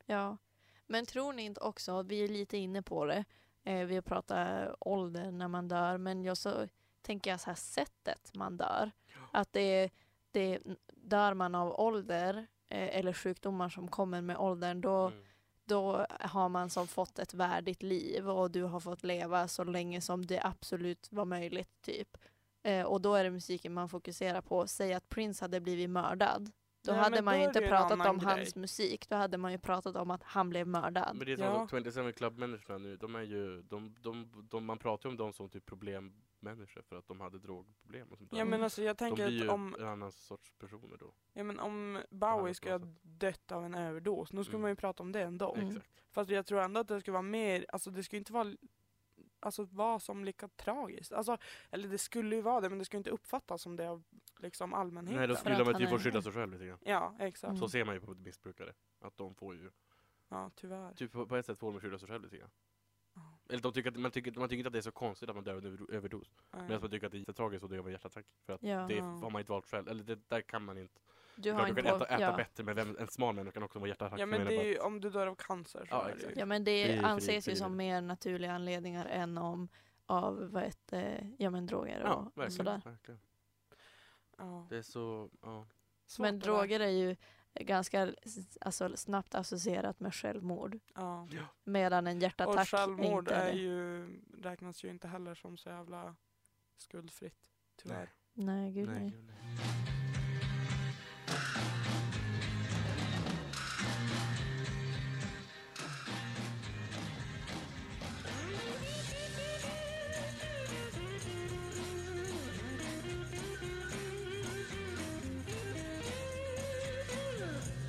ja. 0.06 0.38
Men 0.89 1.06
tror 1.06 1.34
ni 1.34 1.43
inte 1.43 1.62
också, 1.62 2.02
vi 2.02 2.23
är 2.23 2.28
lite 2.28 2.58
inne 2.58 2.82
på 2.82 3.06
det, 3.06 3.25
eh, 3.63 3.86
vi 3.86 3.95
har 3.95 4.02
pratat 4.02 4.75
ålder 4.80 5.32
när 5.32 5.47
man 5.47 5.67
dör, 5.67 5.97
men 5.97 6.23
jag 6.23 6.38
så 6.38 6.67
tänker 7.02 7.32
jag 7.32 7.39
så 7.39 7.49
här 7.49 7.56
sättet 7.56 8.32
man 8.36 8.58
dör. 8.58 8.91
Att 9.32 9.54
det, 9.54 9.89
det 10.32 10.60
dör 10.95 11.34
man 11.34 11.56
av 11.56 11.80
ålder 11.80 12.47
eh, 12.67 12.97
eller 12.97 13.13
sjukdomar 13.13 13.69
som 13.69 13.88
kommer 13.88 14.21
med 14.21 14.38
åldern, 14.38 14.82
då, 14.82 15.08
Mm. 15.08 15.23
då 15.65 16.06
har 16.19 16.49
man 16.49 16.69
som 16.69 16.88
fått 16.88 17.19
ett 17.19 17.34
värdigt 17.34 17.84
liv 17.84 18.30
och 18.30 18.52
du 18.52 18.63
har 18.63 18.80
fått 18.80 19.04
leva 19.04 19.47
så 19.47 19.63
länge 19.63 20.02
som 20.02 20.25
det 20.25 20.41
absolut 20.43 21.08
var 21.12 21.25
möjligt 21.25 21.82
typ. 21.82 22.17
Eh, 22.63 22.86
och 22.86 23.02
då 23.02 23.15
är 23.15 23.23
det 23.23 23.30
musiken 23.32 23.73
man 23.73 23.89
fokuserar 23.89 24.41
på. 24.41 24.67
Säg 24.67 24.93
att 24.93 25.10
Prince 25.10 25.43
hade 25.43 25.60
blivit 25.60 25.89
mördad. 25.89 26.52
Då 26.82 26.92
Nej, 26.92 27.02
hade 27.02 27.22
man 27.22 27.34
då 27.34 27.39
ju 27.39 27.46
inte 27.46 27.62
pratat 27.62 28.08
om 28.08 28.18
grej. 28.20 28.28
hans 28.38 28.56
musik. 28.56 29.10
Då 29.10 29.15
hade 29.15 29.38
man 29.38 29.52
ju 29.52 29.58
pratat 29.58 29.96
om 29.96 30.12
att 30.12 30.24
han 30.24 30.50
blev 30.50 30.68
mördad. 30.68 31.15
Men 31.15 31.26
det 31.26 31.32
är 31.34 31.38
Ja. 31.38 31.68
som 31.68 31.84
27 31.84 32.12
Club-människorna 32.12 32.78
nu, 32.78 32.98
de 32.98 33.15
är 33.15 33.22
ju, 33.22 33.62
de, 33.62 33.96
de, 34.02 34.32
de, 34.50 34.65
man 34.65 34.78
pratar 34.78 35.10
ju 35.10 35.12
om 35.12 35.18
dem 35.18 35.34
som 35.34 35.50
typ 35.50 35.65
problemmänniskor 35.65 36.82
för 36.82 36.96
att 36.96 37.08
de 37.08 37.22
hade 37.22 37.39
drogproblem 37.39 38.08
och 38.12 38.18
sånt 38.18 38.32
där. 38.32 38.38
Ja 38.38 38.46
men 38.46 38.63
alltså 38.63 38.82
jag 38.84 38.96
de 38.96 39.00
tänker 39.00 39.28
blir 39.28 39.38
ju 39.38 39.48
att 39.48 39.54
om, 39.54 39.76
en 39.80 39.88
annan 39.88 40.12
sorts 40.12 40.54
personer 40.60 40.98
då. 41.00 41.13
ja, 41.34 41.44
men 41.44 41.60
om 41.60 42.00
Bowie 42.10 42.54
skulle 42.54 42.74
ha 42.74 42.82
dött 43.02 43.52
av 43.52 43.65
en 43.65 43.76
överdos, 43.76 44.34
nu 44.34 44.44
skulle 44.44 44.56
Mm. 44.56 44.62
man 44.62 44.72
ju 44.72 44.76
prata 44.76 45.04
om 45.04 45.12
det 45.12 45.22
ändå. 45.22 45.56
Mm. 45.56 45.82
Fast 46.12 46.30
jag 46.32 46.46
tror 46.46 46.62
ändå 46.62 46.80
att 46.80 46.88
det 46.88 47.00
skulle 47.02 47.13
vara 47.13 47.22
mer, 47.22 47.65
alltså 47.70 47.92
det 47.92 48.04
skulle 48.04 48.18
inte 48.18 48.34
vara 48.34 48.54
Alltså 49.39 49.63
vara 49.63 49.99
som 49.99 50.25
lika 50.25 50.47
tragiskt. 50.47 51.12
Alltså, 51.12 51.38
eller 51.71 51.88
det 51.89 51.97
skulle 51.97 52.36
ju 52.36 52.41
vara 52.41 52.62
det 52.62 52.69
men 52.69 52.80
det 52.80 52.86
skulle 52.86 52.97
inte 52.97 53.10
uppfattas 53.10 53.62
som 53.62 53.75
det 53.75 53.89
av 53.89 54.04
liksom 54.39 54.73
allmänheten. 54.73 55.17
Nej, 55.19 55.28
då 55.28 55.36
skulle 55.36 55.63
de 55.63 55.73
typ 55.73 55.89
få 55.89 55.99
skylla 55.99 56.21
sig 56.21 56.32
själv 56.32 56.52
lite 56.54 56.65
grann. 56.65 56.80
Ja, 56.84 57.15
exakt. 57.19 57.49
Mm. 57.49 57.58
Så 57.58 57.69
ser 57.69 57.86
man 57.86 57.95
ju 57.95 58.02
på 58.02 58.13
missbrukare. 58.13 58.73
Att 59.02 59.17
de 59.17 59.36
får 59.36 59.56
ju, 59.56 59.71
Ja, 60.30 60.52
tyvärr. 60.56 60.93
typ 60.93 61.12
på, 61.12 61.25
på 61.25 61.36
ett 61.36 61.45
sätt 61.45 61.60
får 61.60 61.71
de 61.71 61.80
skylla 61.82 61.99
sig 61.99 62.08
själv 62.08 62.23
lite 62.23 62.38
grann. 62.38 62.49
Eller 63.49 63.62
de 63.62 63.73
tycker 63.73 63.91
att, 63.91 63.97
man, 63.99 64.12
tycker, 64.12 64.32
man 64.32 64.49
tycker 64.49 64.58
inte 64.58 64.67
att 64.67 64.73
det 64.73 64.80
är 64.80 64.82
så 64.82 64.91
konstigt 64.91 65.30
att 65.30 65.36
man 65.36 65.43
dör 65.43 65.52
av 65.54 65.60
en 65.60 65.65
över- 65.65 65.91
överdos. 65.91 66.32
Medan 66.52 66.82
man 66.82 66.89
tycker 66.89 67.06
att 67.06 67.12
det 67.12 67.17
är 67.17 67.19
jättetragiskt 67.19 67.63
att 67.63 67.69
dö 67.69 67.80
av 67.80 67.86
en 67.86 67.91
hjärtattack. 67.91 68.25
För 68.45 68.54
att 68.54 68.63
Ja. 68.63 68.86
det 68.88 68.95
Ja. 68.95 69.04
har 69.04 69.30
man 69.30 69.39
inte 69.39 69.52
valt 69.52 69.65
själv. 69.65 69.88
Eller 69.88 70.04
det, 70.04 70.30
där 70.30 70.41
kan 70.41 70.63
man 70.65 70.78
inte. 70.78 71.02
Du 71.36 71.52
har 71.52 71.60
Klart, 71.65 71.76
du 71.76 71.82
kan 71.84 71.96
äta, 71.96 72.06
äta 72.06 72.22
ja. 72.22 72.38
bättre 72.38 72.63
men 72.63 72.76
vem, 72.76 72.98
en 73.00 73.08
smal 73.08 73.36
människa 73.36 73.54
kan 73.54 73.63
också 73.63 73.80
vara 73.80 73.89
hjärtattack. 73.89 74.20
Ja 74.20 74.26
men 74.26 74.46
det 74.46 74.56
är 74.56 74.63
ju, 74.65 74.80
om 74.80 75.02
du 75.02 75.10
dör 75.10 75.28
av 75.28 75.36
cancer 75.36 75.80
så 75.80 75.86
Ja, 75.89 76.10
är 76.10 76.15
det 76.15 76.39
ja 76.39 76.46
men 76.46 76.63
det, 76.63 76.72
Det 76.88 76.94
är 76.94 77.04
anses 77.04 77.48
ju 77.48 77.52
det. 77.52 77.58
som 77.58 77.76
mer 77.78 78.02
naturliga 78.02 78.52
anledningar 78.52 79.06
än 79.06 79.38
om 79.38 79.70
av 80.06 80.50
vad 80.52 80.63
heter, 80.63 81.32
ja 81.38 81.50
men 81.50 81.65
droger 81.65 82.02
Ja, 82.04 82.13
och, 82.13 82.20
och 82.22 82.26
verkligen. 82.38 82.52
sådär. 82.52 82.82
verkligen. 82.86 83.20
Ja. 84.38 84.68
Det 84.70 84.78
är 84.78 84.82
så, 84.82 85.30
ja. 85.42 85.68
Svårt 86.06 86.22
Men 86.24 86.39
droger 86.39 86.80
är 86.80 86.88
ju 86.89 87.15
ganska 87.54 88.13
alltså, 88.62 88.98
snabbt 88.98 89.36
associerat 89.36 90.00
med 90.00 90.13
självmord. 90.15 90.80
Ja. 90.96 91.28
Medan 91.63 92.08
en 92.08 92.20
hjärtattack 92.20 92.60
Och 92.60 92.68
självmord 92.68 93.24
inte 93.24 93.36
är 93.36 93.52
det. 93.54 93.60
ju, 93.60 94.08
räknas 94.38 94.84
ju 94.84 94.89
inte 94.89 95.08
heller 95.08 95.36
som 95.36 95.58
så 95.58 95.70
jävla 95.70 96.15
skuldfritt. 96.78 97.36
Tyvärr. 97.76 98.10
Nej, 98.34 98.72
gud 98.72 98.88
Nej, 98.89 99.00
nej. 99.00 99.10
gud, 99.12 99.24
nej. 99.26 99.99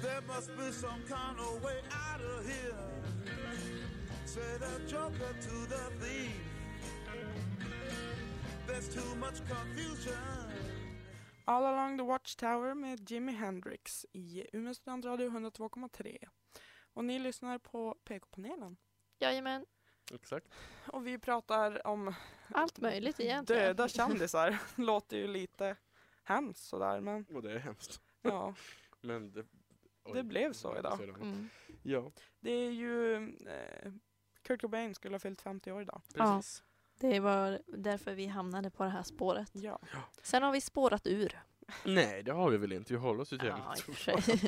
There 0.03 0.21
must 0.29 0.57
be 0.57 0.73
some 0.73 1.03
kind 1.09 1.39
of 1.39 1.63
way 1.63 1.77
out 1.93 2.21
of 2.21 2.47
here. 2.47 2.75
Say 4.27 4.41
the 4.59 4.91
joker 4.91 5.35
to 5.41 5.67
the 5.69 5.91
thief. 6.01 6.31
There's 8.67 8.89
too 8.89 9.15
much 9.19 9.41
confusion. 9.49 10.40
All 11.51 11.65
along 11.67 11.99
the 11.99 12.05
watchtower 12.05 12.75
med 12.75 13.11
Jimi 13.11 13.33
Hendrix 13.33 14.07
i 14.13 14.47
Umeå 14.53 14.75
studentradio 14.75 15.31
102,3. 15.31 16.29
Och 16.95 17.05
ni 17.05 17.19
lyssnar 17.19 17.59
på 17.59 17.95
PK-panelen. 18.05 18.77
Jajamän, 19.19 19.67
Exakt. 20.15 20.47
Och 20.87 21.07
vi 21.07 21.19
pratar 21.19 21.87
om 21.87 22.15
allt 22.55 22.79
möjligt 22.81 23.21
egentligen. 23.21 23.63
döda 23.63 23.89
kändisar. 23.89 24.59
Låter 24.77 25.17
ju 25.17 25.27
lite 25.27 25.77
hemskt 26.25 26.65
sådär 26.65 27.01
men 27.01 27.27
Och 27.35 27.43
det 27.43 27.53
är 27.53 27.59
hemskt. 27.59 28.01
ja. 28.23 28.55
Men 29.01 29.33
det, 29.33 29.47
oj, 30.05 30.13
Det 30.15 30.23
blev 30.23 30.53
så 30.53 30.69
ja, 30.69 30.79
idag. 30.79 30.99
det. 30.99 31.05
Mm. 31.05 31.51
Ja, 31.83 32.11
Det 32.41 32.51
är 32.51 32.71
ju 32.71 33.15
eh, 33.49 33.93
Kurt 34.43 34.61
Cobain 34.61 34.95
skulle 34.95 35.15
ha 35.15 35.21
fyllt 35.21 35.43
50 35.43 35.73
år 35.73 35.83
idag. 35.83 36.03
precis. 36.15 36.65
Det 37.01 37.21
var 37.21 37.61
därför 37.67 38.15
vi 38.15 38.27
hamnade 38.27 38.71
på 38.71 38.85
det 38.85 38.91
här 38.91 39.03
spåret. 39.03 39.51
Ja. 39.53 39.79
Sen 40.23 40.43
har 40.43 40.53
vi 40.53 40.61
spårat 40.61 41.07
ur. 41.07 41.41
Nej, 41.85 42.23
det 42.23 42.33
har 42.33 42.51
vi 42.51 42.57
väl 42.59 42.73
inte. 42.73 42.93
Vi 42.93 42.99
håller 42.99 43.21
oss 43.21 43.33
ju 43.33 43.39
till 43.39 43.49
Ja, 43.49 43.55
ämnet. 43.57 43.79
i 43.79 43.91
och 43.91 43.95
för 43.97 44.21
sig. 44.23 44.41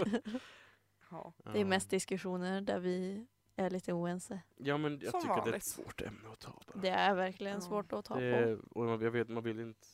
ja. 1.10 1.32
Det 1.52 1.60
är 1.60 1.64
mest 1.64 1.90
diskussioner 1.90 2.60
där 2.60 2.78
vi 2.80 3.26
är 3.56 3.70
lite 3.70 3.92
oense. 3.92 4.40
Ja, 4.56 4.76
men 4.78 4.98
jag 5.02 5.10
Som 5.10 5.20
tycker 5.20 5.34
att 5.34 5.44
det 5.44 5.50
är 5.50 5.54
ett 5.54 5.54
vanligt. 5.54 5.64
svårt 5.64 6.00
ämne 6.00 6.28
att 6.32 6.38
ta 6.40 6.50
bara. 6.66 6.80
Det 6.80 6.88
är 6.88 7.14
verkligen 7.14 7.54
Ja. 7.54 7.60
svårt 7.60 7.92
att 7.92 8.04
ta 8.04 8.14
Det 8.20 8.32
på. 8.32 8.38
är, 8.38 8.58
och 8.78 8.84
man, 8.84 9.00
jag 9.00 9.10
vet, 9.10 9.28
man 9.28 9.42
vill 9.42 9.60
inte 9.60 9.86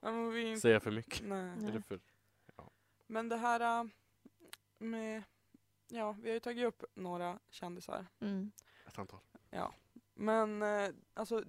Men, 0.00 0.30
vi, 0.30 0.60
säga 0.60 0.80
för 0.80 0.90
mycket. 0.90 1.26
nej. 1.28 1.52
Nej. 1.56 1.68
Eller 1.70 1.80
för, 1.80 2.00
men 3.06 3.28
det 3.28 3.36
här 3.36 3.80
äh, 3.80 3.84
med, 4.78 5.22
ja 5.88 6.12
vi 6.12 6.28
har 6.28 6.34
ju 6.34 6.40
tagit 6.40 6.64
upp 6.66 6.84
några 6.94 7.38
kändisar. 7.50 8.06
Mm. 8.20 8.52
ett 8.86 8.98
antal. 8.98 9.20
Men 10.14 10.62
eh, 10.62 10.90
alltså, 11.14 11.44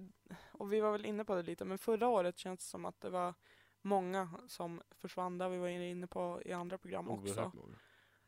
och 0.52 0.72
vi 0.72 0.80
var 0.80 0.92
väl 0.92 1.04
inne 1.06 1.24
på 1.24 1.34
det 1.34 1.42
lite, 1.42 1.64
men 1.64 1.78
förra 1.78 2.08
året 2.08 2.38
känns 2.38 2.60
det 2.60 2.64
som 2.66 2.84
att 2.84 3.00
det 3.00 3.10
var 3.10 3.34
många 3.82 4.28
som 4.48 4.82
försvann, 4.90 5.38
där 5.38 5.48
vi 5.48 5.58
var 5.58 5.68
inne 5.68 6.06
på 6.06 6.42
i 6.44 6.52
andra 6.52 6.78
program 6.78 7.08
också. 7.10 7.40
Många. 7.54 7.76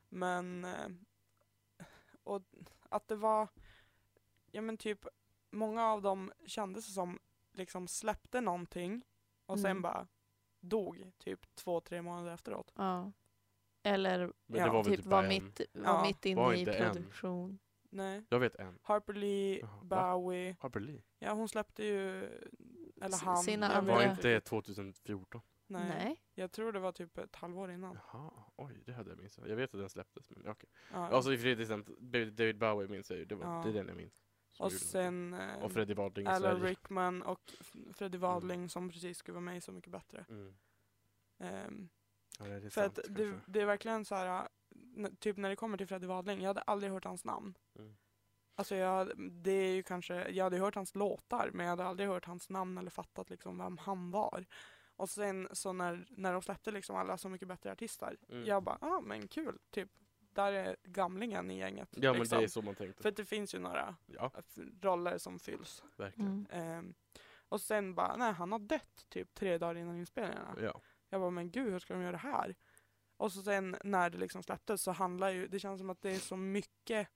Men, 0.09 0.65
eh, 0.65 0.89
och 2.23 2.43
att 2.89 3.09
det 3.09 3.17
var, 3.17 3.49
ja 4.51 4.61
men 4.61 4.77
typ, 4.77 5.07
många 5.51 5.85
av 5.87 6.03
dem 6.03 6.33
kändes 6.47 6.95
som 6.95 7.19
liksom 7.53 7.89
släppte 7.89 8.41
någonting 8.41 9.03
och 9.47 9.59
sen 9.59 9.71
Mm. 9.71 9.83
bara 9.83 10.07
dog 10.61 11.13
typ 11.19 11.55
två, 11.55 11.81
tre 11.81 12.03
månader 12.03 12.35
efteråt. 12.35 12.73
Ja. 12.77 13.13
Eller 13.83 14.33
Ja, 14.47 14.73
var 14.73 14.85
typ 14.85 14.97
typ 14.97 15.07
var 15.07 15.29
mitt, 15.29 15.61
var 15.75 15.83
Ja. 15.85 16.03
mitt 16.03 16.37
Var 16.37 16.53
inne 16.53 16.57
i 16.57 16.61
inte 16.61 16.73
en. 16.79 17.13
Nej. 17.97 18.25
Jag 18.29 18.39
vet 18.41 18.55
en. 18.57 18.79
Harper 18.83 19.13
Lee, 19.13 19.59
Jaha, 19.61 19.81
va? 19.83 20.13
Bowie, 20.19 20.57
Harper 20.61 20.81
Lee. 20.81 21.03
ja 21.19 21.33
hon 21.33 21.49
släppte 21.49 21.85
ju, 21.85 22.25
eller 23.01 23.17
S- 23.17 23.23
han. 23.23 23.37
sina 23.37 23.73
jag 23.75 23.83
vet 23.83 23.95
Var 23.95 24.03
inte 24.03 24.15
inte 24.15 24.35
riktigt. 24.37 24.49
2014? 24.51 25.41
Nej. 25.67 25.89
Nej. 25.89 26.23
Jag 26.35 26.53
tror 26.53 26.73
det 26.73 26.79
var 26.81 26.93
typ 26.93 27.19
ett 27.19 27.37
halvår 27.37 27.71
innan. 27.71 27.99
Jaha, 28.13 28.31
oj, 28.57 28.83
det 28.87 28.93
hade 28.93 29.11
jag 29.11 29.19
missat. 29.19 29.49
Jag 29.49 29.57
vet 29.57 29.75
att 29.75 29.81
den 29.81 29.91
släpptes, 29.91 30.31
men 30.31 30.49
okej. 30.49 30.71
Ja. 30.93 31.09
Alltså 31.09 31.33
i 31.33 31.63
exempel, 31.63 31.95
David 32.37 32.59
Bowie 32.59 32.89
minns 32.89 33.11
jag 33.11 33.19
ju, 33.19 33.25
det, 33.25 33.35
var, 33.35 33.45
Ja. 33.57 33.63
det 33.65 33.69
är 33.71 33.73
den 33.75 33.89
jag 33.89 33.97
minns. 33.97 34.13
och 34.59 34.73
sen 34.73 35.35
eh, 35.35 35.63
och 35.65 35.73
Freddie 35.73 35.95
Wadling 35.95 36.27
Alan 36.27 36.41
Sverige. 36.41 36.71
Rickman 36.71 37.23
och 37.23 37.41
Freddie 37.95 38.19
Wadling 38.19 38.69
som 38.69 38.91
precis 38.91 39.19
skulle 39.19 39.35
vara 39.35 39.45
med 39.45 39.57
i 39.57 39.61
Så 39.61 39.73
mycket 39.73 39.93
bättre. 39.93 40.25
Mm. 40.29 40.57
Ehm, 41.39 41.89
Ja, 42.39 42.45
det 42.45 42.55
är 42.55 42.61
för 42.61 42.69
sant, 42.71 42.99
att 42.99 43.05
det, 43.15 43.41
det 43.47 43.61
är 43.61 43.67
verkligen 43.67 44.05
så 44.05 44.15
här, 44.15 44.49
typ 45.21 45.37
när 45.37 45.49
det 45.49 45.57
kommer 45.57 45.79
till 45.79 45.87
Freddie 45.87 46.07
Wadling, 46.07 46.41
jag 46.41 46.47
hade 46.49 46.61
aldrig 46.61 46.93
hört 46.93 47.05
hans 47.05 47.25
namn. 47.25 47.59
Mm. 47.79 47.97
Alltså 48.59 48.77
jag, 48.77 49.13
det 49.33 49.51
är 49.51 49.75
ju 49.75 49.83
kanske, 49.83 50.29
jag 50.31 50.45
hade 50.45 50.59
hört 50.59 50.75
hans 50.75 50.95
låtar 50.95 51.51
men 51.53 51.67
jag 51.67 51.71
hade 51.71 51.85
aldrig 51.85 52.09
hört 52.09 52.25
hans 52.25 52.49
namn 52.51 52.79
eller 52.79 52.91
fattat 52.91 53.31
liksom 53.31 53.59
vem 53.59 53.79
han 53.79 54.11
var. 54.11 54.47
Och 54.97 55.11
sen 55.11 55.49
så 55.53 55.73
när, 55.73 56.07
när 56.11 56.33
de 56.33 56.43
släppte 56.43 56.71
liksom 56.71 56.97
alla 56.97 57.19
Så 57.19 57.29
mycket 57.29 57.49
bättre 57.49 57.73
artister, 57.73 58.17
Mm. 58.29 58.45
jag 58.45 58.63
bara, 58.63 58.79
ja 58.81 58.97
ah, 58.97 59.01
men 59.01 59.29
kul, 59.29 59.59
typ. 59.71 59.91
Där 60.19 60.53
är 60.53 60.77
gamlingen 60.85 61.51
i 61.51 61.59
gänget. 61.59 61.89
Ja 61.97 62.13
men 62.13 62.21
liksom. 62.21 62.39
det 62.39 62.45
är 62.45 62.49
så 62.49 62.63
man 62.63 62.75
tänkte. 62.75 63.03
För 63.03 63.11
det 63.11 63.25
finns 63.25 63.55
ju 63.55 63.59
några 63.59 63.97
Ja, 64.07 64.33
roller 64.83 65.19
som 65.19 65.39
fylls. 65.39 65.83
verkligen. 65.97 66.47
Mm. 66.51 66.79
Ehm, 66.79 66.95
och 67.49 67.61
sen 67.61 67.95
bara, 67.95 68.17
nej 68.17 68.33
han 68.33 68.53
har 68.53 68.59
dött 68.59 69.07
typ 69.09 69.35
tre 69.35 69.59
dagar 69.59 69.75
innan 69.81 69.97
inspelningarna. 69.97 70.55
Ja. 70.61 70.81
Jag 71.09 71.21
bara, 71.21 71.31
men 71.31 71.51
gud 71.51 71.73
hur 71.73 71.79
ska 71.79 71.95
de 71.95 72.03
göra 72.03 72.13
det 72.13 72.19
här? 72.19 72.55
Och 73.17 73.33
så 73.33 73.43
sen 73.43 73.77
när 73.85 74.11
det 74.11 74.19
liksom 74.19 74.43
släpptes 74.43 74.83
så 74.83 74.91
handlar 74.93 75.31
ju, 75.31 75.47
det 75.49 75.59
känns 75.61 75.81
som 75.81 75.91
att 75.91 76.03
det 76.03 76.11
är 76.11 76.19
så 76.19 76.37
mycket 76.37 77.09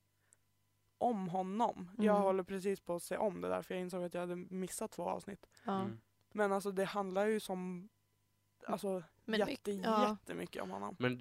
om 0.98 1.28
honom. 1.28 1.90
Jag 1.98 2.04
Mm. 2.14 2.22
håller 2.22 2.42
precis 2.42 2.80
på 2.80 2.94
att 2.94 3.02
se 3.02 3.16
om 3.16 3.40
det 3.40 3.48
där 3.48 3.62
för 3.62 3.74
jag 3.74 3.80
insåg 3.82 4.04
att 4.04 4.14
jag 4.14 4.20
hade 4.20 4.36
missat 4.36 4.90
två 4.92 5.08
avsnitt. 5.08 5.46
Ja. 5.64 5.80
Mm. 5.80 6.00
Men 6.32 6.52
alltså 6.52 6.70
det 6.72 6.84
handlar 6.84 7.26
ju 7.26 7.40
som, 7.40 7.88
alltså 8.66 9.02
Men 9.24 9.38
jätte, 9.40 9.50
mycket- 9.50 9.84
ja. 9.86 10.08
jättemycket 10.10 10.62
om 10.62 10.70
honom. 10.70 10.96
Men 10.98 11.20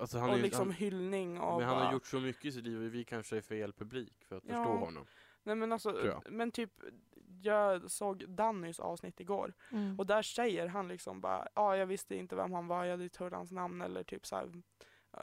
alltså, 0.00 0.18
han, 0.18 0.28
är 0.28 0.32
och 0.32 0.38
ju- 0.38 0.42
liksom 0.44 0.66
han, 0.68 0.72
hyllning 0.76 1.40
och 1.40 1.58
men 1.60 1.68
han 1.68 1.76
har 1.78 1.84
bara, 1.84 1.92
gjort 1.92 2.06
så 2.06 2.20
mycket 2.20 2.44
i 2.44 2.52
sitt 2.52 2.64
liv 2.64 2.82
och 2.86 2.94
vi 2.94 3.04
kanske 3.04 3.36
är 3.36 3.40
fel 3.40 3.72
publik 3.72 4.24
för 4.24 4.36
att 4.36 4.44
Ja. 4.46 4.54
förstå 4.54 4.76
honom. 4.84 5.06
Nej 5.42 5.56
men 5.56 5.72
alltså, 5.72 6.06
jag. 6.06 6.22
men 6.30 6.50
typ 6.50 6.72
jag 7.42 7.90
såg 7.90 8.28
Dannys 8.28 8.80
avsnitt 8.80 9.20
igår 9.20 9.54
Mm. 9.72 9.98
och 9.98 10.06
där 10.06 10.22
säger 10.22 10.66
han 10.66 10.88
liksom 10.88 11.20
bara, 11.20 11.48
ja 11.54 11.76
jag 11.76 11.86
visste 11.86 12.16
inte 12.16 12.36
vem 12.36 12.52
han 12.52 12.66
var, 12.66 12.84
jag 12.84 12.90
hade 12.90 13.04
inte 13.04 13.24
hört 13.24 13.32
hans 13.32 13.50
namn 13.52 13.82
eller 13.82 14.04
typ 14.04 14.26
så 14.26 14.36
här, 14.36 14.62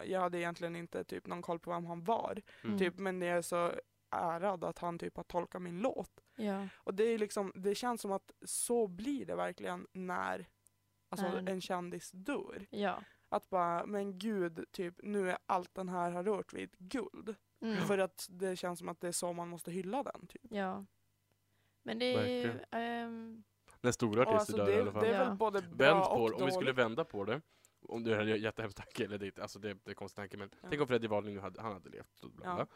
jag 0.06 0.20
hade 0.22 0.38
egentligen 0.40 0.76
inte 0.76 1.04
typ 1.04 1.28
någon 1.28 1.42
koll 1.42 1.60
på 1.60 1.72
vem 1.72 1.86
han 1.86 2.04
var. 2.04 2.42
Mm. 2.64 2.78
Typ, 2.78 2.98
men 2.98 3.22
jag 3.22 3.38
är 3.38 3.42
så 3.42 3.72
ärad 4.10 4.64
att 4.64 4.80
han 4.80 5.00
typ 5.00 5.18
har 5.18 5.24
tolkat 5.24 5.62
min 5.62 5.80
låt. 5.80 6.24
Ja. 6.36 6.68
Och 6.78 6.94
det 6.94 7.04
är 7.04 7.18
liksom, 7.18 7.52
det 7.56 7.76
känns 7.76 8.02
som 8.02 8.12
att 8.12 8.32
så 8.46 8.88
blir 8.88 9.26
det 9.26 9.36
verkligen 9.36 9.88
när 9.94 10.48
alltså, 11.10 11.28
När- 11.28 11.50
en 11.52 11.62
kändis 11.62 12.12
dör. 12.12 12.66
Ja. 12.70 13.00
Att 13.30 13.50
bara, 13.50 13.86
men 13.86 14.20
gud, 14.20 14.66
typ 14.72 14.96
nu 15.04 15.30
är 15.32 15.38
allt 15.46 15.76
den 15.76 15.90
här 15.90 16.12
har 16.12 16.24
rört 16.24 16.54
vid 16.54 16.76
guld. 16.78 17.36
Mm. 17.62 17.78
För 17.78 17.98
att 17.98 18.28
det 18.30 18.56
känns 18.56 18.80
som 18.80 18.90
att 18.90 19.02
det 19.02 19.08
är 19.08 19.12
så 19.12 19.34
man 19.34 19.48
måste 19.50 19.72
hylla 19.72 20.04
den. 20.04 20.28
Typ. 20.28 20.42
Ja. 20.50 20.86
Men 21.86 22.00
det 22.00 22.14
är 22.14 22.28
ju... 22.28 22.52
Ehm, 22.72 23.44
När 23.82 23.92
stora 23.92 24.22
Och 24.26 24.34
artister 24.34 24.54
alltså, 24.54 24.58
dör 24.58 24.66
det, 24.66 24.78
i 24.78 24.82
alla 24.82 24.92
fall. 24.92 25.02
det 25.04 25.10
är 25.10 25.20
Ja. 25.20 25.26
väl 25.30 25.36
både 25.38 25.60
Vänd 25.62 25.76
bra 25.78 26.06
på 26.06 26.22
och 26.24 26.30
det, 26.30 26.36
om 26.36 26.46
vi 26.46 26.52
skulle 26.52 26.72
vända 26.72 27.04
på 27.06 27.26
det. 27.26 27.42
Om 27.88 28.04
det 28.04 28.16
är 28.16 28.20
en 28.20 28.42
jättehemsk 28.42 28.78
tanke, 28.78 29.04
eller 29.06 29.18
det, 29.18 29.40
alltså 29.40 29.60
det, 29.60 29.78
det 29.84 29.92
är 29.92 29.96
konstig 29.96 30.16
tanke, 30.18 30.38
men 30.38 30.50
Ja. 30.62 30.68
tänk 30.70 30.82
om 30.82 30.88
Freddie 30.88 31.08
Wadling 31.08 31.40
hade, 31.40 31.62
han 31.62 31.74
hade 31.74 31.90
levt. 31.90 32.20
och 32.24 32.32
Bla 32.32 32.46
Ja. 32.46 32.68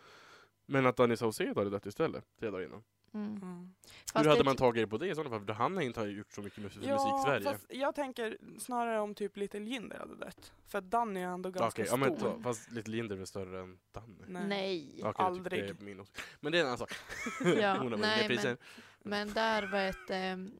Men 0.65 0.85
att 0.85 0.95
Danny 0.97 1.15
Saucedo 1.17 1.59
hade 1.59 1.69
dött 1.69 1.85
istället, 1.85 2.25
tre 2.39 2.49
dagar 2.49 2.65
innan. 2.65 2.83
mm. 3.13 3.27
Mm. 3.41 3.73
Fast 4.13 4.25
Hur 4.25 4.29
hade 4.29 4.39
det- 4.41 4.45
man 4.45 4.55
tagit 4.55 4.83
det 4.83 4.87
på 4.87 4.97
det 4.97 5.07
i 5.07 5.15
sådana 5.15 5.29
fall? 5.29 5.45
För 5.45 5.53
han 5.53 5.75
har 5.75 5.83
inte 5.83 6.01
gjort 6.01 6.31
så 6.31 6.41
mycket 6.41 6.63
musik, 6.63 6.83
Ja, 6.83 6.93
musik 6.93 7.13
i 7.19 7.23
Sverige. 7.23 7.43
fast 7.43 7.65
jag 7.73 7.95
tänker 7.95 8.37
snarare 8.59 8.99
om 8.99 9.15
typ 9.15 9.37
Little 9.37 9.59
Jinder 9.59 9.99
hade 9.99 10.15
dött. 10.15 10.53
För 10.67 10.81
Danny 10.81 11.19
är 11.19 11.27
ändå 11.27 11.51
ganska 11.51 11.81
ja, 11.81 11.87
stor. 11.87 11.97
men, 11.97 12.15
ta- 12.17 12.39
fast 12.43 12.71
Little 12.71 12.95
Jinder 12.97 13.15
är 13.15 13.17
väl 13.17 13.27
större 13.27 13.59
än 13.59 13.79
Danny? 13.91 14.15
Nej. 14.27 14.47
Nej. 14.47 15.01
Aldrig. 15.15 15.63
Det 15.63 15.69
är 15.69 15.83
min 15.85 15.99
åsikt. 15.99 16.21
Men 16.39 16.51
det 16.51 16.57
är 16.57 16.61
en 16.61 16.65
annan 16.67 16.77
sak. 16.77 16.91
Ja, 17.61 17.77
Hon 17.81 17.91
har 17.91 17.99
nej, 17.99 18.27
priser. 18.27 18.57
Men 19.03 19.33
där 19.33 19.67
var 19.71 19.79
ett... 19.79 20.09
ehm, 20.09 20.51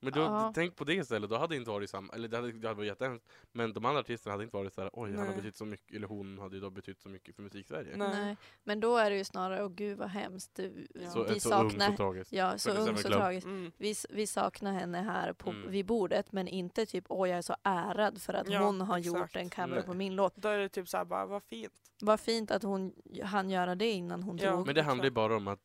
Men 0.00 0.12
då, 0.12 0.20
Ja. 0.20 0.52
tänk 0.54 0.76
på 0.76 0.84
det 0.84 0.94
istället, 0.94 1.30
då 1.30 1.36
hade 1.36 1.56
inte 1.56 1.70
varit 1.70 1.90
samma, 1.90 2.12
eller 2.12 2.28
det 2.28 2.36
hade, 2.36 2.52
det 2.52 2.68
hade 2.68 2.76
varit 2.78 2.86
jättehemskt, 2.88 3.26
men 3.52 3.72
de 3.72 3.84
andra 3.84 4.00
artisterna 4.00 4.32
hade 4.32 4.44
inte 4.44 4.56
varit 4.56 4.74
såhär, 4.74 4.90
oj 4.92 5.10
han 5.10 5.18
har 5.18 5.26
Nej. 5.26 5.36
betytt 5.36 5.56
så 5.56 5.64
mycket, 5.64 5.96
eller 5.96 6.06
hon 6.06 6.38
hade 6.38 6.54
ju 6.54 6.60
då 6.60 6.70
betytt 6.70 7.00
så 7.00 7.08
mycket 7.08 7.36
för 7.36 7.42
musik-Sverige. 7.42 7.96
Nej. 7.96 8.08
nej. 8.24 8.36
Men 8.64 8.80
då 8.80 8.96
är 8.96 9.10
det 9.10 9.16
ju 9.16 9.24
snarare, 9.24 9.64
åh 9.64 9.70
gud 9.70 9.98
vad 9.98 10.08
hemskt. 10.08 10.50
Du- 10.54 10.86
Ja. 10.94 11.10
Så, 11.10 11.24
Vi 11.24 11.40
så 11.40 11.54
ung, 11.60 11.70
saknar... 11.70 11.90
så 11.90 11.96
tragiskt. 11.96 12.32
Ja, 12.32 12.58
så 12.58 12.70
47 12.70 12.90
ung, 12.90 12.96
så 12.96 13.08
tragiskt. 13.08 13.46
Mm. 13.46 13.72
Vi, 13.76 13.94
vi 14.10 14.26
saknar 14.26 14.72
henne 14.72 14.98
här 14.98 15.32
på, 15.32 15.50
Mm. 15.50 15.70
vid 15.70 15.86
bordet 15.86 16.32
men 16.32 16.48
inte 16.48 16.86
typ 16.86 17.04
åh 17.08 17.28
jag 17.28 17.38
är 17.38 17.42
så 17.42 17.56
ärad 17.62 18.22
för 18.22 18.34
att 18.34 18.48
Ja, 18.48 18.64
hon 18.66 18.80
har 18.80 18.98
exakt. 18.98 19.16
gjort 19.18 19.36
en 19.36 19.50
cover 19.50 19.68
Nej. 19.68 19.82
på 19.82 19.94
min 19.94 20.16
låt. 20.16 20.36
Då 20.36 20.48
är 20.48 20.58
det 20.58 20.68
typ 20.68 20.88
såhär 20.88 21.04
bara, 21.04 21.26
vad 21.26 21.42
fint. 21.42 21.72
Vad 22.00 22.20
fint 22.20 22.50
att 22.50 22.62
hon 22.62 22.94
hann 23.22 23.50
göra 23.50 23.74
det 23.74 23.90
innan 23.90 24.22
hon 24.22 24.36
Ja. 24.38 24.50
dog. 24.50 24.66
Men 24.66 24.74
det 24.74 24.82
handlar 24.82 25.04
ju 25.04 25.08
exakt. 25.08 25.14
bara 25.14 25.36
om 25.36 25.48
att 25.48 25.60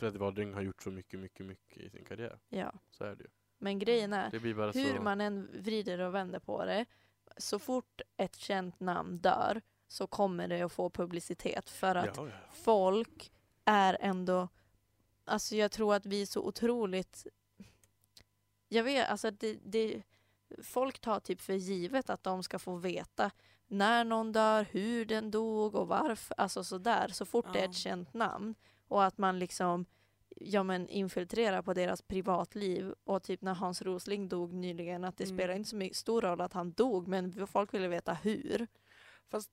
Freddie 0.00 0.18
Wadling 0.18 0.54
har 0.54 0.62
gjort 0.62 0.82
så 0.82 0.90
mycket, 0.90 1.20
mycket, 1.20 1.46
mycket 1.46 1.78
i 1.82 1.90
sin 1.90 2.04
karriär. 2.04 2.38
Ja. 2.48 2.72
Så 2.90 3.04
är 3.04 3.14
det 3.16 3.22
ju. 3.24 3.30
Men 3.58 3.78
grejen 3.78 4.12
är, 4.12 4.30
Det 4.30 4.40
blir 4.40 4.54
bara 4.54 4.70
hur 4.70 4.96
så... 4.96 5.02
man 5.02 5.20
än 5.20 5.48
vrider 5.62 5.98
och 5.98 6.14
vänder 6.14 6.38
på 6.38 6.64
det, 6.64 6.86
så 7.36 7.58
fort 7.58 8.00
ett 8.16 8.36
känt 8.36 8.80
namn 8.80 9.18
dör 9.18 9.60
så 9.88 10.06
kommer 10.06 10.48
det 10.48 10.62
att 10.62 10.72
få 10.72 10.90
publicitet 10.90 11.70
för 11.70 11.94
att 11.94 12.16
Ja, 12.16 12.28
ja. 12.28 12.34
folk 12.52 13.32
är 13.64 13.96
ändå, 14.00 14.48
alltså 15.24 15.56
jag 15.56 15.72
tror 15.72 15.94
att 15.94 16.06
vi 16.06 16.22
är 16.22 16.26
så 16.26 16.40
otroligt, 16.46 17.26
jag 18.68 18.84
vet, 18.84 19.08
alltså 19.08 19.30
det, 19.30 19.58
det, 19.64 20.02
folk 20.62 20.98
tar 20.98 21.20
typ 21.20 21.40
för 21.40 21.52
givet 21.54 22.10
att 22.10 22.22
de 22.24 22.42
ska 22.42 22.58
få 22.58 22.76
veta 22.76 23.30
när 23.66 24.04
någon 24.04 24.32
dör, 24.32 24.66
hur 24.70 25.04
den 25.04 25.30
dog 25.30 25.74
och 25.74 25.88
varför, 25.88 26.34
alltså 26.40 26.64
sådär, 26.64 27.08
så 27.08 27.26
fort 27.26 27.52
det 27.52 27.58
är 27.58 27.62
Ja. 27.64 27.70
ett 27.70 27.76
känt 27.76 28.14
namn 28.14 28.54
och 28.90 29.04
att 29.04 29.18
man 29.18 29.38
liksom 29.38 29.84
ja, 30.36 30.62
men 30.62 30.88
infiltrerar 30.88 31.62
på 31.62 31.74
deras 31.74 32.02
privatliv 32.02 32.94
och 33.04 33.22
typ 33.22 33.42
när 33.42 33.54
Hans 33.54 33.82
Rosling 33.82 34.28
dog 34.28 34.52
nyligen 34.52 35.04
att 35.04 35.16
det 35.16 35.24
Mm. 35.24 35.36
spelar 35.36 35.54
inte 35.54 35.68
så 35.70 35.76
mycket 35.76 35.96
stor 35.96 36.22
roll 36.22 36.40
att 36.40 36.52
han 36.52 36.72
dog 36.72 37.08
men 37.08 37.46
folk 37.46 37.74
ville 37.74 37.88
veta 37.88 38.12
hur. 38.14 38.66
Fast 39.28 39.50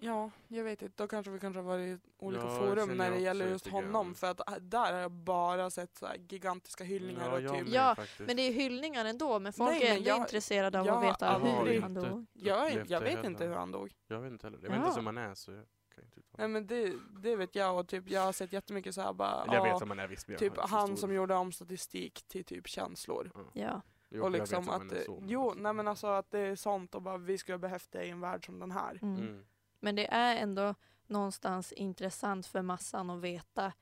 ja, 0.00 0.30
jag 0.48 0.64
vet 0.64 0.82
inte. 0.82 1.02
Då 1.02 1.08
kanske 1.08 1.30
vi 1.32 1.40
kanske 1.40 1.58
har 1.58 1.64
varit 1.64 1.98
i 1.98 2.00
olika 2.18 2.44
Ja, 2.44 2.50
jag 2.52 2.58
forum 2.68 2.96
när 2.96 3.10
det 3.10 3.18
gäller 3.18 3.48
just 3.48 3.66
honom. 3.68 4.14
För 4.14 4.30
att 4.30 4.48
äh, 4.50 4.56
där 4.56 4.92
har 4.92 5.00
jag 5.00 5.10
bara 5.12 5.70
sett 5.70 5.96
så 5.96 6.06
här 6.06 6.16
gigantiska 6.28 6.84
hyllningar 6.84 7.24
Ja, 7.28 7.32
och 7.32 7.40
jag 7.42 7.58
typ 7.58 7.68
Ja, 7.74 7.94
faktiskt. 7.94 8.20
Men 8.20 8.36
det 8.36 8.42
är 8.42 8.52
hyllningar 8.52 9.04
ändå 9.04 9.38
men 9.38 9.52
folk 9.52 9.70
Nej, 9.70 9.86
är 9.88 9.96
ändå 9.96 10.08
jag- 10.08 10.18
intresserade 10.20 10.80
av 10.80 10.86
jag 10.86 10.96
att 10.96 11.04
veta 11.04 11.38
hur 11.38 11.80
han 11.80 11.94
dog. 11.94 12.26
jag, 12.32 12.72
jag 12.88 13.00
vet 13.00 13.14
heller. 13.14 13.26
inte 13.26 13.44
hur 13.44 13.54
han 13.54 13.70
dog. 13.70 13.94
Jag 14.06 14.20
vet 14.20 14.32
inte 14.32 14.46
heller. 14.46 14.58
Jag 14.62 14.68
vet 14.68 14.76
inte 14.76 14.88
Ja. 14.88 14.94
som 14.94 15.04
man 15.04 15.18
är 15.18 15.34
så 15.34 15.50
jag 15.52 15.64
kan 15.94 16.04
inte 16.04 16.20
uttala 16.20 16.36
Nej 16.38 16.48
men 16.48 16.66
det, 16.66 16.92
det 17.22 17.36
vet 17.36 17.54
jag 17.54 17.78
och 17.78 17.88
typ 17.88 18.10
jag 18.10 18.20
har 18.20 18.32
sett 18.32 18.52
jättemycket 18.52 18.94
så 18.94 19.00
här 19.00 19.12
bara, 19.12 19.44
jag 19.46 19.54
ja, 19.54 19.62
vet 19.62 19.78
som 19.78 19.88
man 19.88 19.98
är 19.98 20.16
jag 20.26 20.38
typ 20.38 20.52
han 20.58 20.96
som 20.96 21.14
gjorde 21.14 21.34
om 21.34 21.52
statistik 21.52 22.22
till 22.28 22.44
typ 22.44 22.68
känslor. 22.68 23.30
Ja. 23.52 23.82
Jo, 24.10 24.24
och 24.24 24.30
liksom 24.30 24.64
som 24.64 24.74
att, 24.74 25.04
så, 25.04 25.22
jo 25.26 25.54
nej 25.56 25.72
men 25.72 25.88
alltså 25.88 26.06
att 26.06 26.30
det 26.30 26.38
är 26.38 26.56
sånt 26.56 26.94
och 26.94 27.02
bara 27.02 27.18
vi 27.18 27.38
skulle 27.38 27.58
behövt 27.58 27.92
det 27.92 28.04
i 28.04 28.10
en 28.10 28.20
värld 28.20 28.46
som 28.46 28.58
den 28.58 28.70
här. 28.70 28.98
Mm. 29.02 29.20
Mm. 29.20 29.44
Men 29.80 29.96
det 29.96 30.06
är 30.06 30.36
ändå 30.36 30.74
någonstans 31.06 31.72
intressant 31.72 32.46
för 32.46 32.62
massan 32.62 33.10
att 33.10 33.20
veta 33.20 33.72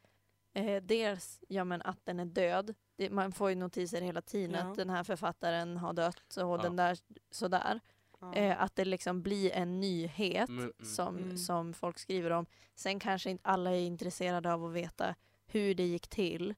eh, 0.53 0.83
dels 0.83 1.41
ja, 1.49 1.65
men 1.65 1.83
att 1.83 2.07
den 2.07 2.21
är 2.21 2.25
död. 2.25 2.75
Det, 2.97 3.11
man 3.11 3.33
får 3.33 3.51
ju 3.51 3.57
notiser 3.57 4.01
hela 4.01 4.23
tiden 4.23 4.67
Ja. 4.67 4.71
att 4.71 4.77
den 4.77 4.91
här 4.91 5.05
författaren 5.05 5.77
har 5.77 5.93
dött 5.93 6.37
och 6.37 6.43
Ja. 6.43 6.57
den 6.57 6.77
där 6.77 6.99
sådär. 7.31 7.81
Ja. 8.23 8.35
Eh, 8.35 8.63
att 8.63 8.77
det 8.77 8.85
liksom 8.85 9.23
blir 9.23 9.53
en 9.53 9.81
nyhet 9.81 10.49
Men- 10.49 10.59
mm. 10.59 10.73
som, 10.83 11.17
Mm. 11.19 11.37
som 11.37 11.75
folk 11.75 11.99
skriver 11.99 12.31
om. 12.31 12.47
Sen 12.75 13.01
kanske 13.01 13.31
inte 13.31 13.49
alla 13.49 13.71
är 13.71 13.81
intresserade 13.81 14.53
av 14.53 14.65
att 14.65 14.73
veta 14.73 15.15
hur 15.47 15.75
det 15.75 15.87
gick 15.87 16.09
till. 16.09 16.55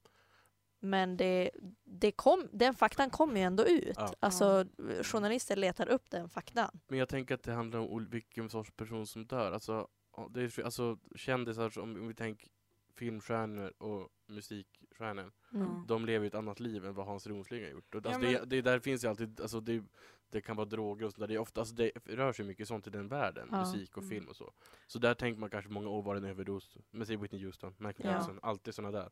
Men 0.79 1.17
det, 1.17 1.51
det 1.83 2.11
kom, 2.11 2.47
den 2.51 2.73
faktan 2.75 3.09
kommer 3.09 3.35
ju 3.35 3.41
ändå 3.41 3.65
ut. 3.65 3.93
Ja. 3.97 4.13
Alltså 4.19 4.65
journalister 5.03 5.55
letar 5.55 5.87
upp 5.89 6.09
den 6.09 6.29
faktan. 6.29 6.79
Men 6.87 6.99
jag 6.99 7.09
tänker 7.09 7.35
att 7.35 7.43
det 7.43 7.53
handlar 7.53 7.79
om 7.79 8.07
vilken 8.09 8.49
sorts 8.49 8.71
person 8.71 9.07
som 9.07 9.25
dör. 9.25 9.51
Alltså, 9.51 9.87
ja, 10.17 10.27
det 10.31 10.41
är, 10.41 10.63
alltså 10.65 10.97
kändisar, 11.15 11.69
som, 11.69 11.83
om 11.83 12.07
vi 12.07 12.13
tänker 12.13 12.47
filmstjärnor 12.95 13.73
och 13.77 14.09
musikstjärnor. 14.27 15.31
Mm. 15.53 15.85
De 15.87 16.05
lever 16.05 16.23
ju 16.23 16.27
ett 16.27 16.35
annat 16.35 16.59
liv 16.59 16.85
än 16.85 16.93
vad 16.93 17.05
Hans 17.05 17.27
Rosling 17.27 17.63
har 17.63 17.69
gjort. 17.69 17.95
Och 17.95 18.01
Ja, 18.05 18.09
alltså, 18.09 18.21
men- 18.31 18.33
det, 18.33 18.45
det 18.45 18.61
där 18.61 18.79
finns 18.79 19.03
ju 19.03 19.07
alltid, 19.07 19.41
alltså, 19.41 19.59
det, 19.59 19.83
det 20.29 20.41
kan 20.41 20.55
vara 20.55 20.65
droger 20.65 21.05
och 21.05 21.11
sånt 21.11 21.19
där. 21.19 21.27
Det, 21.27 21.33
är 21.33 21.39
ofta, 21.39 21.61
alltså, 21.61 21.75
det 21.75 21.91
rör 22.05 22.33
sig 22.33 22.45
mycket 22.45 22.67
sånt 22.67 22.87
i 22.87 22.89
den 22.89 23.07
världen, 23.07 23.47
Ja. 23.51 23.59
musik 23.59 23.97
och 23.97 24.03
Mm. 24.03 24.09
film 24.09 24.27
och 24.27 24.35
så. 24.35 24.53
Så 24.87 24.99
där 24.99 25.13
tänker 25.13 25.39
man 25.39 25.49
kanske 25.49 25.71
många 25.71 25.89
år 25.89 26.01
var 26.01 26.15
det 26.15 26.19
en 26.21 26.25
överdos. 26.25 26.77
Men 26.91 27.07
säg 27.07 27.15
Whitney 27.17 27.45
Houston, 27.45 27.75
Michael 27.77 28.09
Ja. 28.09 28.11
Jackson, 28.15 28.39
alltid 28.41 28.75
såna 28.75 28.91
där. 28.91 29.09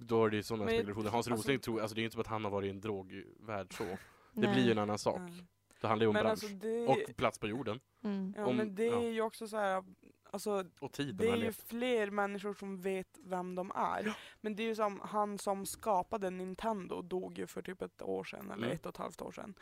Då 0.00 0.24
är 0.24 0.30
det 0.30 0.36
ju 0.36 0.42
sådana 0.42 0.66
spekulationer. 0.66 1.10
Hans 1.10 1.28
alltså- 1.28 1.42
Rosling 1.42 1.58
tror, 1.60 1.80
alltså 1.80 1.94
det 1.94 1.98
är 1.98 2.02
ju 2.02 2.06
inte 2.06 2.12
som 2.14 2.20
att 2.20 2.26
han 2.26 2.44
har 2.44 2.50
varit 2.50 2.66
i 2.66 2.70
en 2.70 2.80
drogvärld 2.80 3.76
så. 3.76 3.84
Det 3.84 3.98
Nej. 4.32 4.54
blir 4.54 4.64
ju 4.64 4.72
en 4.72 4.78
annan 4.78 4.98
sak. 4.98 5.18
Nej. 5.20 5.46
Det 5.80 5.88
handlar 5.88 6.04
ju 6.04 6.08
om 6.08 6.14
Men 6.14 6.22
bransch. 6.22 6.30
alltså 6.44 6.48
det, 6.48 6.86
Och 6.86 7.16
plats 7.16 7.38
på 7.38 7.46
jorden. 7.48 7.80
Mm. 8.04 8.34
ja, 8.36 8.46
om- 8.46 8.56
men 8.56 8.74
det 8.74 8.84
ja. 8.86 9.02
är 9.02 9.08
ju 9.10 9.20
också 9.22 9.48
så 9.48 9.56
här, 9.56 9.84
alltså 10.30 10.64
Och 10.80 10.92
tiden 10.92 11.16
det 11.16 11.28
är 11.28 11.36
ju 11.36 11.52
fler 11.52 12.10
människor 12.10 12.54
som 12.54 12.80
vet 12.80 13.18
vem 13.24 13.54
de 13.54 13.72
är. 13.74 14.16
Men 14.40 14.56
det 14.56 14.62
är 14.62 14.66
ju 14.66 14.74
som 14.74 15.00
han 15.04 15.38
som 15.38 15.66
skapade 15.66 16.30
Nintendo 16.30 17.02
dog 17.02 17.38
ju 17.38 17.46
för 17.46 17.62
typ 17.62 17.82
ett 17.82 18.02
år 18.02 18.24
sedan 18.24 18.50
eller 18.50 18.64
Mm. 18.66 18.70
ett 18.76 18.86
och 18.86 18.90
ett 18.90 18.96
halvt 18.96 19.22
år 19.22 19.32
sedan. 19.32 19.54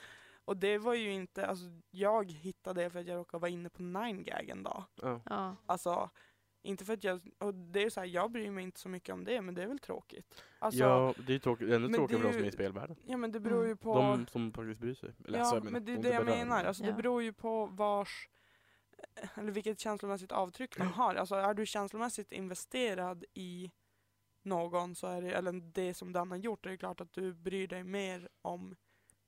Och 0.44 0.56
det 0.56 0.78
var 0.78 0.94
ju 0.94 1.12
inte, 1.12 1.46
alltså 1.46 1.64
jag 1.90 2.30
hittade 2.32 2.82
det 2.82 2.90
för 2.90 2.98
att 3.00 3.06
jag 3.06 3.16
råkade 3.16 3.40
vara 3.40 3.50
inne 3.50 3.70
på 3.70 3.82
9gag 3.82 4.50
en 4.50 4.62
dag. 4.62 4.84
Ja. 5.02 5.20
Ja. 5.26 5.56
Alltså, 5.66 6.10
inte 6.62 6.84
för 6.84 6.92
att 6.92 7.04
jag, 7.04 7.20
och 7.38 7.54
det 7.54 7.82
är 7.82 7.90
så 7.90 8.00
här, 8.00 8.06
jag 8.06 8.30
bryr 8.30 8.50
mig 8.50 8.64
inte 8.64 8.80
så 8.80 8.88
mycket 8.88 9.12
om 9.12 9.24
det, 9.24 9.40
men 9.40 9.54
det 9.54 9.62
är 9.62 9.66
väl 9.66 9.78
tråkigt. 9.78 10.42
Alltså, 10.58 10.80
ja, 10.80 11.14
det 11.26 11.34
är 11.34 11.38
tråkigt, 11.38 11.68
ännu 11.68 11.78
men 11.78 11.92
tråkigare 11.94 12.22
för 12.22 12.28
de 12.28 12.34
är 12.34 12.38
som 12.38 12.44
är 12.44 12.48
i 12.48 12.52
spelvärlden. 12.52 12.96
ja 13.06 13.16
men 13.16 13.32
det 13.32 13.40
beror 13.40 13.58
Mm. 13.58 13.68
ju 13.68 13.76
på... 13.76 13.94
De 13.94 14.26
som 14.26 14.52
faktiskt 14.52 14.80
bryr 14.80 14.94
sig. 14.94 15.12
Eller, 15.26 15.38
Ja, 15.38 15.44
alltså, 15.44 15.56
menar, 15.56 15.70
men 15.70 15.84
det 15.84 15.92
är 15.92 15.96
de 15.96 16.02
det 16.02 16.14
jag 16.14 16.26
berör. 16.26 16.36
menar. 16.38 16.64
Alltså, 16.64 16.82
Ja. 16.82 16.90
Det 16.90 16.96
beror 16.96 17.22
ju 17.22 17.32
på 17.32 17.66
vars, 17.66 18.28
eller 19.34 19.52
vilket 19.52 19.80
känslomässigt 19.80 20.32
avtryck 20.32 20.76
de 20.76 20.82
har. 20.92 21.14
Alltså 21.14 21.34
är 21.34 21.54
du 21.54 21.66
känslomässigt 21.66 22.32
investerad 22.32 23.24
i 23.34 23.70
någon, 24.42 24.94
så 24.94 25.06
är 25.06 25.22
det, 25.22 25.30
eller 25.32 25.52
det 25.52 25.94
som 25.94 26.12
den 26.12 26.30
har 26.30 26.38
gjort, 26.38 26.66
är 26.66 26.70
det 26.70 26.76
klart 26.78 27.00
att 27.00 27.12
du 27.12 27.34
bryr 27.34 27.66
dig 27.68 27.84
mer 27.84 28.28
om 28.42 28.76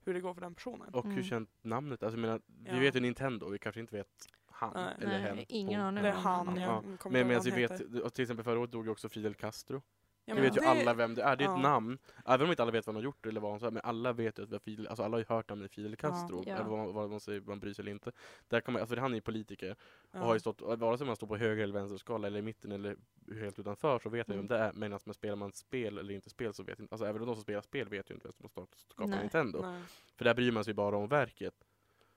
hur 0.05 0.15
det 0.15 0.21
går 0.21 0.35
för 0.35 0.41
den 0.41 0.55
personen. 0.55 0.89
Och 0.95 1.05
hur 1.05 1.13
Mm. 1.13 1.25
känt 1.25 1.51
namnet? 1.63 2.03
Alltså, 2.03 2.17
jag 2.17 2.21
menar, 2.21 2.41
Ja. 2.65 2.73
vi 2.75 2.81
vet 2.81 2.97
ju 2.97 3.01
Nintendo, 3.01 3.49
vi 3.49 3.59
kanske 3.59 3.81
inte 3.81 3.97
vet 3.97 4.09
han 4.47 4.73
Nej. 4.75 4.95
eller 4.99 5.07
Nej, 5.07 5.21
hen. 5.23 5.45
ingen 5.49 5.81
aning 5.81 6.03
Det 6.03 6.09
är 6.09 6.13
han, 6.13 6.57
jag 6.57 6.71
Ja. 6.71 6.77
kommer 6.81 6.93
inte 6.93 7.09
Men 7.09 7.17
ihåg 7.17 7.27
medan 7.27 7.43
vad 7.45 7.55
vi 7.55 7.67
han 7.67 7.93
vet, 7.95 8.03
och 8.05 8.15
till 8.15 8.23
exempel 8.23 8.45
förra 8.45 8.59
året 8.59 8.73
dog 8.73 8.85
ju 8.85 8.91
också 8.91 9.09
Fidel 9.09 9.35
Castro. 9.35 9.83
Ja, 10.25 10.35
men 10.35 10.43
vet 10.43 10.57
ju 10.57 10.61
det- 10.61 10.69
alla 10.69 10.95
vem 10.95 11.15
det 11.15 11.23
är, 11.23 11.37
det 11.37 11.45
är 11.45 11.49
ett 11.49 11.55
ja. 11.63 11.69
namn. 11.69 11.99
Även 12.27 12.45
om 12.47 12.51
inte 12.51 12.63
alla 12.63 12.73
vet 12.73 12.87
vad 12.87 12.95
han 12.95 13.03
har 13.03 13.05
gjort 13.05 13.27
eller 13.27 13.41
vad 13.41 13.51
han 13.51 13.61
sa, 13.61 13.71
men 13.71 13.83
alla 13.85 14.13
vet 14.13 14.39
ju 14.39 14.43
att 14.43 14.49
vi 14.51 14.55
har 14.55 14.61
Fidel, 14.61 14.87
alltså 14.87 15.03
alla 15.03 15.15
har 15.15 15.19
ju 15.19 15.25
hört 15.29 15.49
namnet 15.49 15.75
Fidel 15.75 15.97
Castro, 15.97 16.43
Ja. 16.47 16.55
eller 16.55 16.65
vad 16.65 16.79
man, 16.79 16.95
vad 16.95 17.11
man 17.11 17.21
säger, 17.21 17.41
man 17.41 17.61
bryr 17.61 17.73
sig 17.73 17.83
eller 17.83 17.93
inte. 17.93 18.13
Där 18.49 18.61
kan 18.61 18.73
man, 18.73 18.81
alltså, 18.83 18.97
han 19.01 19.11
är 19.11 19.15
ju 19.15 19.21
politiker, 19.21 19.77
och 20.13 20.19
har 20.19 20.35
ju 20.35 20.41
stått, 20.41 20.61
vare 20.61 20.99
sig 20.99 21.07
man 21.07 21.17
står 21.17 21.27
på 21.27 21.37
höger 21.37 21.63
eller 21.63 21.75
vänsterskala 21.75 22.27
eller 22.27 22.39
i 22.39 22.43
mitten 22.43 22.73
eller 22.73 22.97
helt 23.41 23.59
utanför 23.59 23.99
så 23.99 24.09
vet 24.09 24.29
man 24.29 24.35
ju 24.37 24.39
Mm. 24.39 24.49
vem 24.49 24.59
det 24.59 24.65
är, 24.65 24.73
men 24.73 24.91
man 25.07 25.15
spelar 25.15 25.37
man 25.37 25.53
spel 25.53 25.99
eller 25.99 26.15
inte 26.15 26.31
spel 26.31 26.55
så 26.55 26.63
vet 26.63 26.81
inte, 26.81 26.95
alltså 26.95 27.07
även 27.07 27.27
de 27.27 27.35
som 27.35 27.43
spelar 27.43 27.61
spel 27.61 27.89
vet 27.89 28.11
ju 28.11 28.15
inte 28.15 28.27
vem 28.29 28.33
som 28.33 28.45
har 28.55 28.67
skapat. 28.89 29.21
Nintendo. 29.21 29.61
Nej. 29.63 29.83
För 30.17 30.25
där 30.25 30.35
bryr 30.35 30.53
man 30.53 30.65
sig 30.65 30.75
bara 30.75 30.97
om 30.97 31.09
verket. 31.09 31.55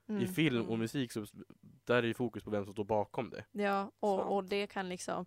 I 0.07 0.11
Mm. 0.11 0.27
film 0.27 0.61
och 0.61 0.67
Mm. 0.67 0.79
musik 0.79 1.11
så 1.11 1.25
där 1.85 1.95
är 2.03 2.07
ju 2.07 2.13
fokus 2.13 2.43
på 2.43 2.49
vem 2.49 2.63
som 2.65 2.73
står 2.73 2.83
bakom 2.83 3.29
det. 3.29 3.45
Ja, 3.51 3.91
och, 3.99 4.35
och 4.35 4.43
det 4.43 4.67
kan 4.67 4.89
liksom 4.89 5.25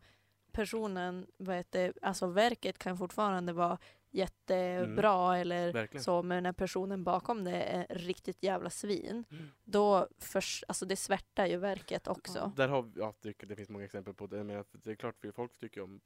personen, 0.62 1.26
vad 1.36 1.56
heter, 1.56 1.92
alltså 2.02 2.26
verket 2.26 2.78
kan 2.78 2.98
fortfarande 2.98 3.52
vara 3.52 3.78
jättebra 4.10 5.38
eller 5.38 5.62
Mm. 5.62 5.72
Verkligen. 5.72 6.04
så, 6.04 6.22
men 6.22 6.42
när 6.42 6.52
personen 6.52 7.04
bakom 7.04 7.44
det 7.44 7.62
är 7.62 7.86
riktigt 7.90 8.42
jävla 8.42 8.70
svin, 8.70 9.24
Mm. 9.30 9.50
då 9.64 10.08
förs, 10.18 10.64
alltså 10.68 10.86
det 10.86 10.96
svärtar 10.96 11.46
ju 11.46 11.56
verket 11.56 12.08
också. 12.08 12.52
Där 12.56 12.68
har 12.68 12.82
vi, 12.82 13.00
ja, 13.00 13.14
det, 13.20 13.32
det 13.38 13.56
finns 13.56 13.68
många 13.68 13.84
exempel 13.84 14.14
på 14.14 14.26
det, 14.26 14.44
men 14.44 14.64
det 14.72 14.90
är 14.90 14.94
klart 14.94 15.20
för 15.20 15.30
folk 15.32 15.58
tycker 15.58 15.80
om 15.82 16.00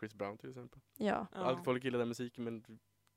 Chris 0.00 0.14
Brown 0.14 0.38
till 0.38 0.48
exempel. 0.50 0.80
Ja, 0.96 1.26
Ja. 1.34 1.44
Allt 1.44 1.64
folk 1.64 1.84
gillar 1.84 1.98
den 1.98 2.08
musiken 2.08 2.44
men 2.44 2.64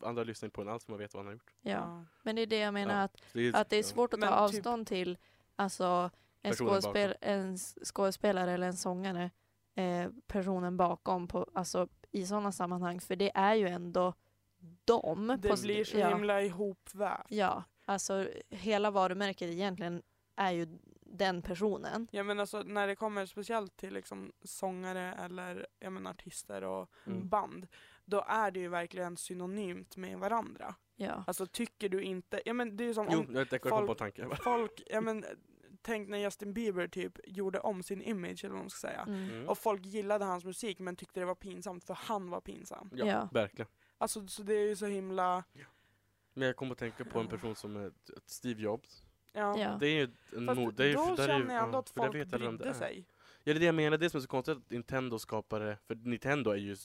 andra 0.04 0.24
lyssnar 0.24 0.48
inte 0.48 0.56
på 0.56 0.64
den 0.64 0.74
alls 0.74 0.88
man 0.88 0.98
vet 1.00 1.14
vad 1.14 1.20
han 1.20 1.28
har 1.28 1.34
gjort. 1.34 1.54
ja. 1.62 2.06
Men 2.24 2.36
det 2.36 2.42
är 2.42 2.48
det 2.48 2.60
jag 2.60 2.74
menar, 2.74 2.94
Ja. 2.98 3.04
att, 3.04 3.22
det 3.34 3.56
att 3.56 3.70
det 3.70 3.76
är 3.78 3.84
svårt 3.84 4.14
att 4.14 4.22
ta 4.22 4.28
typ- 4.28 4.36
avstånd 4.36 4.88
till 4.88 5.18
alltså, 5.56 6.10
en, 6.42 6.54
skådespel, 6.54 7.16
en 7.22 7.58
skådespelare 7.86 8.52
eller 8.52 8.68
en 8.68 8.78
sångare, 8.78 9.32
eh, 9.76 10.10
personen 10.28 10.78
bakom 10.78 11.28
på, 11.28 11.48
alltså, 11.54 11.88
i 12.12 12.26
sådana 12.26 12.52
sammanhang, 12.52 13.00
för 13.00 13.16
det 13.16 13.32
är 13.36 13.56
ju 13.56 13.68
ändå 13.68 14.14
dem. 14.86 15.38
Det 15.42 15.50
på 15.50 15.62
blir 15.62 15.84
så 15.84 15.98
ja. 15.98 16.10
himla 16.10 16.42
ihopvävt. 16.42 17.26
Ja, 17.30 17.64
alltså 17.86 18.28
hela 18.50 18.92
varumärket 18.92 19.50
egentligen 19.50 20.02
är 20.36 20.52
ju 20.52 20.68
den 21.06 21.42
personen. 21.42 22.08
Ja 22.12 22.24
men 22.24 22.40
alltså 22.40 22.62
när 22.64 22.88
det 22.88 22.96
kommer 22.96 23.26
speciellt 23.26 23.78
till 23.78 23.94
liksom 23.94 24.32
sångare 24.44 25.14
eller 25.14 25.68
jag 25.80 25.94
menar, 25.94 26.12
artister 26.12 26.64
och 26.64 26.90
Mm. 27.08 27.30
band, 27.30 27.68
då 28.06 28.24
är 28.28 28.52
det 28.52 28.60
ju 28.60 28.68
verkligen 28.68 29.18
synonymt 29.18 29.98
med 29.98 30.20
varandra. 30.20 30.76
Ja. 30.96 31.24
Alltså 31.28 31.46
tycker 31.46 31.90
du 31.90 32.02
inte, 32.04 32.42
ja 32.46 32.54
men 32.54 32.78
det 32.78 32.84
är 32.84 32.86
ju 32.86 32.94
som 32.94 33.08
Jo, 33.12 33.20
om 33.20 33.46
folk- 33.70 33.88
på 33.88 33.96
tanken. 33.96 34.32
folk, 34.44 34.84
ja 34.88 35.02
men 35.02 35.26
tänk 35.82 36.10
när 36.10 36.18
Justin 36.18 36.54
Bieber 36.54 36.88
typ 36.88 37.20
gjorde 37.24 37.60
om 37.60 37.84
sin 37.84 38.02
image 38.02 38.44
eller 38.44 38.54
vad 38.54 38.60
man 38.64 38.70
ska 38.70 38.88
säga. 38.88 39.02
Mm. 39.08 39.30
Mm. 39.30 39.50
Och 39.50 39.58
folk 39.58 39.86
gillade 39.86 40.26
hans 40.26 40.46
musik 40.46 40.80
men 40.80 40.96
tyckte 40.96 41.20
det 41.20 41.26
var 41.26 41.36
pinsamt 41.36 41.84
för 41.84 41.94
han 41.94 42.30
var 42.30 42.42
pinsam. 42.42 42.90
Ja, 42.96 43.06
Ja. 43.06 43.30
verkligen. 43.32 43.72
Alltså 43.98 44.28
så 44.28 44.44
det 44.44 44.54
är 44.54 44.68
ju 44.70 44.76
så 44.76 44.86
himla, 44.86 45.44
Men 46.34 46.48
jag 46.48 46.56
kommer 46.56 46.72
att 46.72 46.78
tänka 46.78 47.06
på 47.06 47.20
en 47.20 47.28
person 47.28 47.56
som 47.56 47.76
är 47.76 47.92
Steve 48.26 48.62
Jobs. 48.62 49.04
ja. 49.34 49.58
Ja. 49.60 49.78
Det 49.80 49.88
är 49.88 49.94
ju 49.96 50.10
en 50.38 50.48
Fast 50.48 50.60
mod, 50.60 50.74
det 50.76 50.84
är 50.84 50.88
ju, 50.88 50.94
då 50.94 51.10
ju- 51.10 51.16
känner 51.18 51.54
jag 51.56 51.64
ändå 51.64 51.76
ja, 51.78 51.80
att 51.80 51.90
folk 51.90 52.12
brydde 52.12 52.74
sig 52.74 53.06
Ja 53.44 53.54
det 53.54 53.58
är 53.58 53.60
det 53.60 53.66
jag 53.66 53.76
menar, 53.76 53.98
det 53.98 54.10
som 54.10 54.18
är 54.18 54.22
så 54.22 54.28
konstigt 54.28 54.58
att 54.58 54.70
Nintendo 54.70 55.20
skapade, 55.20 55.78
för 55.88 55.96
Nintendo 55.96 56.52
är 56.52 56.56
ju 56.56 56.76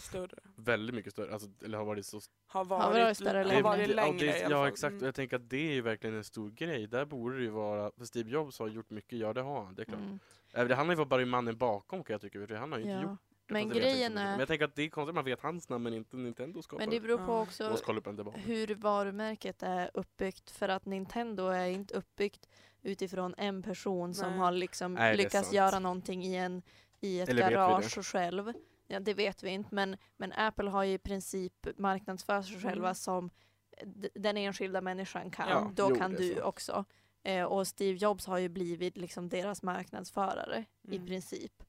större. 0.00 0.38
väldigt 0.56 0.94
mycket 0.94 1.12
större, 1.12 1.32
alltså, 1.32 1.48
eller 1.64 1.78
har 1.78 1.84
varit 1.84 2.06
så 2.06 2.20
Har 2.46 2.64
varit 2.64 2.94
varit, 3.04 3.16
större 3.16 3.38
har 3.38 3.44
längre. 3.44 3.62
varit 3.62 3.88
ja, 3.88 3.94
längre 3.94 4.18
det, 4.26 4.38
i 4.40 4.44
alla 4.44 4.56
Ja 4.56 4.68
exakt, 4.68 4.84
och 4.92 4.92
Mm. 4.92 5.04
jag 5.06 5.14
tänker 5.14 5.36
att 5.36 5.50
det 5.50 5.68
är 5.70 5.72
ju 5.74 5.80
verkligen 5.80 6.16
en 6.16 6.24
stor 6.24 6.50
grej. 6.50 6.86
Där 6.86 7.04
borde 7.04 7.36
det 7.36 7.42
ju 7.42 7.50
vara, 7.50 7.90
för 7.96 8.04
Steve 8.04 8.30
Jobs 8.30 8.58
har 8.58 8.68
gjort 8.68 8.90
mycket, 8.90 9.18
ja 9.18 9.32
det 9.32 9.42
har 9.42 9.64
han, 9.64 9.74
det 9.74 9.82
är 9.82 9.84
klart. 9.84 10.00
Mm. 10.00 10.68
Det 10.68 10.74
handlar 10.74 10.96
ju 10.96 11.04
bara 11.04 11.22
om 11.22 11.30
mannen 11.30 11.56
bakom 11.56 12.04
kan 12.04 12.14
jag 12.14 12.20
tycka, 12.20 12.46
för 12.46 12.54
han 12.54 12.72
har 12.72 12.78
ju 12.78 12.84
inte 12.84 12.94
Ja. 12.94 13.02
gjort 13.02 13.18
det. 13.46 13.52
Men 13.54 13.68
det 13.68 13.74
grejen 13.74 14.12
mycket. 14.12 14.14
Men 14.14 14.34
är, 14.34 14.38
jag 14.38 14.48
tänker 14.48 14.64
att 14.64 14.74
det 14.74 14.82
är 14.82 14.88
konstigt 14.88 15.08
att 15.08 15.14
man 15.14 15.24
vet 15.24 15.40
hans 15.40 15.68
namn 15.68 15.84
men 15.84 15.94
inte 15.94 16.16
Nintendo 16.16 16.62
skapar 16.62 16.78
men 16.86 16.90
det 16.90 17.00
beror 17.00 17.18
på 17.18 17.32
Ja. 17.32 17.40
också 17.42 17.62
det 17.68 18.40
hur 18.40 18.74
varumärket 18.74 19.62
är 19.62 19.90
uppbyggt. 19.94 20.50
För 20.50 20.68
att 20.68 20.86
Nintendo 20.86 21.46
är 21.46 21.66
inte 21.66 21.94
uppbyggt 21.94 22.48
utifrån 22.82 23.34
en 23.38 23.62
person 23.62 24.14
som 24.14 24.30
Nej. 24.30 24.38
har 24.38 24.52
liksom 24.52 24.94
Nej, 24.94 25.02
det 25.16 25.22
är 25.22 25.24
lyckats 25.24 25.48
sant. 25.48 25.52
göra 25.52 25.78
någonting 25.78 26.24
i, 26.24 26.36
en, 26.36 26.62
i 27.00 27.20
ett 27.20 27.28
Eller 27.28 27.50
garage 27.50 28.04
själv. 28.06 28.52
Ja, 28.90 29.00
det 29.00 29.14
vet 29.14 29.42
vi 29.42 29.50
inte, 29.50 29.74
men, 29.74 29.96
men 30.16 30.32
Apple 30.32 30.70
har 30.70 30.84
ju 30.84 30.92
i 30.92 30.98
princip 30.98 31.66
marknadsför 31.76 32.42
sig 32.42 32.60
själva 32.60 32.86
Mm. 32.88 32.94
som 32.94 33.30
d- 33.84 34.08
den 34.14 34.36
enskilda 34.36 34.80
människan 34.80 35.30
kan. 35.30 35.48
Ja, 35.48 35.70
Då 35.74 35.86
jo, 35.90 35.96
kan 35.96 36.12
du 36.12 36.28
sant. 36.34 36.40
också. 36.44 36.84
Eh, 37.22 37.44
och 37.44 37.66
Steve 37.66 37.98
Jobs 37.98 38.26
har 38.26 38.38
ju 38.38 38.48
blivit 38.48 38.96
liksom 38.96 39.28
deras 39.28 39.62
marknadsförare 39.62 40.64
i 40.82 40.94
Mm. 40.96 41.06
princip. 41.06 41.62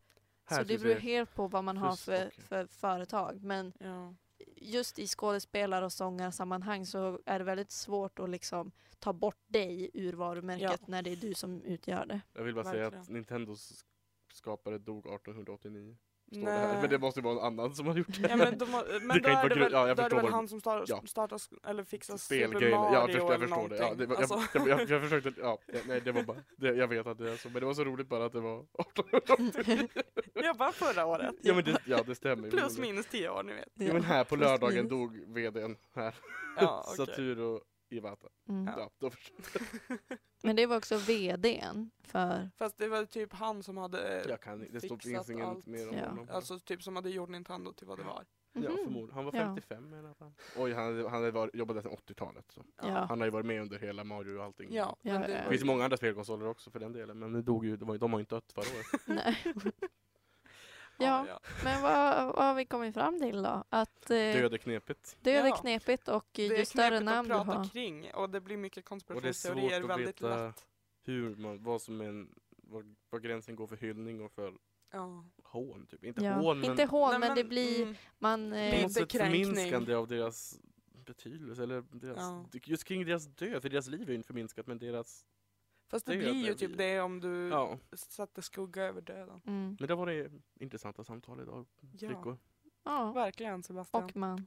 Här 0.46 0.58
så 0.58 0.64
det 0.64 0.78
beror 0.78 0.96
helt 0.96 1.36
på 1.36 1.48
vad 1.48 1.64
man 1.64 1.78
har 1.78 1.96
för, 1.96 2.28
okej. 2.28 2.44
för 2.44 2.66
företag. 2.68 3.44
Men 3.44 3.74
Ja. 3.80 4.16
just 4.56 5.00
i 5.00 5.08
skådespelar 5.08 5.82
och 5.82 5.94
sångarsammanhang 5.94 6.86
så 6.86 7.20
är 7.26 7.40
det 7.40 7.46
väldigt 7.46 7.72
svårt 7.72 8.20
att 8.20 8.30
liksom 8.30 8.72
ta 9.00 9.14
bort 9.14 9.44
dig 9.48 9.90
ur 9.94 10.14
varumärket 10.14 10.88
när 10.88 11.02
det 11.02 11.10
är 11.12 11.16
du 11.16 11.34
som 11.34 11.62
utgör 11.62 12.06
det. 12.06 12.22
Jag 12.34 12.44
vill 12.44 12.56
bara 12.56 12.64
säga 12.66 12.88
att 12.88 12.94
Verkligen. 12.94 13.14
Nintendos 13.14 13.86
skapare 14.34 14.78
dog 14.78 15.06
1889. 15.08 15.98
Står 16.32 16.40
det 16.40 16.46
Nej. 16.46 16.60
här. 16.60 16.82
Men 16.82 16.90
det 16.90 17.00
måste 17.00 17.20
ju 17.20 17.24
vara 17.24 17.34
en 17.34 17.46
annan 17.46 17.76
som 17.76 17.88
har 17.88 17.96
gjort 17.96 18.22
det. 18.22 18.30
Ja, 18.30 18.36
men 18.36 18.58
de 18.58 18.74
har, 18.74 19.00
men 19.00 19.22
Det 19.22 19.30
då 19.30 19.30
är 19.30 19.50
det 19.50 19.56
väl, 19.60 19.72
ja, 19.72 19.88
jag 19.88 19.98
då 19.98 20.04
är 20.04 20.10
det 20.10 20.16
väl 20.16 20.26
han 20.32 20.48
som 20.48 20.60
star, 20.60 20.84
ja. 20.88 21.02
startar 21.06 21.40
eller 21.68 21.84
fixar 21.84 22.18
Super 22.18 22.48
Mario 22.48 22.70
ja, 22.70 22.94
jag 22.94 23.06
förstår, 23.06 23.32
jag 23.32 23.36
eller 23.36 23.48
förstår 23.48 23.70
det. 23.70 23.78
Ja, 23.78 23.94
det 23.94 24.06
var, 24.06 24.16
någonting. 24.16 24.32
jag, 24.32 24.42
Alltså, 24.42 24.60
jag, 24.70 24.80
jag, 24.82 24.90
jag 24.90 25.02
försökte, 25.02 25.42
ja, 25.42 25.58
nej 25.88 26.02
det 26.02 26.12
var 26.12 26.24
bara, 26.24 26.38
det, 26.58 26.68
jag 26.68 26.88
vet 26.88 27.08
att 27.08 27.18
det 27.18 27.32
är 27.32 27.36
så, 27.36 27.50
men 27.50 27.60
det 27.60 27.66
var 27.66 27.74
så 27.74 27.84
roligt 27.84 28.10
bara 28.10 28.26
att 28.26 28.34
det 28.34 28.40
var 28.40 28.60
1889. 28.80 29.88
jag 30.34 30.58
bara 30.58 30.72
förra 30.72 31.06
året. 31.06 31.36
Ja 31.42 31.54
men 31.54 31.64
det, 31.64 31.78
ja, 31.86 32.04
det 32.06 32.16
stämmer. 32.16 32.50
Plus 32.50 32.78
minus 32.78 33.06
tio 33.06 33.30
år, 33.30 33.44
ni 33.44 33.54
vet. 33.54 33.70
Ja, 33.74 33.94
men 33.94 34.04
här 34.04 34.24
på 34.24 34.36
lördagen 34.36 34.88
dog 34.88 35.20
vdn 35.28 35.76
här. 35.96 36.16
Ja, 36.58 36.84
okej. 36.94 37.06
Saturo 37.06 37.62
Iwata. 37.90 38.28
Mm. 38.50 38.66
Ja, 38.78 38.90
då 39.00 39.10
förstår 39.10 39.62
Men 40.44 40.56
det 40.56 40.66
var 40.66 40.78
också 40.78 40.98
vdn 40.98 41.92
för... 42.04 42.50
Fast 42.58 42.78
det 42.78 42.88
var 42.88 43.06
typ 43.06 43.34
han 43.34 43.64
som 43.64 43.78
hade 43.78 44.26
jag. 44.30 44.42
kan 44.42 44.62
inte, 44.62 44.74
det 44.74 44.80
står, 44.82 44.96
fixat 44.96 45.12
finns 45.12 45.30
inget 45.30 45.46
allt. 45.48 45.66
mer 45.66 45.90
om 45.90 45.96
Ja. 45.96 46.08
honom. 46.10 46.28
Alltså 46.32 46.60
typ 46.60 46.84
som 46.84 46.96
hade 46.96 47.10
gjort 47.10 47.30
Nintendo 47.30 47.74
till 47.74 47.88
vad 47.88 47.98
det 47.98 48.04
var. 48.04 48.26
Ja, 48.54 48.60
Mhm. 48.62 48.78
förmodligen. 48.84 49.16
Han 49.16 49.26
var 49.26 49.34
Ja. 49.36 49.40
55 49.40 49.94
i 49.94 49.98
alla 49.98 50.14
fall. 50.14 50.32
Oj, 50.58 50.74
han, 50.74 50.84
hade- 50.86 51.04
han 51.10 51.12
hade 51.20 51.32
varit, 51.32 51.56
jobbat 51.56 51.84
sedan 51.84 51.92
80-talet. 51.92 52.46
Så. 52.52 52.66
Ja. 52.82 52.88
Han 53.10 53.20
har 53.20 53.28
ju 53.28 53.32
varit 53.32 53.46
med 53.46 53.62
under 53.62 53.80
hela 53.80 54.04
Mario 54.04 54.38
och 54.38 54.44
allting. 54.44 54.74
Ja, 54.74 54.96
Ja, 55.02 55.14
men 55.14 55.22
ja. 55.22 55.28
det 55.28 55.34
Det 55.34 55.44
var 55.44 55.50
finns 55.50 55.62
ju- 55.62 55.66
många 55.66 55.84
andra 55.84 55.98
spelkonsoler 55.98 56.48
också 56.48 56.72
för 56.72 56.80
den 56.80 56.94
delen, 56.94 57.20
men 57.20 57.34
det 57.34 57.42
dog 57.42 57.66
ju, 57.66 57.78
de, 57.78 57.88
var, 57.88 57.96
ju- 57.96 58.00
de 58.00 58.12
har 58.14 58.20
ju 58.20 58.22
inte 58.22 58.36
dött 58.36 58.52
förra 58.52 58.66
året. 58.78 59.02
Nej. 59.08 59.38
Ja. 61.06 61.40
Men 61.64 61.82
vad, 61.82 62.26
vad 62.36 62.46
har 62.46 62.54
vi 62.56 62.66
kommit 62.66 62.94
fram 62.94 63.20
till 63.20 63.42
då? 63.44 63.64
Att 63.70 64.10
eh, 64.10 64.16
Död 64.16 64.54
är 64.54 64.58
knepigt. 64.58 65.18
död 65.22 65.46
är 65.46 65.50
Ja. 65.50 65.56
knepigt 65.56 66.08
och 66.08 66.26
Det 66.32 66.44
ju 66.46 66.56
är 66.56 66.66
större 66.66 66.88
knepigt 66.90 67.06
namn 67.06 67.32
att 67.32 67.40
du 67.40 67.46
prata 67.46 67.60
har. 67.60 67.66
kring 67.70 68.14
och 68.14 68.30
det 68.30 68.42
blir 68.42 68.58
mycket 68.58 68.84
svårt 68.84 68.90
konspirationsteorier 68.90 69.82
att 69.84 69.90
väldigt 69.90 70.22
veta- 70.22 70.46
lätt. 70.48 70.66
Hur 71.06 71.36
man, 71.36 71.64
vad 71.64 71.82
som 71.82 72.02
är 72.02 72.06
en, 72.06 72.30
vad, 72.58 72.96
vad 73.10 73.24
gränsen 73.24 73.56
går 73.56 73.68
för 73.68 73.78
hyllning 73.78 74.22
och 74.22 74.32
för 74.32 74.54
Ja. 74.92 75.26
hån. 75.44 75.86
Typ. 75.88 76.04
Inte 76.04 76.26
Ja. 76.26 76.34
hån, 76.34 76.60
men 76.60 76.70
Inte 76.72 76.86
hån, 76.86 77.10
Nej, 77.10 77.20
men, 77.20 77.36
det 77.36 77.44
blir... 77.44 77.82
mm, 77.82 77.96
Man, 78.20 78.54
eh, 78.54 78.72
något 78.72 78.74
Lite 78.82 78.90
sätt 78.90 79.10
kränkning. 79.10 79.46
förminskande 79.46 79.96
av 79.96 80.08
deras 80.08 80.60
betydelse. 81.06 81.64
Eller 81.64 81.82
deras, 81.92 82.18
Ja. 82.18 82.46
Just 82.64 82.84
kring 82.84 83.06
deras 83.06 83.26
död, 83.26 83.62
för 83.62 83.70
deras 83.70 83.88
liv 83.88 84.02
är 84.02 84.08
ju 84.10 84.16
inte 84.16 84.28
förminskat, 84.28 84.68
men 84.68 84.78
deras... 84.80 85.26
Fast 85.90 86.06
det 86.06 86.12
det 86.12 86.18
blir 86.18 86.34
ju 86.48 86.54
typ 86.54 86.78
det 86.78 87.00
om 87.02 87.20
du 87.20 87.48
Ja. 87.50 87.78
sätter 87.94 88.42
skugga 88.42 88.84
över 88.84 89.02
döden. 89.02 89.42
mm. 89.46 89.78
Men 89.80 89.88
det 89.88 89.96
var 89.96 90.06
det 90.08 90.32
intressanta 90.60 91.04
samtal 91.04 91.42
idag, 91.42 91.66
Ja, 91.82 92.08
flickor. 92.08 92.38
Ja, 92.84 93.12
verkligen 93.12 93.64
Sebastian. 93.64 94.04
och 94.04 94.16
man. 94.16 94.46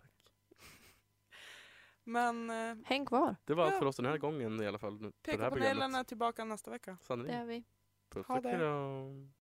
Men 2.04 2.50
eh, 2.50 2.76
Häng 2.84 3.06
kvar, 3.06 3.36
Det 3.44 3.54
var 3.54 3.64
allt 3.64 3.72
Ja. 3.74 3.78
för 3.78 3.86
oss 3.86 3.96
den 3.96 4.06
här 4.06 4.18
gången 4.18 4.60
i 4.62 4.66
alla 4.66 4.78
fall. 4.78 4.98
det 5.02 5.12
PK-panelen 5.22 5.94
är 5.94 6.04
tillbaka 6.04 6.44
nästa 6.44 6.70
vecka. 6.70 6.90
det 7.00 7.06
Sannerligen. 7.06 7.40
är 7.40 7.44
vi. 7.46 7.64
Puss 8.08 8.26
Ha 8.26 8.36
och 8.36 8.42
det. 8.42 8.52
kram. 8.56 9.32